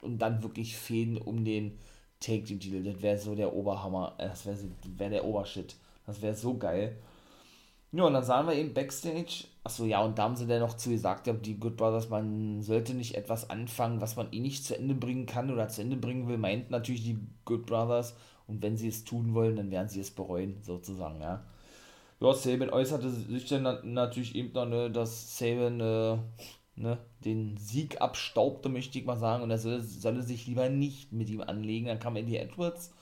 und 0.03 0.19
dann 0.19 0.43
wirklich 0.43 0.75
Fäden 0.75 1.17
um 1.17 1.43
den 1.45 1.79
Take-Team-Titel. 2.19 2.83
Das 2.83 3.01
wäre 3.01 3.17
so 3.17 3.35
der 3.35 3.53
Oberhammer. 3.53 4.15
Das 4.17 4.45
wäre 4.45 4.57
wär 4.97 5.09
der 5.09 5.25
Obershit. 5.25 5.75
Das 6.05 6.21
wäre 6.21 6.35
so 6.35 6.57
geil. 6.57 6.97
Ja, 7.93 8.05
und 8.05 8.13
dann 8.13 8.23
sahen 8.23 8.47
wir 8.47 8.55
eben 8.55 8.73
Backstage. 8.73 9.45
Achso, 9.63 9.85
ja, 9.85 10.01
und 10.03 10.17
da 10.17 10.23
haben 10.23 10.35
sie 10.35 10.47
dann 10.47 10.59
noch 10.59 10.75
zu 10.75 10.89
gesagt, 10.89 11.29
die 11.45 11.59
Good 11.59 11.77
Brothers, 11.77 12.09
man 12.09 12.61
sollte 12.63 12.95
nicht 12.95 13.15
etwas 13.15 13.49
anfangen, 13.51 14.01
was 14.01 14.15
man 14.15 14.33
eh 14.33 14.39
nicht 14.39 14.65
zu 14.65 14.75
Ende 14.75 14.95
bringen 14.95 15.27
kann 15.27 15.51
oder 15.51 15.67
zu 15.67 15.81
Ende 15.81 15.95
bringen 15.95 16.27
will, 16.27 16.37
meint 16.39 16.71
natürlich 16.71 17.03
die 17.03 17.19
Good 17.45 17.67
Brothers. 17.67 18.15
Und 18.47 18.61
wenn 18.63 18.77
sie 18.77 18.87
es 18.87 19.03
tun 19.05 19.33
wollen, 19.35 19.55
dann 19.55 19.71
werden 19.71 19.89
sie 19.89 19.99
es 20.01 20.11
bereuen, 20.11 20.57
sozusagen, 20.63 21.21
ja. 21.21 21.45
Ja, 22.19 22.33
Saban 22.33 22.69
äußerte 22.71 23.09
sich 23.11 23.47
dann 23.47 23.93
natürlich 23.93 24.35
eben 24.35 24.53
noch, 24.53 24.65
ne, 24.65 24.89
dass 24.91 25.37
Saban 25.37 25.79
äh, 25.79 26.17
ne, 26.75 26.97
den 27.25 27.57
Sieg 27.57 28.01
abstaubte, 28.01 28.69
möchte 28.69 28.97
ich 28.99 29.05
mal 29.05 29.17
sagen, 29.17 29.43
und 29.43 29.51
er 29.51 29.57
solle, 29.59 29.81
solle 29.81 30.23
sich 30.23 30.47
lieber 30.47 30.69
nicht 30.69 31.11
mit 31.13 31.29
ihm 31.29 31.41
anlegen. 31.41 31.87
Dann 31.87 31.99
kam 31.99 32.15
Eddie 32.15 32.37
Edwards 32.37 32.93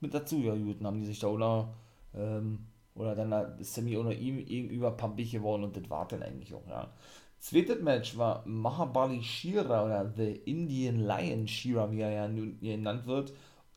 mit 0.00 0.14
dazu. 0.14 0.38
Ja, 0.40 0.54
gut, 0.54 0.78
dann 0.80 0.86
haben 0.86 1.00
die 1.00 1.06
sich 1.06 1.18
da 1.20 1.28
oder, 1.28 1.74
ähm, 2.14 2.66
oder 2.98 3.14
dann 3.14 3.58
ist 3.58 3.74
Sammy 3.74 3.96
oder 3.96 4.12
ihm 4.12 4.44
gegenüber 4.44 4.90
pampig 4.90 5.30
geworden 5.32 5.64
und 5.64 5.76
das 5.76 5.88
war 5.88 6.06
dann 6.08 6.22
eigentlich 6.22 6.54
auch, 6.54 6.66
ja. 6.68 6.92
Zweites 7.38 7.80
Match 7.80 8.18
war 8.18 8.42
Mahabali 8.46 9.22
Shira 9.22 9.84
oder 9.84 10.12
The 10.16 10.32
Indian 10.44 10.98
Lion 10.98 11.46
Shira, 11.46 11.90
wie 11.92 12.00
er 12.00 12.10
ja 12.10 12.28
nun 12.28 12.58
genannt 12.60 13.06
wird. 13.06 13.32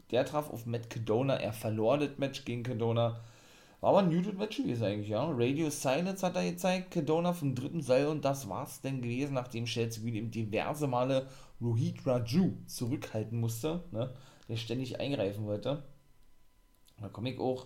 Der 0.10 0.25
traf 0.25 0.49
auf 0.49 0.65
Matt 0.65 0.89
Cadona. 0.89 1.36
Er 1.36 1.53
verlor 1.53 1.99
das 1.99 2.17
Match 2.17 2.43
gegen 2.43 2.63
Cadona 2.63 3.21
war 3.81 3.89
aber 3.89 3.99
ein 3.99 4.15
muted 4.15 4.38
Match 4.38 4.57
gewesen 4.57 4.84
eigentlich, 4.84 5.10
ja. 5.10 5.27
Radio 5.27 5.71
Silence 5.71 6.25
hat 6.25 6.36
er 6.36 6.49
gezeigt, 6.49 6.91
Kedona 6.91 7.34
vom 7.34 7.55
dritten 7.55 7.81
Seil 7.81 8.07
und 8.07 8.23
das 8.23 8.47
war's 8.47 8.81
denn 8.81 9.01
gewesen, 9.01 9.34
nachdem 9.34 9.65
Chelsea 9.65 10.03
Green 10.03 10.15
eben 10.15 10.31
diverse 10.31 10.88
Male 10.88 11.27
Rohit 11.60 12.05
Raju 12.05 12.53
zurückhalten 12.67 13.39
musste, 13.39 13.84
ne, 13.91 14.13
der 14.47 14.57
ständig 14.57 14.99
eingreifen 14.99 15.45
wollte. 15.45 15.84
Da 17.01 17.10
komme 17.10 17.31
ich 17.31 17.39
auch 17.39 17.65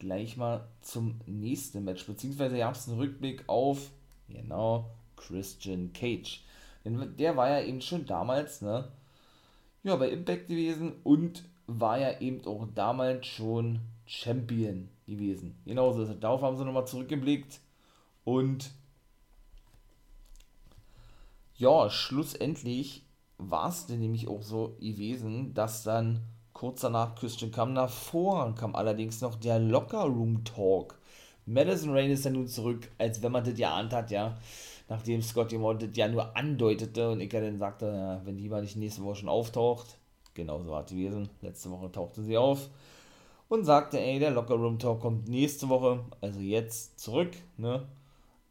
gleich 0.00 0.36
mal 0.36 0.66
zum 0.80 1.20
nächsten 1.26 1.84
Match, 1.84 2.04
beziehungsweise 2.04 2.58
gab 2.58 2.74
es 2.74 2.88
einen 2.88 2.98
Rückblick 2.98 3.44
auf, 3.46 3.90
genau, 4.28 4.90
Christian 5.16 5.92
Cage. 5.92 6.42
Denn 6.84 7.16
der 7.16 7.36
war 7.36 7.48
ja 7.50 7.62
eben 7.62 7.80
schon 7.80 8.06
damals, 8.06 8.62
ne, 8.62 8.88
ja, 9.84 9.94
bei 9.96 10.10
Impact 10.10 10.48
gewesen 10.48 10.94
und 11.04 11.44
war 11.66 11.98
ja 11.98 12.20
eben 12.20 12.44
auch 12.46 12.66
damals 12.74 13.26
schon 13.26 13.80
Champion 14.06 14.88
gewesen. 15.06 15.56
Genauso 15.64 16.02
ist. 16.02 16.20
Darauf 16.20 16.42
haben 16.42 16.56
sie 16.56 16.64
nochmal 16.64 16.86
zurückgeblickt 16.86 17.60
und 18.24 18.72
ja, 21.56 21.90
schlussendlich 21.90 23.04
war 23.36 23.68
es 23.68 23.86
denn 23.86 24.00
nämlich 24.00 24.28
auch 24.28 24.42
so 24.42 24.76
gewesen, 24.80 25.54
dass 25.54 25.82
dann 25.82 26.20
kurz 26.60 26.82
danach 26.82 27.14
Christian 27.14 27.50
kam. 27.50 27.74
Davor 27.74 28.54
kam 28.54 28.76
allerdings 28.76 29.22
noch 29.22 29.36
der 29.36 29.58
Locker 29.58 30.02
Room 30.02 30.44
Talk. 30.44 30.98
Madison 31.46 31.90
Rain 31.94 32.10
ist 32.10 32.26
dann 32.26 32.34
nun 32.34 32.48
zurück, 32.48 32.90
als 32.98 33.22
wenn 33.22 33.32
man 33.32 33.44
das 33.44 33.58
ja 33.58 33.74
ahnt 33.74 33.94
hat, 33.94 34.10
ja. 34.10 34.36
Nachdem 34.86 35.22
Scotty 35.22 35.56
Moore 35.56 35.78
das 35.78 35.96
ja 35.96 36.06
nur 36.06 36.36
andeutete 36.36 37.12
und 37.12 37.20
ich 37.22 37.32
ja 37.32 37.40
dann 37.40 37.56
sagte, 37.56 37.86
ja, 37.86 38.20
wenn 38.26 38.36
die 38.36 38.50
mal 38.50 38.60
nicht 38.60 38.76
nächste 38.76 39.02
Woche 39.02 39.16
schon 39.16 39.30
auftaucht, 39.30 39.96
genauso 40.34 40.76
hat 40.76 40.90
sie 40.90 41.02
gewesen. 41.02 41.30
Letzte 41.40 41.70
Woche 41.70 41.90
tauchte 41.90 42.22
sie 42.22 42.36
auf 42.36 42.68
und 43.48 43.64
sagte, 43.64 43.98
ey, 43.98 44.18
der 44.18 44.30
Locker 44.30 44.56
Room 44.56 44.78
Talk 44.78 45.00
kommt 45.00 45.28
nächste 45.30 45.70
Woche, 45.70 46.04
also 46.20 46.40
jetzt 46.40 47.00
zurück, 47.00 47.30
ne? 47.56 47.86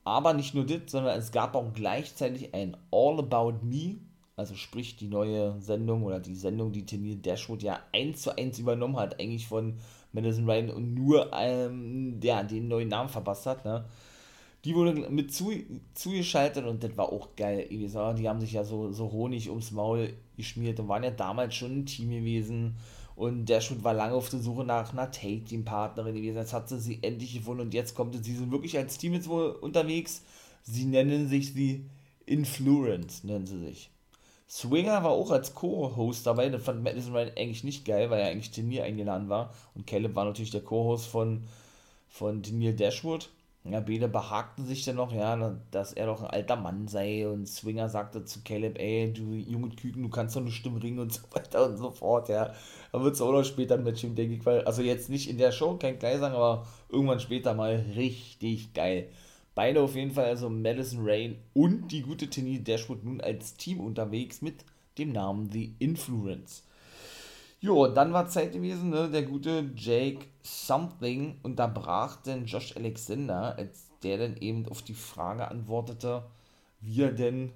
Aber 0.03 0.34
nicht 0.34 0.55
nur 0.55 0.66
das, 0.66 0.82
sondern 0.88 1.16
es 1.20 1.32
gab 1.32 1.55
auch 1.55 1.74
gleichzeitig 1.76 2.55
ein 2.55 2.76
All 2.89 3.20
About 3.20 3.60
Me, 3.62 3.97
also 4.40 4.56
sprich 4.56 4.96
die 4.96 5.10
neue 5.10 5.60
Sendung 5.60 6.04
oder 6.04 6.20
die 6.20 6.34
Sendung, 6.34 6.72
die 6.72 6.86
Tenir 6.86 7.18
Dashwood 7.18 7.62
ja 7.62 7.80
eins 7.92 8.22
zu 8.22 8.36
eins 8.38 8.58
übernommen 8.58 8.96
hat, 8.96 9.20
eigentlich 9.20 9.48
von 9.48 9.74
Madison 10.14 10.50
Ryan 10.50 10.70
und 10.70 10.94
nur 10.96 11.30
ähm, 11.34 12.20
ja, 12.24 12.42
den 12.44 12.70
neuen 12.70 12.88
Namen 12.88 13.10
verpasst 13.10 13.46
hat, 13.46 13.66
ne? 13.66 13.86
Die 14.66 14.76
wurde 14.76 15.10
mit 15.10 15.34
zu, 15.34 15.52
zugeschaltet 15.94 16.66
und 16.66 16.84
das 16.84 16.98
war 16.98 17.12
auch 17.14 17.30
geil. 17.38 17.68
Die 17.70 17.90
haben 18.28 18.42
sich 18.42 18.52
ja 18.54 18.64
so, 18.66 18.92
so 18.92 19.10
Honig 19.12 19.50
ums 19.50 19.72
Maul 19.72 20.14
geschmiert 20.36 20.80
und 20.80 20.90
waren 20.90 21.04
ja 21.04 21.12
damals 21.12 21.56
schon 21.56 21.80
ein 21.80 21.86
Team 21.86 22.10
gewesen. 22.10 22.76
Und 23.16 23.50
Schut 23.62 23.84
war 23.84 23.94
lange 23.94 24.16
auf 24.16 24.30
der 24.30 24.40
Suche 24.40 24.66
nach 24.66 24.92
einer 24.92 25.12
Take-Team-Partnerin 25.12 26.16
gewesen. 26.16 26.38
Jetzt 26.38 26.54
hat 26.54 26.68
sie 26.68 26.80
sie 26.80 27.00
endlich 27.02 27.34
gefunden 27.34 27.62
und 27.62 27.74
jetzt 27.74 27.96
kommt 27.96 28.22
sie 28.24 28.36
sind 28.36 28.52
wirklich 28.52 28.78
als 28.78 28.98
Team 28.98 29.14
jetzt 29.14 29.30
wohl 29.30 29.52
unterwegs. 29.52 30.24
Sie 30.64 30.86
nennen 30.86 31.30
sich 31.30 31.54
die 31.54 31.86
Influence, 32.26 33.24
nennen 33.24 33.46
sie 33.46 33.60
sich. 33.60 33.90
Swinger 34.50 35.04
war 35.04 35.12
auch 35.12 35.30
als 35.32 35.54
Co-Host 35.54 36.26
dabei. 36.26 36.50
Das 36.50 36.64
fand 36.64 36.84
Madison 36.84 37.14
Ryan 37.14 37.32
eigentlich 37.38 37.64
nicht 37.64 37.86
geil, 37.86 38.10
weil 38.10 38.22
er 38.22 38.30
eigentlich 38.30 38.52
Turnier 38.52 38.84
eingeladen 38.84 39.30
war. 39.30 39.54
Und 39.76 39.86
Caleb 39.86 40.16
war 40.16 40.26
natürlich 40.26 40.52
der 40.52 40.62
Co-Host 40.64 41.08
von, 41.08 41.43
von 42.10 42.41
Turnier 42.41 42.76
Dashwood. 42.76 43.30
Ja, 43.66 43.82
beide 43.82 44.08
behagten 44.08 44.66
sich 44.66 44.86
dann 44.86 44.95
noch, 44.95 45.12
ja, 45.14 45.56
dass 45.70 45.93
er 45.93 46.08
doch 46.08 46.24
ein 46.24 46.30
alter 46.32 46.56
Mann 46.56 46.88
sei. 46.88 47.28
Und 47.28 47.47
Swinger 47.47 47.89
sagte 47.89 48.26
zu 48.26 48.39
Caleb, 48.43 48.80
ey, 48.80 49.14
du 49.14 49.34
junge 49.34 49.70
Küken, 49.70 50.02
du 50.02 50.10
kannst 50.10 50.36
doch 50.36 50.41
eine 50.41 50.52
Stimme 50.52 50.82
ringen 50.82 51.00
und 51.00 51.14
so 51.14 51.22
weiter 51.32 51.66
und 51.68 51.78
so 51.78 51.91
fort, 51.91 52.30
ja. 52.30 52.52
Da 52.91 53.04
wird 53.04 53.14
es 53.14 53.22
auch 53.22 53.32
noch 53.32 53.43
später 53.43 53.76
ein 53.76 53.84
Match 53.84 54.02
denke 54.02 54.34
ich, 54.34 54.45
weil, 54.45 54.64
also 54.64 54.82
jetzt 54.82 55.10
nicht 55.10 55.30
in 55.30 55.38
der 55.38 55.52
Show, 55.52 55.78
kein 55.78 56.00
gleich 56.00 56.18
sagen, 56.20 56.34
aber 56.36 56.66
irgendwann 56.89 57.20
später 57.20 57.54
mal 57.54 57.86
richtig 57.95 58.74
geil. 58.74 59.10
Beide 59.60 59.82
auf 59.82 59.93
jeden 59.93 60.12
Fall, 60.12 60.24
also 60.24 60.49
Madison 60.49 61.01
Rain 61.03 61.38
und 61.53 61.89
die 61.89 62.01
gute 62.01 62.30
Tenny 62.30 62.64
Dashwood 62.64 63.03
nun 63.03 63.20
als 63.20 63.55
Team 63.55 63.82
unterwegs 63.82 64.41
mit 64.41 64.64
dem 64.97 65.12
Namen 65.12 65.51
The 65.51 65.76
Influence. 65.80 66.64
Jo, 67.60 67.88
dann 67.88 68.14
war 68.14 68.30
Zeit 68.30 68.53
gewesen, 68.53 68.89
ne? 68.89 69.10
der 69.10 69.24
gute 69.24 69.70
Jake 69.76 70.28
Something 70.43 71.39
unterbrach 71.43 72.16
denn 72.22 72.45
Josh 72.45 72.74
Alexander, 72.78 73.57
als 73.57 73.89
der 74.01 74.20
dann 74.20 74.38
eben 74.38 74.66
auf 74.70 74.82
die 74.82 74.93
Frage 74.93 75.49
antwortete, 75.49 76.24
wie 76.80 77.01
er 77.01 77.12
denn 77.12 77.51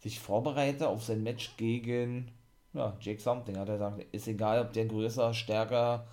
sich 0.00 0.18
vorbereite 0.18 0.88
auf 0.88 1.04
sein 1.04 1.22
Match 1.22 1.56
gegen 1.56 2.32
ja, 2.72 2.96
Jake 3.00 3.20
Something. 3.20 3.56
Hat 3.58 3.68
er 3.68 3.74
gesagt, 3.74 4.06
ist 4.10 4.26
egal, 4.26 4.60
ob 4.60 4.72
der 4.72 4.86
größer, 4.86 5.32
stärker, 5.32 6.04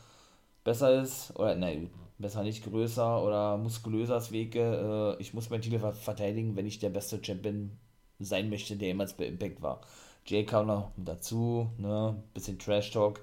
besser 0.64 1.02
ist, 1.02 1.36
oder 1.36 1.56
nein, 1.56 1.90
besser 2.22 2.44
nicht 2.44 2.64
größer 2.64 3.24
oder 3.24 3.58
muskulöser 3.58 4.16
als 4.16 4.32
Wege. 4.32 5.18
Äh, 5.18 5.22
ich 5.22 5.34
muss 5.34 5.50
meinen 5.50 5.62
Titel 5.62 5.80
verteidigen, 5.80 6.56
wenn 6.56 6.66
ich 6.66 6.80
der 6.80 6.90
beste 6.90 7.24
Champion 7.24 7.72
sein 8.20 8.50
möchte, 8.50 8.76
der 8.76 8.90
jemals 8.90 9.14
bei 9.14 9.26
Impact 9.26 9.62
war. 9.62 9.82
Jay 10.26 10.46
noch 10.52 10.92
dazu, 10.98 11.70
ne, 11.78 12.22
bisschen 12.34 12.60
Trash 12.60 12.92
Talk. 12.92 13.22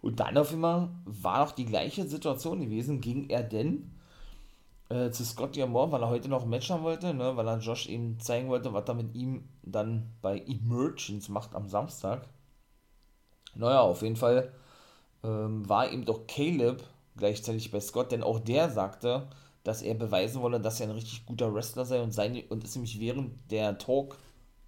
Und 0.00 0.20
dann 0.20 0.38
auf 0.38 0.52
einmal 0.52 0.90
war 1.04 1.44
noch 1.44 1.52
die 1.52 1.64
gleiche 1.64 2.06
Situation 2.06 2.60
gewesen, 2.60 3.00
ging 3.00 3.28
er 3.28 3.42
denn 3.42 3.90
äh, 4.88 5.10
zu 5.10 5.24
Scott 5.24 5.56
Moore, 5.56 5.92
weil 5.92 6.02
er 6.02 6.08
heute 6.08 6.28
noch 6.28 6.42
ein 6.42 6.48
Match 6.48 6.70
haben 6.70 6.84
wollte, 6.84 7.12
ne, 7.14 7.36
weil 7.36 7.48
er 7.48 7.58
Josh 7.58 7.88
eben 7.88 8.20
zeigen 8.20 8.48
wollte, 8.48 8.72
was 8.72 8.88
er 8.88 8.94
mit 8.94 9.14
ihm 9.14 9.48
dann 9.62 10.10
bei 10.22 10.38
Emergence 10.46 11.28
macht 11.28 11.54
am 11.54 11.68
Samstag. 11.68 12.28
Naja, 13.54 13.80
auf 13.80 14.02
jeden 14.02 14.16
Fall 14.16 14.52
ähm, 15.24 15.68
war 15.68 15.90
eben 15.90 16.04
doch 16.04 16.26
Caleb 16.26 16.84
gleichzeitig 17.16 17.70
bei 17.70 17.80
Scott, 17.80 18.12
denn 18.12 18.22
auch 18.22 18.38
der 18.38 18.70
sagte, 18.70 19.28
dass 19.64 19.82
er 19.82 19.94
beweisen 19.94 20.42
wolle, 20.42 20.60
dass 20.60 20.80
er 20.80 20.88
ein 20.88 20.94
richtig 20.94 21.26
guter 21.26 21.52
Wrestler 21.52 21.84
sei 21.84 22.00
und, 22.00 22.12
seine, 22.12 22.44
und 22.48 22.62
ist 22.62 22.76
nämlich 22.76 23.00
während 23.00 23.50
der 23.50 23.78
Talk, 23.78 24.16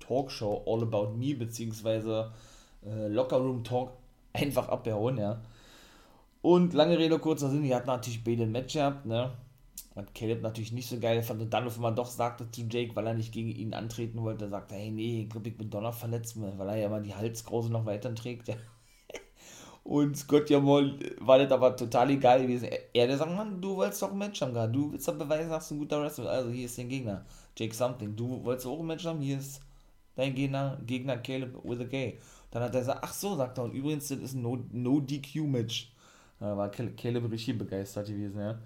Talkshow 0.00 0.64
All 0.66 0.82
About 0.82 1.16
Me, 1.16 1.34
beziehungsweise 1.34 2.32
äh, 2.84 3.08
Locker 3.08 3.36
Room 3.38 3.62
Talk, 3.64 3.92
einfach 4.32 4.68
abgehauen, 4.68 5.18
ja. 5.18 5.40
Und 6.42 6.72
lange 6.72 6.98
Rede, 6.98 7.18
kurzer 7.18 7.50
Sinn, 7.50 7.62
die 7.62 7.74
hatten 7.74 7.88
natürlich 7.88 8.24
beide 8.24 8.44
ein 8.44 8.52
Match 8.52 8.74
gehabt, 8.74 9.06
ne. 9.06 9.32
Was 9.94 10.06
Caleb 10.14 10.42
natürlich 10.42 10.72
nicht 10.72 10.88
so 10.88 10.98
geil 10.98 11.22
fand 11.22 11.42
und 11.42 11.52
dann 11.52 11.66
auf 11.66 11.76
einmal 11.76 11.94
doch 11.94 12.06
sagte 12.06 12.48
zu 12.50 12.62
Jake, 12.62 12.94
weil 12.94 13.06
er 13.06 13.14
nicht 13.14 13.32
gegen 13.32 13.50
ihn 13.50 13.74
antreten 13.74 14.22
wollte, 14.22 14.48
sagte, 14.48 14.76
hey, 14.76 14.90
nee, 14.90 15.22
ich 15.22 15.30
glaube, 15.30 15.48
ich 15.48 15.56
bin 15.56 15.70
Donner 15.70 15.92
verletzt, 15.92 16.40
weil 16.40 16.68
er 16.68 16.76
ja 16.76 16.88
mal 16.88 17.02
die 17.02 17.14
Halskrause 17.14 17.70
noch 17.70 17.86
weiter 17.86 18.14
trägt, 18.14 18.48
ja. 18.48 18.54
Und 19.84 20.16
Scott 20.16 20.50
Jamol 20.50 20.98
war 21.18 21.38
das 21.38 21.50
aber 21.50 21.74
total 21.74 22.10
egal 22.10 22.42
gewesen. 22.42 22.68
Er, 22.92 23.06
der 23.06 23.16
sagt, 23.16 23.34
Mann, 23.34 23.60
du 23.60 23.76
wolltest 23.76 24.02
doch 24.02 24.12
ein 24.12 24.18
Match 24.18 24.40
haben. 24.42 24.72
Du 24.72 24.92
willst 24.92 25.08
doch 25.08 25.14
beweisen, 25.14 25.50
dass 25.50 25.68
du 25.68 25.74
ein 25.74 25.78
guter 25.78 26.02
Wrestler 26.02 26.30
Also 26.30 26.50
hier 26.50 26.66
ist 26.66 26.76
dein 26.78 26.88
Gegner. 26.88 27.24
Jake 27.56 27.74
Something. 27.74 28.14
Du 28.14 28.44
wolltest 28.44 28.66
auch 28.66 28.80
ein 28.80 28.86
Match 28.86 29.06
haben. 29.06 29.20
Hier 29.20 29.38
ist 29.38 29.62
dein 30.14 30.34
Gegner, 30.34 30.78
Gegner 30.86 31.16
Caleb 31.18 31.58
with 31.64 31.80
a 31.80 31.84
K. 31.84 32.18
Dann 32.50 32.62
hat 32.62 32.74
er 32.74 32.80
gesagt, 32.80 33.00
ach 33.02 33.12
so, 33.12 33.36
sagt 33.36 33.58
er. 33.58 33.64
Und 33.64 33.72
übrigens, 33.72 34.08
das 34.08 34.18
ist 34.18 34.34
ein 34.34 34.42
No-DQ-Match. 34.42 35.92
No 35.92 35.98
da 36.40 36.56
war 36.56 36.70
Caleb 36.70 37.30
richtig 37.30 37.58
begeistert 37.58 38.06
gewesen, 38.06 38.40
ja. 38.40 38.58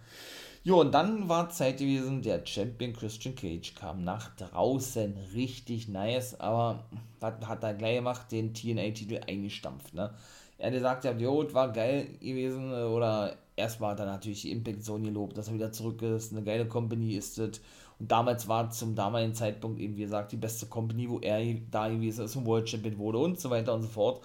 Jo, 0.65 0.81
und 0.81 0.93
dann 0.93 1.29
war 1.29 1.49
Zeit 1.51 1.79
gewesen, 1.79 2.23
der 2.23 2.47
Champion 2.47 2.93
Christian 2.93 3.35
Cage 3.35 3.75
kam 3.75 4.05
nach 4.05 4.35
draußen. 4.37 5.17
Richtig 5.35 5.89
nice, 5.89 6.39
aber 6.39 6.85
was 7.19 7.35
hat 7.47 7.65
er 7.65 7.75
gleich 7.75 7.97
gemacht? 7.97 8.31
Den 8.31 8.55
TNA-Titel 8.55 9.21
eingestampft, 9.27 9.95
ne? 9.95 10.15
Er 10.63 10.69
hat 10.69 10.75
gesagt, 10.75 11.05
ja, 11.05 11.13
jo, 11.13 11.45
war 11.53 11.73
geil 11.73 12.07
gewesen. 12.21 12.73
Äh, 12.73 12.85
oder 12.85 13.37
erstmal 13.57 13.93
hat 13.93 14.01
er 14.01 14.07
natürlich 14.07 14.43
die 14.43 14.53
Impact 14.53 14.85
Zone 14.85 15.07
gelobt, 15.07 15.37
dass 15.37 15.49
er 15.49 15.55
wieder 15.55 15.73
zurück 15.73 16.01
ist. 16.03 16.33
Eine 16.33 16.45
geile 16.45 16.67
Company 16.67 17.17
ist 17.17 17.39
das. 17.39 17.61
Und 17.99 18.11
damals 18.11 18.47
war 18.47 18.71
zum 18.71 18.95
damaligen 18.95 19.35
Zeitpunkt 19.35 19.81
eben, 19.81 19.97
wie 19.97 20.03
gesagt, 20.03 20.31
die 20.31 20.37
beste 20.37 20.67
Company, 20.67 21.09
wo 21.09 21.19
er 21.19 21.57
da 21.71 21.89
gewesen 21.89 22.25
ist 22.25 22.37
und 22.37 22.47
World 22.47 22.69
Champion 22.69 22.97
wurde 22.99 23.19
und 23.19 23.41
so 23.41 23.51
weiter 23.51 23.75
und 23.75 23.83
so 23.83 23.89
fort. 23.89 24.23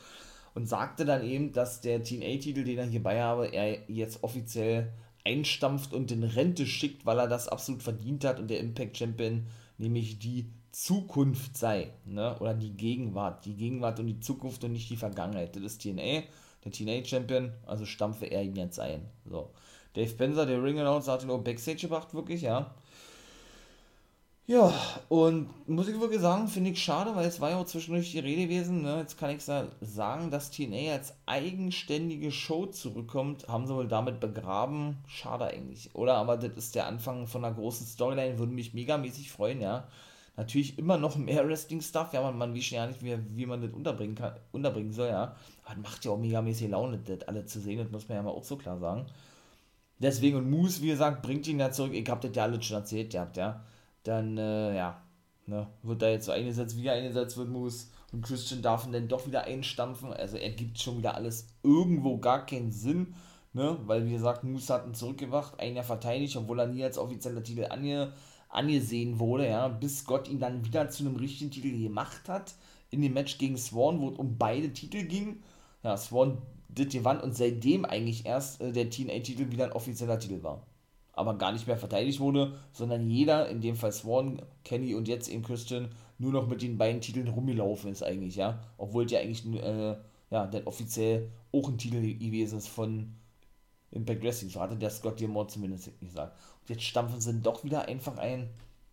Und 0.53 0.69
sagte 0.69 1.05
dann 1.05 1.23
eben, 1.23 1.53
dass 1.53 1.81
der 1.81 2.03
TNA-Titel, 2.03 2.63
den 2.63 2.77
er 2.77 2.85
hierbei 2.85 3.21
habe, 3.21 3.47
er 3.47 3.89
jetzt 3.89 4.23
offiziell 4.23 4.93
einstampft 5.25 5.93
und 5.93 6.11
in 6.11 6.23
Rente 6.23 6.67
schickt, 6.67 7.05
weil 7.05 7.19
er 7.19 7.27
das 7.27 7.47
absolut 7.47 7.81
verdient 7.81 8.23
hat 8.25 8.39
und 8.39 8.49
der 8.49 8.59
Impact 8.59 8.97
Champion 8.97 9.47
nämlich 9.77 10.19
die 10.19 10.51
Zukunft 10.71 11.57
sei, 11.57 11.91
ne? 12.05 12.37
oder 12.39 12.53
die 12.53 12.75
Gegenwart, 12.75 13.45
die 13.45 13.55
Gegenwart 13.55 13.99
und 13.99 14.07
die 14.07 14.19
Zukunft 14.19 14.63
und 14.63 14.73
nicht 14.73 14.89
die 14.89 14.97
Vergangenheit. 14.97 15.55
Das 15.55 15.63
ist 15.63 15.81
TNA, 15.81 16.23
der 16.63 16.71
TNA-Champion, 16.71 17.51
also 17.65 17.85
stampfe 17.85 18.25
er 18.25 18.43
ihn 18.43 18.55
jetzt 18.55 18.79
ein. 18.79 19.09
So. 19.25 19.51
Dave 19.93 20.09
Spencer, 20.09 20.45
der 20.45 20.61
Ring 20.61 20.79
Announcer, 20.79 21.13
hat 21.13 21.23
ihn 21.23 21.31
auch 21.31 21.43
Backstage 21.43 21.81
gebracht, 21.81 22.13
wirklich, 22.13 22.41
ja. 22.41 22.75
Ja, 24.49 24.73
und 25.09 25.49
muss 25.67 25.89
ich 25.89 25.99
wirklich 25.99 26.21
sagen, 26.21 26.47
finde 26.47 26.69
ich 26.71 26.81
schade, 26.81 27.13
weil 27.15 27.27
es 27.27 27.41
war 27.41 27.49
ja 27.49 27.57
auch 27.57 27.65
zwischendurch 27.65 28.11
die 28.11 28.19
Rede 28.19 28.43
gewesen. 28.43 28.81
Ne? 28.81 28.99
Jetzt 28.99 29.17
kann 29.17 29.29
ich 29.29 29.43
sagen, 29.43 30.31
dass 30.31 30.51
TNA 30.51 30.93
als 30.93 31.13
eigenständige 31.25 32.31
Show 32.31 32.65
zurückkommt, 32.67 33.47
haben 33.49 33.67
sie 33.67 33.75
wohl 33.75 33.89
damit 33.89 34.21
begraben. 34.21 34.99
Schade 35.05 35.47
eigentlich, 35.47 35.93
oder? 35.95 36.15
Aber 36.15 36.37
das 36.37 36.53
ist 36.55 36.75
der 36.75 36.87
Anfang 36.87 37.27
von 37.27 37.43
einer 37.43 37.53
großen 37.53 37.85
Storyline, 37.85 38.39
würde 38.39 38.53
mich 38.53 38.73
megamäßig 38.73 39.29
freuen, 39.31 39.59
ja 39.59 39.87
natürlich 40.37 40.77
immer 40.77 40.97
noch 40.97 41.17
mehr 41.17 41.45
Wrestling-Stuff, 41.47 42.13
ja, 42.13 42.21
man, 42.21 42.37
man 42.37 42.55
weiß 42.55 42.69
ja 42.69 42.85
nicht, 42.87 43.03
wie, 43.03 43.17
wie 43.35 43.45
man 43.45 43.61
das 43.61 43.71
unterbringen, 43.71 44.15
kann, 44.15 44.33
unterbringen 44.51 44.93
soll, 44.93 45.09
ja. 45.09 45.35
Aber 45.65 45.75
das 45.75 45.83
macht 45.83 46.05
ja 46.05 46.11
auch 46.11 46.19
megamäßig 46.19 46.69
Laune, 46.69 46.99
das 46.99 47.27
alle 47.27 47.45
zu 47.45 47.59
sehen, 47.59 47.79
das 47.79 47.91
muss 47.91 48.07
man 48.07 48.17
ja 48.17 48.23
mal 48.23 48.29
auch 48.29 48.43
so 48.43 48.55
klar 48.55 48.77
sagen. 48.77 49.07
Deswegen, 49.99 50.37
und 50.37 50.49
Moose, 50.49 50.81
wie 50.83 50.89
gesagt, 50.89 51.23
bringt 51.23 51.47
ihn 51.47 51.59
ja 51.59 51.71
zurück, 51.71 51.93
ich 51.93 52.07
hab 52.07 52.21
das 52.21 52.31
ja 52.35 52.43
alles 52.43 52.63
schon 52.65 52.77
erzählt 52.77 53.11
gehabt, 53.11 53.35
ja. 53.37 53.63
Dann, 54.07 54.37
äh, 54.37 54.75
ja, 54.75 55.01
ne, 55.45 55.67
wird 55.83 56.01
da 56.01 56.09
jetzt 56.09 56.25
so 56.25 56.31
eingesetzt, 56.31 56.77
wie 56.77 56.87
er 56.87 56.93
eingesetzt 56.93 57.37
wird, 57.37 57.49
Moose. 57.49 57.87
Und 58.13 58.23
Christian 58.23 58.61
darf 58.61 58.85
ihn 58.85 58.93
dann 58.93 59.09
doch 59.09 59.27
wieder 59.27 59.43
einstampfen, 59.43 60.13
also 60.13 60.37
er 60.37 60.51
gibt 60.51 60.79
schon 60.79 60.97
wieder 60.97 61.15
alles 61.15 61.49
irgendwo 61.61 62.17
gar 62.17 62.45
keinen 62.45 62.71
Sinn, 62.71 63.13
ne, 63.51 63.77
weil, 63.85 64.05
wie 64.05 64.13
gesagt, 64.13 64.45
Moose 64.45 64.73
hat 64.73 64.87
ihn 64.87 64.93
zurückgebracht, 64.93 65.59
ein 65.59 65.75
Jahr 65.75 65.83
verteidigt, 65.83 66.37
obwohl 66.37 66.59
er 66.59 66.67
nie 66.67 66.83
als 66.83 66.97
offizieller 66.97 67.43
Titel 67.43 67.65
ange 67.69 68.13
angesehen 68.49 69.19
wurde, 69.19 69.47
ja, 69.47 69.67
bis 69.67 70.05
Gott 70.05 70.29
ihn 70.29 70.39
dann 70.39 70.63
wieder 70.65 70.89
zu 70.89 71.03
einem 71.03 71.17
richtigen 71.17 71.51
Titel 71.51 71.77
gemacht 71.77 72.29
hat. 72.29 72.55
In 72.89 73.01
dem 73.01 73.13
Match 73.13 73.37
gegen 73.37 73.57
Swan, 73.57 73.99
wo 73.99 74.09
es 74.09 74.17
um 74.17 74.37
beide 74.37 74.71
Titel 74.71 75.03
ging. 75.03 75.43
Ja, 75.83 75.97
Swan 75.97 76.41
dit 76.69 76.91
gewann 76.91 77.19
und 77.19 77.35
seitdem 77.35 77.85
eigentlich 77.85 78.25
erst 78.25 78.61
äh, 78.61 78.71
der 78.71 78.89
TNA-Titel 78.89 79.51
wieder 79.51 79.65
ein 79.65 79.71
offizieller 79.73 80.19
Titel 80.19 80.43
war. 80.43 80.65
Aber 81.17 81.35
gar 81.37 81.51
nicht 81.51 81.65
mehr 81.65 81.77
verteidigt 81.77 82.19
wurde, 82.19 82.53
sondern 82.71 83.09
jeder, 83.09 83.49
in 83.49 83.59
dem 83.59 83.75
Fall 83.75 83.91
Swan, 83.91 84.39
Kenny 84.63 84.93
und 84.93 85.07
jetzt 85.07 85.27
eben 85.27 85.41
Christian, 85.41 85.89
nur 86.19 86.31
noch 86.31 86.47
mit 86.47 86.61
den 86.61 86.77
beiden 86.77 87.01
Titeln 87.01 87.27
rumgelaufen 87.27 87.91
ist 87.91 88.03
eigentlich, 88.03 88.35
ja. 88.35 88.59
Obwohl 88.77 89.09
ja 89.09 89.19
eigentlich, 89.19 89.43
äh, 89.45 89.97
ja, 90.29 90.45
dann 90.45 90.63
offiziell 90.65 91.31
auch 91.51 91.67
ein 91.69 91.79
Titel 91.79 92.01
gewesen 92.01 92.59
ist 92.59 92.67
von 92.67 93.15
Impact 93.89 94.23
Wrestling. 94.23 94.51
So 94.51 94.59
hatte 94.59 94.75
der 94.75 94.91
Scott 94.91 95.19
Diamond 95.19 95.49
zumindest 95.49 95.89
gesagt. 95.99 96.37
Und 96.61 96.69
jetzt 96.69 96.83
stampfen 96.83 97.19
sie 97.19 97.33
doch 97.41 97.63
wieder 97.63 97.87
einfach 97.87 98.17
ein. 98.17 98.51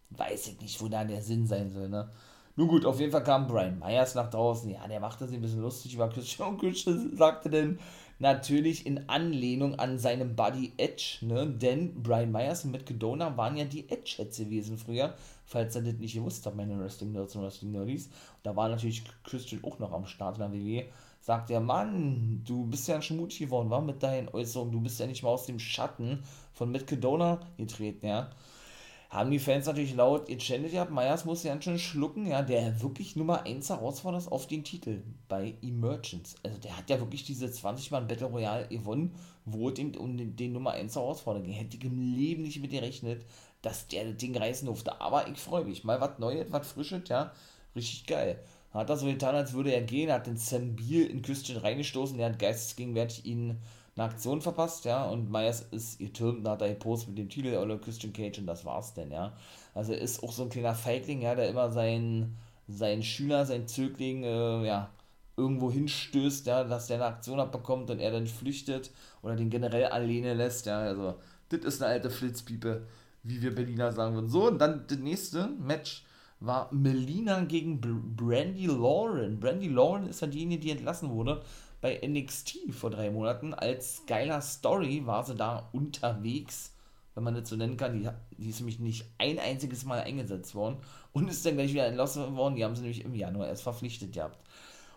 Weiß 0.09 0.47
ich 0.47 0.61
nicht, 0.63 0.81
wo 0.81 0.89
da 0.89 1.05
der 1.05 1.21
Sinn 1.21 1.47
sein 1.47 1.71
soll, 1.71 1.91
ne? 1.91 2.11
Nun 2.57 2.69
gut, 2.69 2.87
auf 2.87 3.01
jeden 3.01 3.11
Fall 3.11 3.25
kam 3.25 3.49
Brian 3.49 3.79
Myers 3.79 4.15
nach 4.15 4.31
draußen. 4.31 4.71
Ja, 4.71 4.87
der 4.87 5.01
machte 5.01 5.27
sich 5.27 5.37
ein 5.37 5.43
bisschen 5.43 5.63
lustig 5.63 5.95
über 5.95 6.09
Christian. 6.09 6.57
Christian 6.57 7.17
sagte 7.17 7.51
denn 7.51 7.79
natürlich 8.21 8.87
in 8.87 9.09
Anlehnung 9.09 9.75
an 9.79 9.99
seinem 9.99 10.37
Buddy 10.37 10.73
Edge, 10.77 11.19
ne? 11.23 11.49
Denn 11.49 12.01
Brian 12.03 12.31
Myers 12.31 12.65
und 12.65 12.71
Matt 12.71 12.87
Cadona 12.87 13.37
waren 13.37 13.57
ja 13.57 13.65
die 13.65 13.89
Edge-Heads 13.89 14.39
gewesen 14.39 14.79
früher. 14.79 15.15
Falls 15.47 15.75
ihr 15.75 15.83
das 15.83 15.95
nicht 15.95 16.15
gewusst 16.15 16.47
habt, 16.47 16.57
meine 16.57 16.79
Wrestling-Nerds 16.79 17.35
und 17.35 17.43
Wrestling-Nerdies. 17.43 18.09
Da 18.45 18.55
war 18.55 18.69
natürlich 18.69 19.03
Christian 19.25 19.65
auch 19.65 19.79
noch 19.81 19.93
am 19.93 20.07
Start 20.07 20.39
in 20.39 20.43
der 20.43 20.53
WWE 20.53 20.87
sagt 21.25 21.49
der 21.49 21.61
Mann, 21.61 22.43
du 22.47 22.67
bist 22.67 22.87
ja 22.87 22.97
ein 22.97 23.03
Schmutz 23.03 23.39
geworden, 23.39 23.71
war 23.71 23.81
mit 23.81 24.03
deinen 24.03 24.29
Äußerungen, 24.29 24.73
du 24.73 24.81
bist 24.83 25.01
ja 25.01 25.07
nicht 25.07 25.23
mal 25.23 25.31
aus 25.31 25.47
dem 25.47 25.59
Schatten 25.59 26.23
von 26.53 26.71
Matt 26.71 26.87
Cadona 26.87 27.41
getreten, 27.57 28.07
ja. 28.07 28.29
Haben 29.15 29.31
die 29.31 29.39
Fans 29.39 29.67
natürlich 29.67 29.95
laut 29.95 30.27
gechantet 30.27 30.73
gehabt, 30.73 30.91
Myers 30.91 31.25
muss 31.25 31.45
ja 31.45 31.53
ganz 31.53 31.63
schön 31.63 31.79
schlucken, 31.79 32.27
ja, 32.27 32.43
der 32.43 32.83
wirklich 32.83 33.15
Nummer 33.15 33.45
1 33.47 33.71
herausfordert 33.71 34.31
auf 34.31 34.49
den 34.49 34.65
Titel 34.65 35.03
bei 35.29 35.55
Emergence. 35.63 36.35
Also 36.43 36.59
der 36.59 36.77
hat 36.77 36.91
ja 36.91 36.99
wirklich 36.99 37.23
diese 37.23 37.47
20-Mann 37.47 38.09
Battle 38.09 38.27
Royale 38.27 38.67
gewonnen, 38.67 39.15
wo 39.45 39.71
es 39.71 39.79
ihm 39.79 39.95
um 39.97 40.17
den, 40.17 40.35
den 40.35 40.53
Nummer 40.53 40.73
1 40.73 40.97
herausfordert 40.97 41.45
ging. 41.45 41.53
Hätte 41.53 41.77
ich 41.77 41.85
im 41.85 41.97
Leben 42.17 42.43
nicht 42.43 42.61
mit 42.61 42.73
gerechnet, 42.73 43.25
dass 43.63 43.87
der 43.87 44.05
das 44.05 44.17
Ding 44.17 44.37
reißen 44.37 44.67
durfte. 44.67 45.01
Aber 45.01 45.29
ich 45.29 45.39
freue 45.39 45.65
mich. 45.65 45.85
Mal 45.85 46.01
was 46.01 46.19
Neues, 46.19 46.51
was 46.51 46.67
Frisches, 46.67 47.09
ja. 47.09 47.33
Richtig 47.77 48.07
geil. 48.07 48.41
Hat 48.73 48.91
er 48.91 48.97
so 48.97 49.07
getan, 49.07 49.37
als 49.37 49.53
würde 49.53 49.73
er 49.73 49.83
gehen, 49.83 50.11
hat 50.11 50.27
den 50.27 50.37
Sam 50.37 50.75
Beal 50.75 51.07
in 51.07 51.23
Christian 51.23 51.59
reingestoßen, 51.59 52.19
der 52.19 52.31
hat 52.31 52.41
geistesgegenwärtig 52.41 53.25
ihn 53.25 53.61
eine 53.97 54.07
Aktion 54.07 54.41
verpasst, 54.41 54.85
ja, 54.85 55.05
und 55.05 55.31
Myers 55.31 55.67
ist 55.71 55.99
getürmt, 55.99 56.45
da 56.45 56.53
hat 56.53 56.63
er 56.63 56.71
gepostet 56.71 57.11
mit 57.11 57.19
dem 57.19 57.29
Titel 57.29 57.57
oder 57.57 57.79
Christian 57.79 58.13
Cage 58.13 58.39
und 58.39 58.47
das 58.47 58.65
war's 58.65 58.95
denn, 58.95 59.11
ja. 59.13 59.33
Also 59.73 59.93
er 59.93 60.01
ist 60.01 60.23
auch 60.23 60.33
so 60.33 60.43
ein 60.43 60.49
kleiner 60.49 60.75
Feigling, 60.75 61.23
ja, 61.23 61.35
der 61.35 61.49
immer 61.49 61.71
seinen, 61.71 62.37
seinen 62.67 63.03
Schüler, 63.03 63.47
seinen 63.47 63.69
Zögling, 63.69 64.25
äh, 64.25 64.67
ja, 64.67 64.91
irgendwo 65.37 65.71
hinstößt, 65.71 66.47
ja, 66.47 66.65
dass 66.65 66.89
der 66.89 66.97
eine 66.97 67.07
Aktion 67.07 67.41
abbekommt 67.41 67.91
und 67.91 68.01
er 68.01 68.11
dann 68.11 68.27
flüchtet 68.27 68.91
oder 69.23 69.37
den 69.37 69.51
generell 69.51 69.87
alleine 69.87 70.35
lässt, 70.35 70.67
ja, 70.67 70.79
also 70.79 71.15
das 71.51 71.61
ist 71.61 71.83
eine 71.83 71.93
alte 71.93 72.11
Flitzpiepe, 72.11 72.87
wie 73.23 73.43
wir 73.43 73.55
Berliner 73.55 73.93
sagen 73.93 74.15
würden. 74.15 74.29
So, 74.29 74.49
und 74.49 74.59
dann 74.59 74.85
das 74.89 74.99
nächste 74.99 75.49
Match 75.49 76.05
war 76.41 76.69
Melina 76.73 77.45
gegen 77.45 77.81
Brandy 78.17 78.67
Lauren. 78.67 79.39
Brandy 79.41 79.69
Lauren 79.69 80.09
ist 80.09 80.21
ja 80.21 80.27
diejenige, 80.27 80.61
die 80.61 80.71
entlassen 80.71 81.11
wurde 81.11 81.43
bei 81.85 82.01
NXT 82.03 82.73
vor 82.73 82.89
drei 82.89 83.11
Monaten. 83.11 83.53
Als 83.53 84.05
geiler 84.07 84.41
Story 84.41 85.03
war 85.05 85.23
sie 85.23 85.35
da 85.35 85.69
unterwegs, 85.73 86.73
wenn 87.15 87.25
man 87.25 87.35
das 87.35 87.51
so 87.51 87.57
nennen 87.57 87.77
kann. 87.77 87.93
Die, 87.93 88.09
die 88.39 88.49
ist 88.49 88.61
nämlich 88.61 88.79
nicht 88.79 89.05
ein 89.19 89.39
einziges 89.39 89.85
Mal 89.85 90.01
eingesetzt 90.01 90.55
worden 90.55 90.79
und 91.13 91.29
ist 91.29 91.45
dann 91.45 91.57
gleich 91.57 91.75
wieder 91.75 91.87
entlassen 91.87 92.37
worden. 92.37 92.57
Die 92.57 92.65
haben 92.65 92.75
sie 92.75 92.81
nämlich 92.81 93.05
im 93.05 93.15
Januar 93.15 93.49
erst 93.49 93.65
verpflichtet 93.65 94.15
gehabt. 94.15 94.39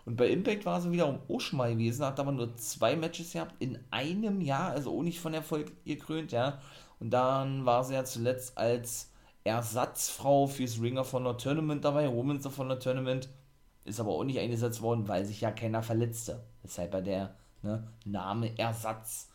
Und 0.06 0.16
bei 0.16 0.28
Impact 0.28 0.64
war 0.64 0.80
sie 0.80 0.90
wiederum 0.90 1.18
auch 1.28 1.40
schon 1.42 1.58
mal 1.58 1.70
gewesen, 1.70 2.06
hat 2.06 2.18
aber 2.18 2.32
nur 2.32 2.56
zwei 2.56 2.96
Matches 2.96 3.34
gehabt 3.34 3.56
in 3.58 3.78
einem 3.90 4.40
Jahr, 4.40 4.70
also 4.70 4.96
auch 4.96 5.02
nicht 5.02 5.20
von 5.20 5.34
Erfolg 5.34 5.70
gekrönt, 5.84 6.32
ja. 6.32 6.58
Und 7.00 7.10
dann 7.10 7.66
war 7.66 7.84
sie 7.84 7.92
ja 7.92 8.06
zuletzt 8.06 8.56
als 8.56 9.10
Ersatzfrau 9.44 10.46
fürs 10.46 10.80
Ring 10.80 10.96
of 10.96 11.12
Honor 11.12 11.36
Tournament 11.36 11.84
dabei, 11.84 12.08
Women's 12.08 12.46
of 12.46 12.56
Honor 12.56 12.80
Tournament 12.80 13.28
ist 13.88 14.00
aber 14.00 14.12
auch 14.12 14.24
nicht 14.24 14.38
eingesetzt 14.38 14.82
worden, 14.82 15.08
weil 15.08 15.24
sich 15.24 15.40
ja 15.40 15.50
keiner 15.50 15.82
verletzte. 15.82 16.44
Deshalb 16.62 16.90
bei 16.90 17.00
der 17.00 17.34
ne, 17.62 17.86
Name 18.04 18.56
Ersatz. 18.58 19.28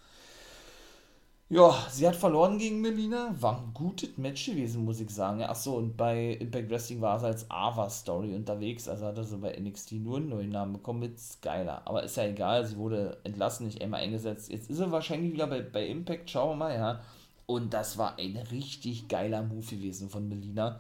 Ja, 1.50 1.76
sie 1.90 2.08
hat 2.08 2.16
verloren 2.16 2.58
gegen 2.58 2.82
Melina. 2.82 3.36
War 3.40 3.60
ein 3.60 3.74
gutes 3.74 4.18
Match 4.18 4.48
gewesen, 4.48 4.86
muss 4.86 5.00
ich 5.00 5.10
sagen. 5.12 5.44
Achso, 5.44 5.76
und 5.76 5.96
bei 5.96 6.32
Impact 6.34 6.70
Wrestling 6.72 7.02
war 7.02 7.20
sie 7.20 7.28
als 7.28 7.50
Ava 7.52 7.90
Story 7.90 8.34
unterwegs. 8.34 8.88
Also 8.88 9.06
hat 9.06 9.24
so 9.24 9.38
bei 9.38 9.56
NXT 9.60 9.94
nur 9.94 10.18
einen 10.18 10.30
neuen 10.30 10.50
Namen 10.50 10.74
bekommen 10.74 11.02
mit 11.02 11.20
Skylar. 11.20 11.84
Aber 11.86 12.02
ist 12.04 12.18
ja 12.18 12.26
egal, 12.26 12.66
sie 12.66 12.78
wurde 12.78 13.18
entlassen, 13.24 13.68
nicht 13.68 13.82
einmal 13.84 14.02
eingesetzt. 14.02 14.52
Jetzt 14.52 14.70
ist 14.70 14.78
sie 14.78 14.92
wahrscheinlich 14.92 15.34
wieder 15.34 15.46
bei, 15.46 15.62
bei 15.62 15.86
Impact, 15.86 16.30
schauen 16.30 16.52
wir 16.52 16.56
mal, 16.56 16.76
ja. 16.76 17.02
Und 17.46 17.74
das 17.74 17.98
war 17.98 18.18
ein 18.18 18.38
richtig 18.52 19.08
geiler 19.08 19.44
Move 19.44 19.66
gewesen 19.66 20.10
von 20.10 20.28
Melina 20.28 20.80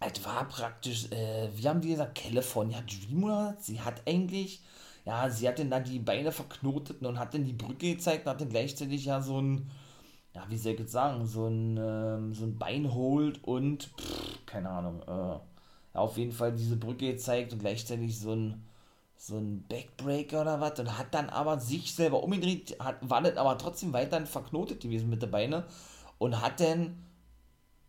es 0.00 0.24
war 0.24 0.46
praktisch, 0.46 1.10
äh, 1.10 1.48
wie 1.54 1.68
haben 1.68 1.80
die 1.80 1.90
gesagt, 1.90 2.18
California 2.18 2.80
Dreamer. 2.82 3.56
Sie 3.58 3.80
hat 3.80 4.02
eigentlich, 4.06 4.62
ja, 5.04 5.28
sie 5.30 5.48
hat 5.48 5.58
dann 5.58 5.70
da 5.70 5.80
die 5.80 5.98
Beine 5.98 6.32
verknotet 6.32 7.02
und 7.04 7.18
hat 7.18 7.34
dann 7.34 7.44
die 7.44 7.52
Brücke 7.52 7.94
gezeigt 7.94 8.26
und 8.26 8.32
hat 8.32 8.40
dann 8.40 8.48
gleichzeitig 8.50 9.04
ja 9.04 9.20
so 9.20 9.40
ein, 9.40 9.70
ja, 10.34 10.44
wie 10.48 10.56
soll 10.56 10.72
ich 10.74 10.80
jetzt 10.80 10.92
sagen, 10.92 11.26
so 11.26 11.46
ein, 11.48 11.76
ähm, 11.78 12.34
so 12.34 12.44
ein 12.44 12.58
Beinhold 12.58 13.42
und, 13.44 13.84
pff, 13.98 14.46
keine 14.46 14.70
Ahnung, 14.70 15.02
äh, 15.06 15.98
auf 15.98 16.16
jeden 16.16 16.32
Fall 16.32 16.52
diese 16.52 16.76
Brücke 16.76 17.12
gezeigt 17.12 17.52
und 17.52 17.60
gleichzeitig 17.60 18.18
so 18.18 18.32
ein, 18.34 18.64
so 19.16 19.36
ein 19.36 19.64
Backbreaker 19.68 20.42
oder 20.42 20.60
was 20.60 20.78
und 20.78 20.96
hat 20.96 21.12
dann 21.12 21.28
aber 21.28 21.58
sich 21.58 21.92
selber 21.94 22.22
umgedreht, 22.22 22.76
hat, 22.78 22.96
war 23.00 23.20
dann 23.22 23.36
aber 23.36 23.58
trotzdem 23.58 23.92
weiterhin 23.92 24.26
verknotet 24.26 24.80
gewesen 24.80 25.10
mit 25.10 25.22
der 25.22 25.26
Beine 25.28 25.64
und 26.18 26.40
hat 26.40 26.60
dann 26.60 26.96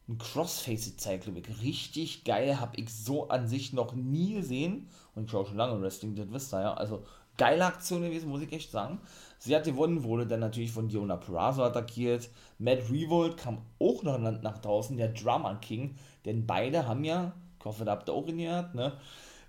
ein 0.09 0.17
Crossface 0.17 0.95
ich. 1.39 1.61
Richtig 1.61 2.23
geil, 2.23 2.59
habe 2.59 2.75
ich 2.77 2.89
so 2.91 3.29
an 3.29 3.47
sich 3.47 3.73
noch 3.73 3.93
nie 3.93 4.33
gesehen. 4.33 4.89
Und 5.15 5.25
ich 5.25 5.31
schaue 5.31 5.45
schon 5.45 5.57
lange 5.57 5.79
Wrestling, 5.81 6.15
das 6.15 6.31
wisst 6.31 6.53
ihr 6.53 6.61
ja. 6.61 6.73
Also 6.73 7.03
geile 7.37 7.65
Aktion 7.65 8.01
gewesen, 8.01 8.29
muss 8.29 8.41
ich 8.41 8.51
echt 8.51 8.71
sagen. 8.71 8.99
Sie 9.37 9.55
hat 9.55 9.63
gewonnen, 9.63 10.03
wurde 10.03 10.25
dann 10.25 10.41
natürlich 10.41 10.71
von 10.71 10.89
Diona 10.89 11.15
Purrazzo 11.17 11.63
attackiert. 11.63 12.29
Matt 12.57 12.89
Revolt 12.91 13.37
kam 13.37 13.61
auch 13.79 14.03
noch 14.03 14.17
nach 14.17 14.57
draußen, 14.57 14.97
der 14.97 15.09
Drummer 15.09 15.55
King. 15.55 15.95
Denn 16.25 16.45
beide 16.45 16.87
haben 16.87 17.03
ja, 17.03 17.31
ich 17.59 17.65
hoffe, 17.65 17.85
da 17.85 17.91
habt 17.91 18.09
ihr 18.09 18.13
auch 18.13 18.27
in 18.27 18.39
gehört, 18.39 18.75
ne? 18.75 18.93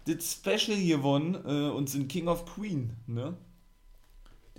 Das 0.06 0.32
Special 0.32 0.78
gewonnen 0.78 1.34
äh, 1.46 1.70
und 1.70 1.88
sind 1.90 2.08
King 2.08 2.28
of 2.28 2.44
Queen, 2.44 2.96
ne? 3.06 3.34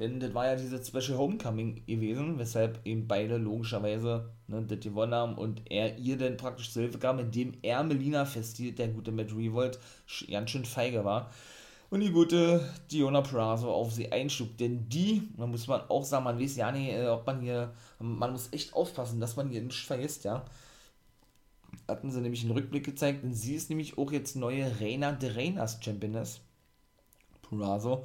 Denn 0.01 0.19
das 0.19 0.33
war 0.33 0.47
ja 0.47 0.55
diese 0.55 0.83
Special 0.83 1.19
Homecoming 1.19 1.85
gewesen, 1.85 2.39
weshalb 2.39 2.83
eben 2.85 3.07
beide 3.07 3.37
logischerweise 3.37 4.31
ne, 4.47 4.63
das 4.63 4.79
gewonnen 4.79 5.13
haben 5.13 5.35
und 5.35 5.61
er 5.69 5.95
ihr 5.99 6.17
dann 6.17 6.37
praktisch 6.37 6.73
Hilfe 6.73 6.97
gab, 6.97 7.19
indem 7.19 7.53
er 7.61 7.83
Melina 7.83 8.25
festhielt, 8.25 8.79
der 8.79 8.87
gute 8.87 9.11
Matt 9.11 9.31
Revolt 9.31 9.77
ganz 10.27 10.49
schön 10.49 10.65
feige 10.65 11.05
war. 11.05 11.29
Und 11.91 11.99
die 11.99 12.09
gute 12.09 12.67
Diona 12.89 13.21
Prazo 13.21 13.71
auf 13.71 13.91
sie 13.93 14.11
einschlug. 14.11 14.57
Denn 14.57 14.89
die, 14.89 15.29
da 15.37 15.45
muss 15.45 15.67
man 15.67 15.81
auch 15.81 16.03
sagen, 16.03 16.23
man 16.23 16.39
weiß 16.39 16.55
ja 16.55 16.71
nicht, 16.71 16.89
äh, 16.89 17.05
ob 17.05 17.27
man 17.27 17.39
hier, 17.39 17.71
man 17.99 18.31
muss 18.31 18.51
echt 18.53 18.73
aufpassen, 18.73 19.19
dass 19.19 19.35
man 19.35 19.49
hier 19.49 19.61
nicht 19.61 19.85
vergisst, 19.85 20.23
ja. 20.23 20.45
Hatten 21.87 22.09
sie 22.09 22.21
nämlich 22.21 22.41
einen 22.41 22.53
Rückblick 22.53 22.85
gezeigt, 22.85 23.23
denn 23.23 23.35
sie 23.35 23.53
ist 23.53 23.69
nämlich 23.69 23.99
auch 23.99 24.11
jetzt 24.11 24.35
neue 24.35 24.79
Reina 24.81 25.11
de 25.11 25.31
Reinas 25.31 25.77
Championess. 25.79 26.41
Prazo 27.43 28.03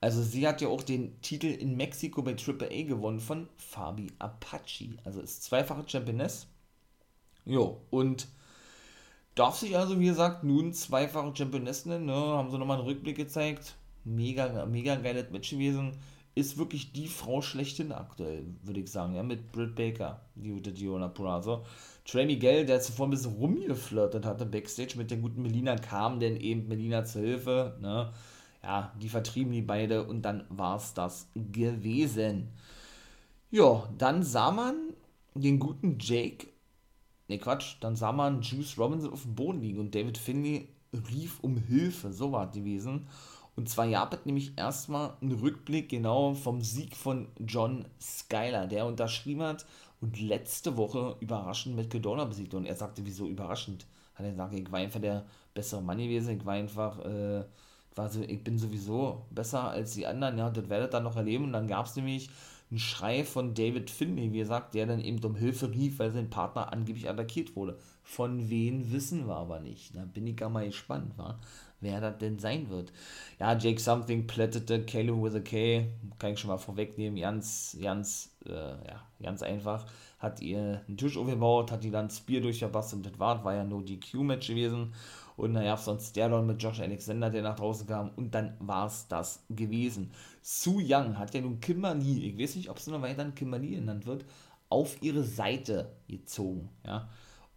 also 0.00 0.22
sie 0.22 0.48
hat 0.48 0.62
ja 0.62 0.68
auch 0.68 0.82
den 0.82 1.20
Titel 1.20 1.46
in 1.46 1.76
Mexiko 1.76 2.22
bei 2.22 2.34
AAA 2.34 2.84
gewonnen 2.84 3.20
von 3.20 3.48
Fabi 3.56 4.06
Apache. 4.18 4.96
Also 5.04 5.20
ist 5.20 5.42
zweifache 5.42 5.84
Championess. 5.86 6.46
Jo, 7.44 7.82
und 7.90 8.28
darf 9.34 9.56
sich 9.56 9.76
also, 9.76 10.00
wie 10.00 10.06
gesagt, 10.06 10.42
nun 10.42 10.72
zweifache 10.72 11.36
Championess 11.36 11.84
nennen. 11.84 12.06
Ne? 12.06 12.14
Haben 12.14 12.50
sie 12.50 12.58
nochmal 12.58 12.78
einen 12.78 12.86
Rückblick 12.86 13.16
gezeigt. 13.16 13.76
Mega, 14.04 14.64
mega 14.64 14.94
geiles 14.96 15.30
Match 15.30 15.50
gewesen. 15.50 15.92
Ist 16.34 16.56
wirklich 16.56 16.92
die 16.92 17.08
Frau 17.08 17.42
schlechthin 17.42 17.92
aktuell, 17.92 18.46
würde 18.62 18.80
ich 18.80 18.90
sagen, 18.90 19.16
ja, 19.16 19.22
mit 19.22 19.52
Britt 19.52 19.74
Baker, 19.74 20.20
die 20.36 20.50
gute 20.50 20.72
Diona 20.72 21.08
Purazo. 21.08 21.64
Trey 22.06 22.24
Miguel, 22.24 22.64
der 22.64 22.80
zuvor 22.80 23.08
ein 23.08 23.10
bisschen 23.10 23.34
rumgeflirtet 23.34 24.24
hatte 24.24 24.46
backstage 24.46 24.94
mit 24.96 25.10
der 25.10 25.18
guten 25.18 25.42
Melina, 25.42 25.76
kam 25.76 26.20
denn 26.20 26.36
eben 26.36 26.68
Melina 26.68 27.04
zur 27.04 27.22
Hilfe, 27.22 27.76
ne? 27.80 28.12
Ja, 28.62 28.92
die 29.00 29.08
vertrieben 29.08 29.52
die 29.52 29.62
beide 29.62 30.04
und 30.06 30.22
dann 30.22 30.44
war 30.48 30.76
es 30.76 30.94
das 30.94 31.28
gewesen. 31.34 32.48
Ja, 33.50 33.88
dann 33.98 34.22
sah 34.22 34.50
man 34.50 34.76
den 35.34 35.58
guten 35.58 35.98
Jake, 35.98 36.48
ne 37.28 37.38
Quatsch, 37.38 37.76
dann 37.80 37.96
sah 37.96 38.12
man 38.12 38.42
Juice 38.42 38.78
Robinson 38.78 39.12
auf 39.12 39.22
dem 39.22 39.34
Boden 39.34 39.60
liegen 39.60 39.80
und 39.80 39.94
David 39.94 40.18
Finley 40.18 40.68
rief 41.10 41.40
um 41.40 41.56
Hilfe, 41.56 42.12
so 42.12 42.32
war 42.32 42.48
es 42.48 42.54
gewesen. 42.54 43.06
Und 43.56 43.68
zwar 43.68 43.88
gab 43.88 44.14
es 44.14 44.24
nämlich 44.24 44.52
erstmal 44.56 45.14
einen 45.20 45.32
Rückblick 45.32 45.88
genau 45.88 46.34
vom 46.34 46.62
Sieg 46.62 46.96
von 46.96 47.28
John 47.38 47.84
Skyler, 48.00 48.66
der 48.66 48.86
unterschrieben 48.86 49.42
hat 49.42 49.66
und 50.00 50.20
letzte 50.20 50.76
Woche 50.76 51.16
überraschend 51.20 51.76
mit 51.76 51.90
Gedona 51.90 52.24
besiegt. 52.24 52.54
Und 52.54 52.64
er 52.64 52.76
sagte, 52.76 53.04
wieso 53.04 53.26
überraschend? 53.26 53.86
Hat 54.14 54.24
er 54.24 54.32
gesagt, 54.32 54.54
ich 54.54 54.72
war 54.72 54.78
einfach 54.78 55.00
der 55.00 55.26
bessere 55.52 55.82
Mann 55.82 55.98
gewesen, 55.98 56.38
ich 56.38 56.46
war 56.46 56.54
einfach, 56.54 57.04
äh, 57.04 57.44
quasi, 57.94 58.22
ich 58.24 58.42
bin 58.44 58.58
sowieso 58.58 59.26
besser 59.30 59.70
als 59.70 59.94
die 59.94 60.06
anderen, 60.06 60.38
ja, 60.38 60.50
das 60.50 60.68
werdet 60.68 60.94
ihr 60.94 61.00
noch 61.00 61.16
erleben. 61.16 61.44
Und 61.44 61.52
dann 61.52 61.66
gab 61.66 61.86
es 61.86 61.96
nämlich 61.96 62.30
einen 62.70 62.78
Schrei 62.78 63.24
von 63.24 63.54
David 63.54 63.90
Finley, 63.90 64.32
wie 64.32 64.38
gesagt, 64.38 64.74
der 64.74 64.86
dann 64.86 65.00
eben 65.00 65.22
um 65.24 65.34
Hilfe 65.34 65.70
rief, 65.70 65.98
weil 65.98 66.12
sein 66.12 66.30
Partner 66.30 66.72
angeblich 66.72 67.08
attackiert 67.08 67.56
wurde. 67.56 67.78
Von 68.02 68.48
wen 68.48 68.92
wissen 68.92 69.26
wir 69.26 69.36
aber 69.36 69.60
nicht. 69.60 69.94
Da 69.94 70.04
bin 70.04 70.26
ich 70.26 70.36
gar 70.36 70.50
mal 70.50 70.66
gespannt, 70.66 71.12
wa? 71.16 71.38
wer 71.80 72.00
das 72.00 72.18
denn 72.18 72.38
sein 72.38 72.68
wird. 72.68 72.92
Ja, 73.38 73.56
Jake 73.56 73.80
Something 73.80 74.26
plättete 74.26 74.84
Caleb 74.84 75.22
with 75.22 75.34
a 75.34 75.40
K, 75.40 75.86
kann 76.18 76.32
ich 76.32 76.40
schon 76.40 76.50
mal 76.50 76.58
vorwegnehmen, 76.58 77.18
ganz, 77.20 77.76
ganz, 77.80 78.30
äh, 78.46 78.52
ja, 78.52 79.02
ganz 79.22 79.42
einfach. 79.42 79.86
Hat 80.18 80.40
ihr 80.42 80.82
einen 80.86 80.98
Tisch 80.98 81.16
aufgebaut, 81.16 81.72
hat 81.72 81.82
die 81.82 81.90
dann 81.90 82.10
Spear 82.10 82.42
durchverbasst 82.42 82.92
und 82.92 83.06
das 83.06 83.18
war, 83.18 83.42
war 83.42 83.54
ja 83.54 83.64
nur 83.64 83.82
die 83.82 83.98
Q-Match 83.98 84.48
gewesen. 84.48 84.92
Und 85.40 85.52
naja, 85.52 85.74
sonst 85.78 86.10
Sterlon 86.10 86.46
mit 86.46 86.62
Josh 86.62 86.80
Alexander, 86.80 87.30
der 87.30 87.40
nach 87.40 87.56
draußen 87.56 87.86
kam. 87.86 88.10
Und 88.16 88.34
dann 88.34 88.54
war 88.58 88.86
es 88.86 89.08
das 89.08 89.42
gewesen. 89.48 90.10
Su 90.42 90.80
Young 90.82 91.18
hat 91.18 91.32
ja 91.32 91.40
nun 91.40 91.60
Kimberly, 91.60 92.26
ich 92.26 92.38
weiß 92.38 92.56
nicht, 92.56 92.68
ob 92.68 92.78
sie 92.78 92.90
noch 92.90 93.00
weiter 93.00 93.24
Kimberly 93.30 93.70
genannt 93.70 94.04
wird, 94.04 94.26
auf 94.68 95.02
ihre 95.02 95.24
Seite 95.24 95.96
gezogen. 96.08 96.68
Ja. 96.86 97.08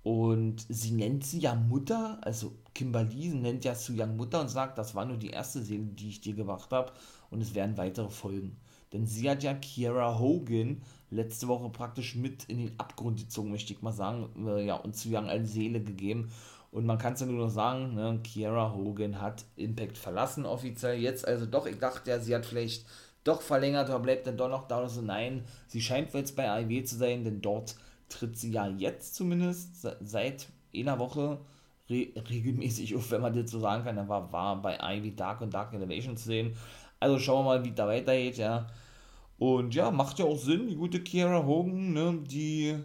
Und 0.01 0.65
sie 0.69 0.91
nennt 0.91 1.25
sie 1.25 1.39
ja 1.39 1.55
Mutter, 1.55 2.19
also 2.21 2.53
Kimberly 2.73 3.27
nennt 3.29 3.65
ja 3.65 3.75
Su 3.75 3.91
Young 3.97 4.15
Mutter 4.15 4.39
und 4.39 4.49
sagt, 4.49 4.77
das 4.77 4.95
war 4.95 5.03
nur 5.03 5.17
die 5.17 5.31
erste 5.31 5.61
Seele, 5.61 5.83
die 5.83 6.07
ich 6.07 6.21
dir 6.21 6.35
gebracht 6.35 6.71
habe. 6.71 6.93
Und 7.31 7.41
es 7.41 7.53
werden 7.53 7.77
weitere 7.77 8.09
folgen. 8.09 8.55
Denn 8.93 9.07
sie 9.07 9.29
hat 9.29 9.43
ja 9.43 9.55
Kiera 9.55 10.19
Hogan 10.19 10.83
letzte 11.09 11.47
Woche 11.49 11.69
praktisch 11.69 12.15
mit 12.15 12.45
in 12.45 12.59
den 12.59 12.79
Abgrund 12.79 13.19
gezogen, 13.19 13.51
möchte 13.51 13.73
ich 13.73 13.81
mal 13.81 13.91
sagen, 13.91 14.29
äh, 14.47 14.65
ja, 14.65 14.75
und 14.75 14.95
zu 14.95 15.09
Young 15.09 15.27
eine 15.27 15.47
Seele 15.47 15.81
gegeben. 15.81 16.31
Und 16.73 16.87
man 16.87 16.97
kann 16.97 17.13
es 17.13 17.19
ja 17.19 17.27
nur 17.27 17.45
noch 17.45 17.51
sagen, 17.51 17.93
ne, 17.93 18.19
Kiara 18.23 18.73
Hogan 18.73 19.21
hat 19.21 19.45
Impact 19.55 19.95
verlassen 19.95 20.43
offiziell. 20.43 20.97
Jetzt 20.97 21.27
also 21.27 21.45
doch, 21.45 21.67
ich 21.67 21.77
dachte 21.77 22.09
ja, 22.09 22.19
sie 22.19 22.33
hat 22.33 22.47
vielleicht 22.47 22.87
doch 23.23 23.43
verlängert, 23.43 23.91
aber 23.91 24.03
bleibt 24.03 24.25
dann 24.25 24.37
doch 24.37 24.49
noch 24.49 24.67
da. 24.67 24.79
Also 24.79 25.03
nein, 25.03 25.43
sie 25.67 25.81
scheint 25.81 26.11
jetzt 26.15 26.35
bei 26.35 26.49
AEW 26.49 26.83
zu 26.83 26.95
sein, 26.95 27.23
denn 27.23 27.41
dort 27.41 27.75
tritt 28.09 28.37
sie 28.39 28.51
ja 28.51 28.67
jetzt 28.67 29.13
zumindest 29.13 29.87
seit 30.01 30.47
einer 30.75 30.97
Woche 30.97 31.39
re 31.91 32.07
regelmäßig 32.27 32.95
auf, 32.95 33.11
wenn 33.11 33.21
man 33.21 33.33
das 33.33 33.51
so 33.51 33.59
sagen 33.59 33.83
kann. 33.83 33.97
Er 33.97 34.09
war, 34.09 34.31
war 34.33 34.59
bei 34.59 34.79
Ivy 34.81 35.15
Dark 35.15 35.41
und 35.41 35.53
Dark 35.53 35.73
Elevation 35.73 36.17
zu 36.17 36.25
sehen. 36.25 36.55
Also 36.99 37.19
schauen 37.19 37.45
wir 37.45 37.59
mal, 37.59 37.65
wie 37.65 37.71
da 37.71 37.87
weitergeht, 37.87 38.37
ja. 38.37 38.65
Und 39.37 39.75
ja, 39.75 39.91
macht 39.91 40.17
ja 40.17 40.25
auch 40.25 40.39
Sinn, 40.39 40.67
die 40.69 40.75
gute 40.75 41.01
Kiara 41.01 41.45
Hogan, 41.45 41.93
ne, 41.93 42.19
die 42.23 42.79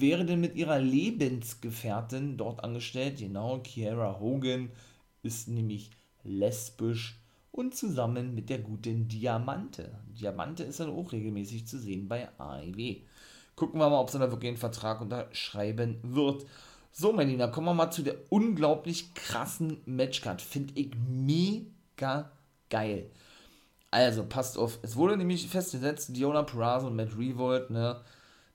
wäre 0.00 0.24
denn 0.24 0.40
mit 0.40 0.56
ihrer 0.56 0.78
Lebensgefährtin 0.78 2.36
dort 2.36 2.62
angestellt. 2.62 3.18
Genau, 3.18 3.58
Kiara 3.58 4.18
Hogan 4.20 4.70
ist 5.22 5.48
nämlich 5.48 5.90
lesbisch 6.22 7.20
und 7.52 7.74
zusammen 7.74 8.34
mit 8.34 8.50
der 8.50 8.58
guten 8.58 9.08
Diamante. 9.08 9.98
Diamante 10.08 10.64
ist 10.64 10.80
dann 10.80 10.90
auch 10.90 11.12
regelmäßig 11.12 11.66
zu 11.66 11.78
sehen 11.78 12.08
bei 12.08 12.28
AEW. 12.38 12.96
Gucken 13.56 13.78
wir 13.78 13.88
mal, 13.88 14.00
ob 14.00 14.10
sie 14.10 14.18
da 14.18 14.30
wirklich 14.30 14.48
einen 14.48 14.56
Vertrag 14.56 15.00
unterschreiben 15.00 15.98
wird. 16.02 16.44
So, 16.90 17.12
mein 17.12 17.28
Lieber, 17.28 17.48
kommen 17.48 17.68
wir 17.68 17.74
mal 17.74 17.90
zu 17.90 18.02
der 18.02 18.16
unglaublich 18.30 19.14
krassen 19.14 19.78
Matchcard. 19.86 20.42
Finde 20.42 20.74
ich 20.74 20.92
mega 21.08 22.32
geil. 22.70 23.10
Also, 23.92 24.24
passt 24.24 24.58
auf. 24.58 24.80
Es 24.82 24.96
wurde 24.96 25.16
nämlich 25.16 25.46
festgesetzt, 25.46 26.16
Diona 26.16 26.42
Peraza 26.42 26.88
und 26.88 26.96
Matt 26.96 27.16
Revolt, 27.16 27.70
ne, 27.70 28.00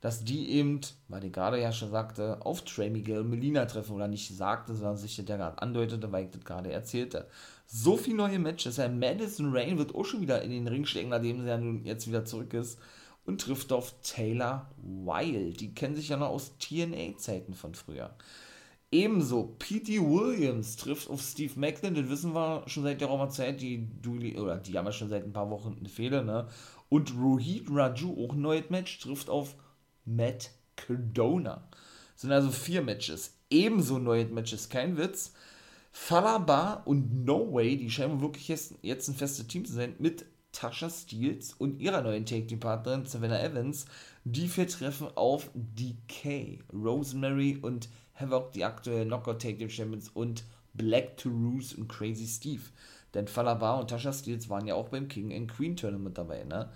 dass 0.02 0.24
die 0.24 0.50
eben, 0.52 0.80
weil 1.10 1.20
die 1.22 1.32
gerade 1.32 1.62
ja 1.62 1.72
schon 1.72 1.92
sagte, 1.92 2.46
auf 2.46 2.64
Trey 2.64 2.90
Miguel 2.90 3.24
Melina 3.24 3.66
treffen 3.66 3.96
oder 3.96 4.08
nicht 4.08 4.36
sagte, 4.36 4.74
sondern 4.74 4.98
sich 4.98 5.18
das 5.18 5.28
ja 5.28 5.38
gerade 5.38 5.62
andeutete, 5.62 6.12
weil 6.12 6.26
ich 6.26 6.32
das 6.32 6.46
gerade 6.46 6.72
erzählte. 6.72 7.28
So 7.66 7.98
viele 7.98 8.18
neue 8.18 8.40
Matches. 8.40 8.78
Ja, 8.78 8.88
Madison 8.88 9.56
Rain 9.56 9.78
wird 9.78 9.94
auch 9.94 10.06
schon 10.06 10.22
wieder 10.22 10.42
in 10.42 10.52
den 10.52 10.68
Ring 10.68 10.86
stecken, 10.86 11.10
nachdem 11.10 11.42
sie 11.42 11.48
ja 11.48 11.58
nun 11.58 11.84
jetzt 11.86 12.08
wieder 12.08 12.24
zurück 12.26 12.54
ist 12.54 12.80
und 13.26 13.42
trifft 13.42 13.72
auf 13.74 13.94
Taylor 14.02 14.72
Wilde. 14.82 15.52
Die 15.52 15.74
kennen 15.74 15.96
sich 15.96 16.10
ja 16.10 16.18
noch 16.18 16.30
aus 16.30 16.58
TNA-Zeiten 16.58 17.54
von 17.54 17.76
früher. 17.76 18.16
Ebenso 18.92 19.56
P.T. 19.60 20.00
Williams 20.02 20.76
trifft 20.78 21.12
auf 21.12 21.22
Steve 21.22 21.54
Macklin, 21.60 21.94
das 21.94 22.10
wissen 22.10 22.34
wir 22.34 22.64
schon 22.66 22.82
seit 22.82 23.02
der 23.02 23.30
Zeit, 23.30 23.62
die 23.62 23.88
die 24.02 24.36
haben 24.36 24.86
ja 24.86 24.92
schon 24.92 25.10
seit 25.10 25.26
ein 25.26 25.34
paar 25.34 25.52
Wochen 25.52 25.78
eine 25.80 25.90
Fehler, 25.90 26.24
ne? 26.24 26.48
Und 26.90 27.14
Rohit 27.16 27.68
Raju, 27.70 28.26
auch 28.26 28.34
ein 28.34 28.42
neues 28.42 28.72
Match, 28.72 28.98
trifft 29.00 29.30
auf 29.30 29.56
Matt 30.10 30.52
Cardona. 30.76 31.64
sind 32.16 32.32
also 32.32 32.52
vier 32.52 32.82
Matches. 32.82 33.34
Ebenso 33.50 34.00
neue 34.00 34.26
Matches, 34.26 34.70
kein 34.70 34.98
Witz. 34.98 35.34
Falaba 35.92 36.82
und 36.86 37.26
No 37.26 37.54
Way, 37.54 37.78
die 37.78 37.90
scheinen 37.90 38.22
wirklich 38.22 38.48
jetzt, 38.48 38.76
jetzt 38.82 39.08
ein 39.08 39.16
festes 39.16 39.48
Team 39.48 39.66
zu 39.66 39.74
sein, 39.74 39.96
mit 40.00 40.26
Tasha 40.52 40.90
Steels 40.90 41.54
und 41.54 41.80
ihrer 41.82 42.02
neuen 42.02 42.26
Take-Team-Partnerin 42.26 43.06
Savannah 43.06 43.42
Evans. 43.42 43.86
Die 44.24 44.48
vier 44.48 44.68
treffen 44.68 45.08
auf 45.16 45.50
DK, 45.54 46.60
Rosemary 46.74 47.58
und 47.62 47.90
Havoc, 48.16 48.52
die 48.52 48.66
aktuellen 48.66 49.08
Knockout 49.08 49.42
Take-Team 49.42 49.70
Champions 49.70 50.10
und 50.10 50.44
Black 50.74 51.18
to 51.18 51.30
Roos 51.30 51.74
und 51.74 51.88
Crazy 51.88 52.28
Steve. 52.28 52.64
Denn 53.14 53.28
Falaba 53.28 53.80
und 53.80 53.90
Tasha 53.90 54.14
Steels 54.14 54.50
waren 54.50 54.68
ja 54.68 54.76
auch 54.76 54.90
beim 54.90 55.08
King 55.08 55.34
and 55.34 55.52
Queen 55.52 55.76
Tournament 55.76 56.18
dabei, 56.18 56.44
ne? 56.44 56.70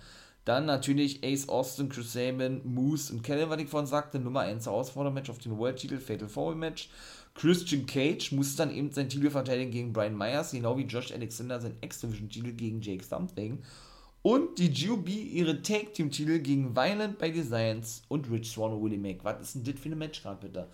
Dann 0.44 0.66
natürlich 0.66 1.24
Ace 1.24 1.48
Austin, 1.48 1.88
Chris 1.88 2.12
Sabin, 2.12 2.60
Moose 2.64 3.12
und 3.12 3.22
Kellen, 3.22 3.48
was 3.48 3.60
ich 3.60 3.68
vorhin 3.68 3.86
sagte, 3.86 4.18
Nummer 4.18 4.40
1 4.40 4.66
Herausfordermatch 4.66 5.30
auf 5.30 5.38
den 5.38 5.56
World-Titel, 5.56 5.98
Fatal 5.98 6.28
Four 6.28 6.54
Match. 6.54 6.90
Christian 7.34 7.86
Cage 7.86 8.32
muss 8.32 8.54
dann 8.54 8.72
eben 8.72 8.92
seinen 8.92 9.08
Titel 9.08 9.30
verteidigen 9.30 9.70
gegen 9.70 9.92
Brian 9.92 10.16
Myers, 10.16 10.52
genau 10.52 10.76
wie 10.76 10.82
Josh 10.82 11.12
Alexander 11.12 11.60
seinen 11.60 11.78
X-Division-Titel 11.80 12.52
gegen 12.52 12.80
Jake 12.80 13.02
Something. 13.02 13.62
Und 14.22 14.58
die 14.58 14.72
GOB 14.72 15.08
ihre 15.08 15.60
Tag-Team-Titel 15.60 16.38
gegen 16.38 16.76
Violent 16.76 17.18
by 17.18 17.32
Designs 17.32 18.02
und 18.08 18.30
Rich 18.30 18.50
Swan 18.50 18.72
und 18.72 18.82
Willie 18.82 18.98
Mack. 18.98 19.24
Was 19.24 19.40
ist 19.40 19.54
denn 19.54 19.64
das 19.64 19.80
für 19.80 19.86
eine 19.86 19.96
Match 19.96 20.22
gerade 20.22 20.46
bitte? 20.46 20.68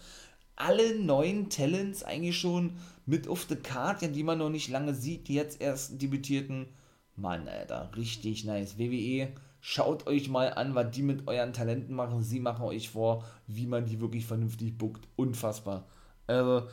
Alle 0.54 0.98
neuen 0.98 1.48
Talents 1.48 2.02
eigentlich 2.02 2.38
schon 2.38 2.76
mit 3.06 3.26
auf 3.26 3.46
card, 3.62 4.02
ja, 4.02 4.08
die 4.08 4.22
man 4.22 4.38
noch 4.38 4.50
nicht 4.50 4.68
lange 4.68 4.94
sieht, 4.94 5.28
die 5.28 5.34
jetzt 5.34 5.60
erst 5.60 6.00
debütierten. 6.00 6.66
Mann, 7.16 7.48
Alter, 7.48 7.90
richtig 7.96 8.44
nice. 8.44 8.78
WWE, 8.78 9.28
schaut 9.60 10.06
euch 10.06 10.28
mal 10.28 10.54
an, 10.54 10.74
was 10.74 10.90
die 10.90 11.02
mit 11.02 11.28
euren 11.28 11.52
Talenten 11.52 11.94
machen. 11.94 12.22
Sie 12.22 12.40
machen 12.40 12.64
euch 12.64 12.90
vor, 12.90 13.24
wie 13.46 13.66
man 13.66 13.86
die 13.86 14.00
wirklich 14.00 14.26
vernünftig 14.26 14.76
bookt. 14.76 15.06
Unfassbar. 15.16 15.84
Also, 16.26 16.66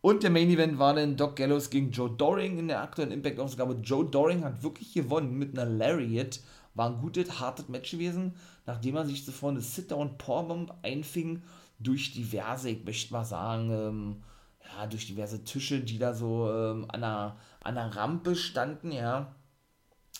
und 0.00 0.22
der 0.22 0.30
Main 0.30 0.50
Event 0.50 0.78
war 0.78 0.94
dann 0.94 1.16
Doc 1.16 1.36
Gallows 1.36 1.70
gegen 1.70 1.92
Joe 1.92 2.10
Doring 2.10 2.58
in 2.58 2.68
der 2.68 2.82
aktuellen 2.82 3.12
Impact-Ausgabe. 3.12 3.78
Joe 3.82 4.04
Doring 4.04 4.44
hat 4.44 4.62
wirklich 4.62 4.92
gewonnen 4.94 5.38
mit 5.38 5.56
einer 5.56 5.70
Lariat. 5.70 6.40
War 6.74 6.88
ein 6.88 7.00
gutes, 7.00 7.38
hartes 7.38 7.68
Match 7.68 7.90
gewesen, 7.90 8.34
nachdem 8.66 8.96
er 8.96 9.04
sich 9.04 9.24
zuvor 9.24 9.50
eine 9.50 9.60
Sit-Down-Powerbomb 9.60 10.72
einfing 10.82 11.42
durch 11.78 12.12
diverse, 12.12 12.70
ich 12.70 12.84
möchte 12.84 13.12
mal 13.12 13.24
sagen, 13.24 13.70
ähm, 13.70 14.22
ja, 14.64 14.86
durch 14.86 15.06
diverse 15.06 15.44
Tische, 15.44 15.80
die 15.80 15.98
da 15.98 16.14
so 16.14 16.50
ähm, 16.50 16.86
an, 16.88 17.04
einer, 17.04 17.36
an 17.62 17.76
einer 17.76 17.94
Rampe 17.94 18.34
standen, 18.36 18.90
ja. 18.90 19.34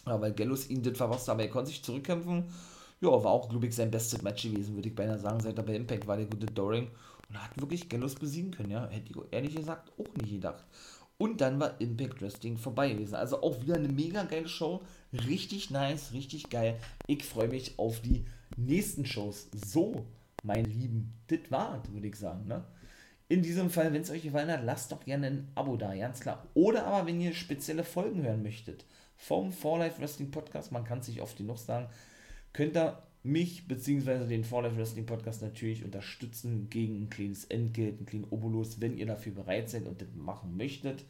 Ja 0.06 0.20
weil 0.20 0.32
Gallows 0.32 0.68
ihn 0.68 0.82
das 0.82 0.96
verpasst 0.96 1.28
aber 1.28 1.42
er 1.42 1.50
konnte 1.50 1.70
sich 1.70 1.82
zurückkämpfen. 1.82 2.44
Ja, 3.02 3.08
war 3.08 3.32
auch, 3.32 3.48
glaube 3.48 3.66
ich, 3.66 3.74
sein 3.74 3.90
bestes 3.90 4.22
Match 4.22 4.44
gewesen, 4.44 4.76
würde 4.76 4.88
ich 4.88 4.94
beinahe 4.94 5.18
sagen. 5.18 5.40
Seit 5.40 5.58
er 5.58 5.64
bei 5.64 5.74
Impact 5.74 6.06
war 6.06 6.16
der 6.16 6.26
gute 6.26 6.46
Doring. 6.46 6.88
Und 7.28 7.42
hat 7.42 7.60
wirklich 7.60 7.88
Gallows 7.88 8.14
besiegen 8.14 8.52
können, 8.52 8.70
ja. 8.70 8.88
Hätte 8.88 9.10
ich 9.10 9.16
ehrlich 9.32 9.56
gesagt 9.56 9.90
auch 9.98 10.14
nicht 10.20 10.30
gedacht. 10.30 10.64
Und 11.18 11.40
dann 11.40 11.58
war 11.58 11.80
Impact 11.80 12.22
Wrestling 12.22 12.56
vorbei 12.58 12.90
gewesen. 12.92 13.16
Also 13.16 13.42
auch 13.42 13.60
wieder 13.60 13.74
eine 13.74 13.88
mega 13.88 14.22
geile 14.22 14.46
Show. 14.46 14.82
Richtig 15.12 15.70
nice, 15.70 16.12
richtig 16.12 16.48
geil. 16.48 16.78
Ich 17.08 17.24
freue 17.24 17.48
mich 17.48 17.76
auf 17.76 18.00
die 18.00 18.24
nächsten 18.56 19.04
Shows. 19.04 19.48
So, 19.52 20.06
mein 20.44 20.64
Lieben, 20.64 21.12
das 21.26 21.40
war, 21.50 21.82
würde 21.92 22.06
ich 22.06 22.16
sagen, 22.16 22.46
ne? 22.46 22.64
In 23.28 23.42
diesem 23.42 23.70
Fall, 23.70 23.92
wenn 23.92 24.02
es 24.02 24.10
euch 24.10 24.22
gefallen 24.22 24.50
hat, 24.50 24.64
lasst 24.64 24.92
doch 24.92 25.04
gerne 25.04 25.26
ein 25.26 25.48
Abo 25.54 25.76
da, 25.76 25.94
ganz 25.96 26.20
klar. 26.20 26.46
Oder 26.54 26.86
aber, 26.86 27.06
wenn 27.06 27.20
ihr 27.20 27.32
spezielle 27.32 27.82
Folgen 27.82 28.22
hören 28.22 28.42
möchtet 28.42 28.84
vom 29.22 29.52
For 29.52 29.78
Life 29.78 30.00
Wrestling 30.00 30.32
Podcast, 30.32 30.72
man 30.72 30.84
kann 30.84 30.98
es 30.98 31.06
sich 31.06 31.22
oft 31.22 31.36
genug 31.36 31.58
sagen, 31.58 31.86
könnt 32.52 32.76
ihr 32.76 33.00
mich 33.22 33.68
bzw. 33.68 34.26
den 34.26 34.42
For 34.42 34.62
Life 34.62 34.76
Wrestling 34.76 35.06
Podcast 35.06 35.42
natürlich 35.42 35.84
unterstützen 35.84 36.68
gegen 36.70 37.02
ein 37.02 37.10
kleines 37.10 37.44
Entgelt, 37.44 37.98
einen 37.98 38.06
kleinen 38.06 38.26
Obolus, 38.30 38.80
wenn 38.80 38.98
ihr 38.98 39.06
dafür 39.06 39.32
bereit 39.32 39.70
seid 39.70 39.86
und 39.86 40.00
das 40.00 40.08
machen 40.16 40.56
möchtet, 40.56 41.04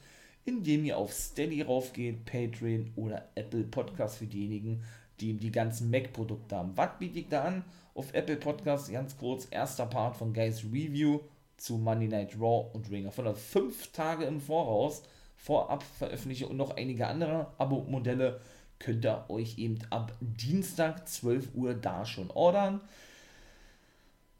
indem 0.45 0.85
ihr 0.85 0.99
auf 0.99 1.15
Steady 1.15 1.63
raufgeht, 1.63 2.27
Patreon 2.27 2.93
oder 2.97 3.31
Apple 3.35 3.65
Podcast 3.65 4.19
für 4.19 4.27
diejenigen, 4.27 4.83
die 5.19 5.33
die 5.33 5.51
ganzen 5.51 5.91
Mac-Produkte 5.91 6.57
haben. 6.57 6.77
Was 6.77 6.99
biete 6.99 7.21
ich 7.21 7.29
da 7.29 7.45
an? 7.45 7.65
Auf 7.95 8.13
Apple 8.13 8.37
Podcast 8.37 8.93
ganz 8.93 9.17
kurz, 9.17 9.49
erster 9.51 9.87
Part 9.87 10.19
von 10.19 10.35
Guys 10.35 10.65
Review 10.65 11.21
zu 11.57 11.79
Monday 11.79 12.09
Night 12.09 12.39
Raw 12.39 12.69
und 12.75 12.91
Ring 12.91 13.07
of 13.07 13.17
Honor. 13.17 13.37
Fünf 13.37 13.91
Tage 13.93 14.25
im 14.25 14.39
Voraus 14.39 15.03
vorab 15.43 15.83
veröffentliche 15.83 16.47
und 16.47 16.57
noch 16.57 16.77
einige 16.77 17.09
andere 17.09 17.49
Abo-Modelle 17.59 18.41
könnt 18.79 19.05
ihr 19.05 19.25
euch 19.29 19.59
eben 19.59 19.79
ab 19.91 20.17
Dienstag 20.21 21.09
12 21.09 21.55
Uhr 21.55 21.75
da 21.75 22.07
schon 22.07 22.31
ordern. 22.31 22.81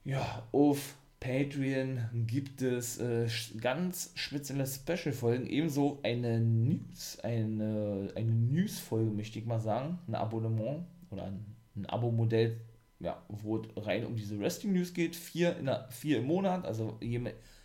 Ja, 0.05 0.45
auf 0.53 0.95
Patreon 1.19 2.01
gibt 2.27 2.63
es 2.63 2.99
äh, 2.99 3.29
ganz 3.61 4.13
spezielle 4.15 4.67
Special-Folgen, 4.67 5.47
ebenso 5.47 5.99
eine 6.05 6.41
News, 6.41 7.19
eine, 7.21 8.13
eine 8.15 8.31
News-Folge, 8.33 9.11
möchte 9.11 9.41
ich 9.41 9.45
mal 9.45 9.61
sagen, 9.61 9.99
ein 10.07 10.15
Abonnement 10.15 10.85
oder 11.11 11.25
ein, 11.25 11.45
ein 11.77 11.87
Abo-Modell, 11.87 12.61
ja, 13.01 13.21
wo 13.29 13.59
es 13.59 13.87
rein 13.87 14.07
um 14.07 14.15
diese 14.15 14.39
Wrestling-News 14.39 14.95
geht, 14.95 15.17
vier, 15.17 15.57
in 15.57 15.67
der, 15.67 15.89
vier 15.91 16.19
im 16.19 16.27
Monat, 16.27 16.65
also 16.65 16.99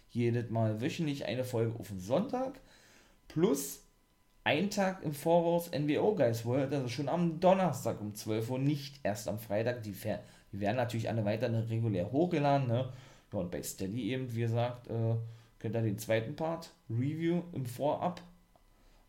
jedes 0.09 0.49
Mal 0.49 0.81
wöchentlich 0.81 1.25
eine 1.25 1.43
Folge 1.43 1.79
auf 1.79 1.87
den 1.89 1.99
Sonntag, 1.99 2.59
plus 3.37 3.83
einen 4.43 4.71
Tag 4.71 5.03
im 5.03 5.13
Voraus 5.13 5.69
NWO 5.71 6.15
Guys 6.15 6.43
World, 6.43 6.73
also 6.73 6.87
schon 6.87 7.07
am 7.07 7.39
Donnerstag 7.39 8.01
um 8.01 8.15
12 8.15 8.49
Uhr, 8.49 8.57
nicht 8.57 8.99
erst 9.03 9.27
am 9.27 9.37
Freitag. 9.37 9.83
Die, 9.83 9.91
die 9.91 10.59
werden 10.59 10.77
natürlich 10.77 11.07
alle 11.07 11.23
weiter 11.23 11.47
regulär 11.69 12.11
hochgeladen. 12.11 12.67
Ne? 12.67 12.89
Ja, 13.31 13.39
und 13.39 13.51
bei 13.51 13.61
Steady 13.61 14.11
eben, 14.11 14.33
wie 14.33 14.39
gesagt, 14.39 14.87
äh, 14.87 15.17
könnt 15.59 15.75
ihr 15.75 15.83
den 15.83 15.99
zweiten 15.99 16.35
Part, 16.35 16.71
Review 16.89 17.43
im 17.53 17.67
Vorab, 17.67 18.21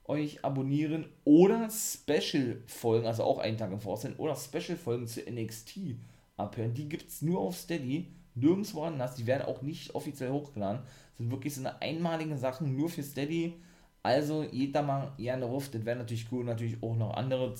euch 0.04 0.44
abonnieren 0.44 1.06
oder 1.24 1.70
Special-Folgen, 1.70 3.06
also 3.06 3.24
auch 3.24 3.38
einen 3.38 3.56
Tag 3.56 3.72
im 3.72 3.80
Voraus 3.80 4.02
sind, 4.02 4.18
oder 4.18 4.36
Special-Folgen 4.36 5.06
zu 5.06 5.22
NXT 5.22 5.96
abhören. 6.36 6.74
Die 6.74 6.86
gibt 6.90 7.08
es 7.08 7.22
nur 7.22 7.40
auf 7.40 7.56
Steady, 7.56 8.08
nirgendwo 8.34 8.82
anders. 8.82 9.14
Die 9.14 9.26
werden 9.26 9.46
auch 9.46 9.62
nicht 9.62 9.94
offiziell 9.94 10.32
hochgeladen. 10.32 10.82
Das 10.82 11.16
sind 11.16 11.30
wirklich 11.30 11.54
so 11.54 11.62
eine 11.62 11.80
einmalige 11.80 12.36
Sachen 12.36 12.76
nur 12.76 12.90
für 12.90 13.02
Steady 13.02 13.54
also 14.02 14.44
jeder 14.44 14.82
mal 14.82 15.12
gerne 15.16 15.44
ruft, 15.44 15.74
das 15.74 15.84
wäre 15.84 15.98
natürlich 15.98 16.30
cool, 16.32 16.44
natürlich 16.44 16.82
auch 16.82 16.96
noch 16.96 17.14
andere 17.14 17.54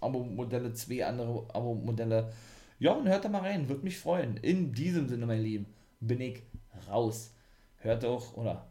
Abo-Modelle, 0.00 0.72
zwei 0.72 1.04
andere 1.04 1.44
Abo-Modelle 1.54 2.32
Ja, 2.78 2.92
und 2.92 3.08
hört 3.08 3.24
da 3.24 3.28
mal 3.28 3.42
rein, 3.42 3.68
würde 3.68 3.84
mich 3.84 3.98
freuen. 3.98 4.36
In 4.38 4.72
diesem 4.72 5.08
Sinne, 5.08 5.26
mein 5.26 5.42
Lieben, 5.42 5.66
bin 6.00 6.20
ich 6.20 6.42
raus. 6.88 7.32
Hört 7.78 8.04
doch, 8.04 8.36
oder, 8.36 8.66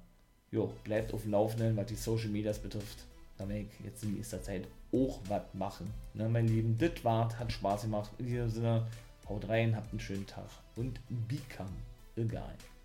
jo, 0.51 0.72
bleibt 0.84 1.14
auf 1.14 1.24
dem 1.24 1.32
Laufenden, 1.32 1.76
was 1.76 1.88
die 1.88 1.95
Social 1.95 2.30
Medias 2.30 2.60
betrifft. 2.60 3.05
Da 3.38 3.47
werde 3.47 3.64
ich 3.64 3.86
jetzt 3.86 4.03
in 4.03 4.14
nächster 4.14 4.41
Zeit 4.41 4.68
auch 4.93 5.20
was 5.28 5.43
machen. 5.53 5.93
Ne, 6.14 6.28
mein 6.30 6.47
Lieben, 6.47 6.78
das 6.78 7.03
war's, 7.03 7.38
hat 7.38 7.51
Spaß 7.51 7.84
gemacht. 7.84 8.12
In 8.18 8.28
diesem 8.28 8.49
Sinne, 8.49 8.88
haut 9.28 9.47
rein, 9.47 9.76
habt 9.76 9.91
einen 9.91 9.99
schönen 9.99 10.26
Tag 10.26 10.49
und 10.76 10.99
become 11.28 11.70
guy. 12.16 12.76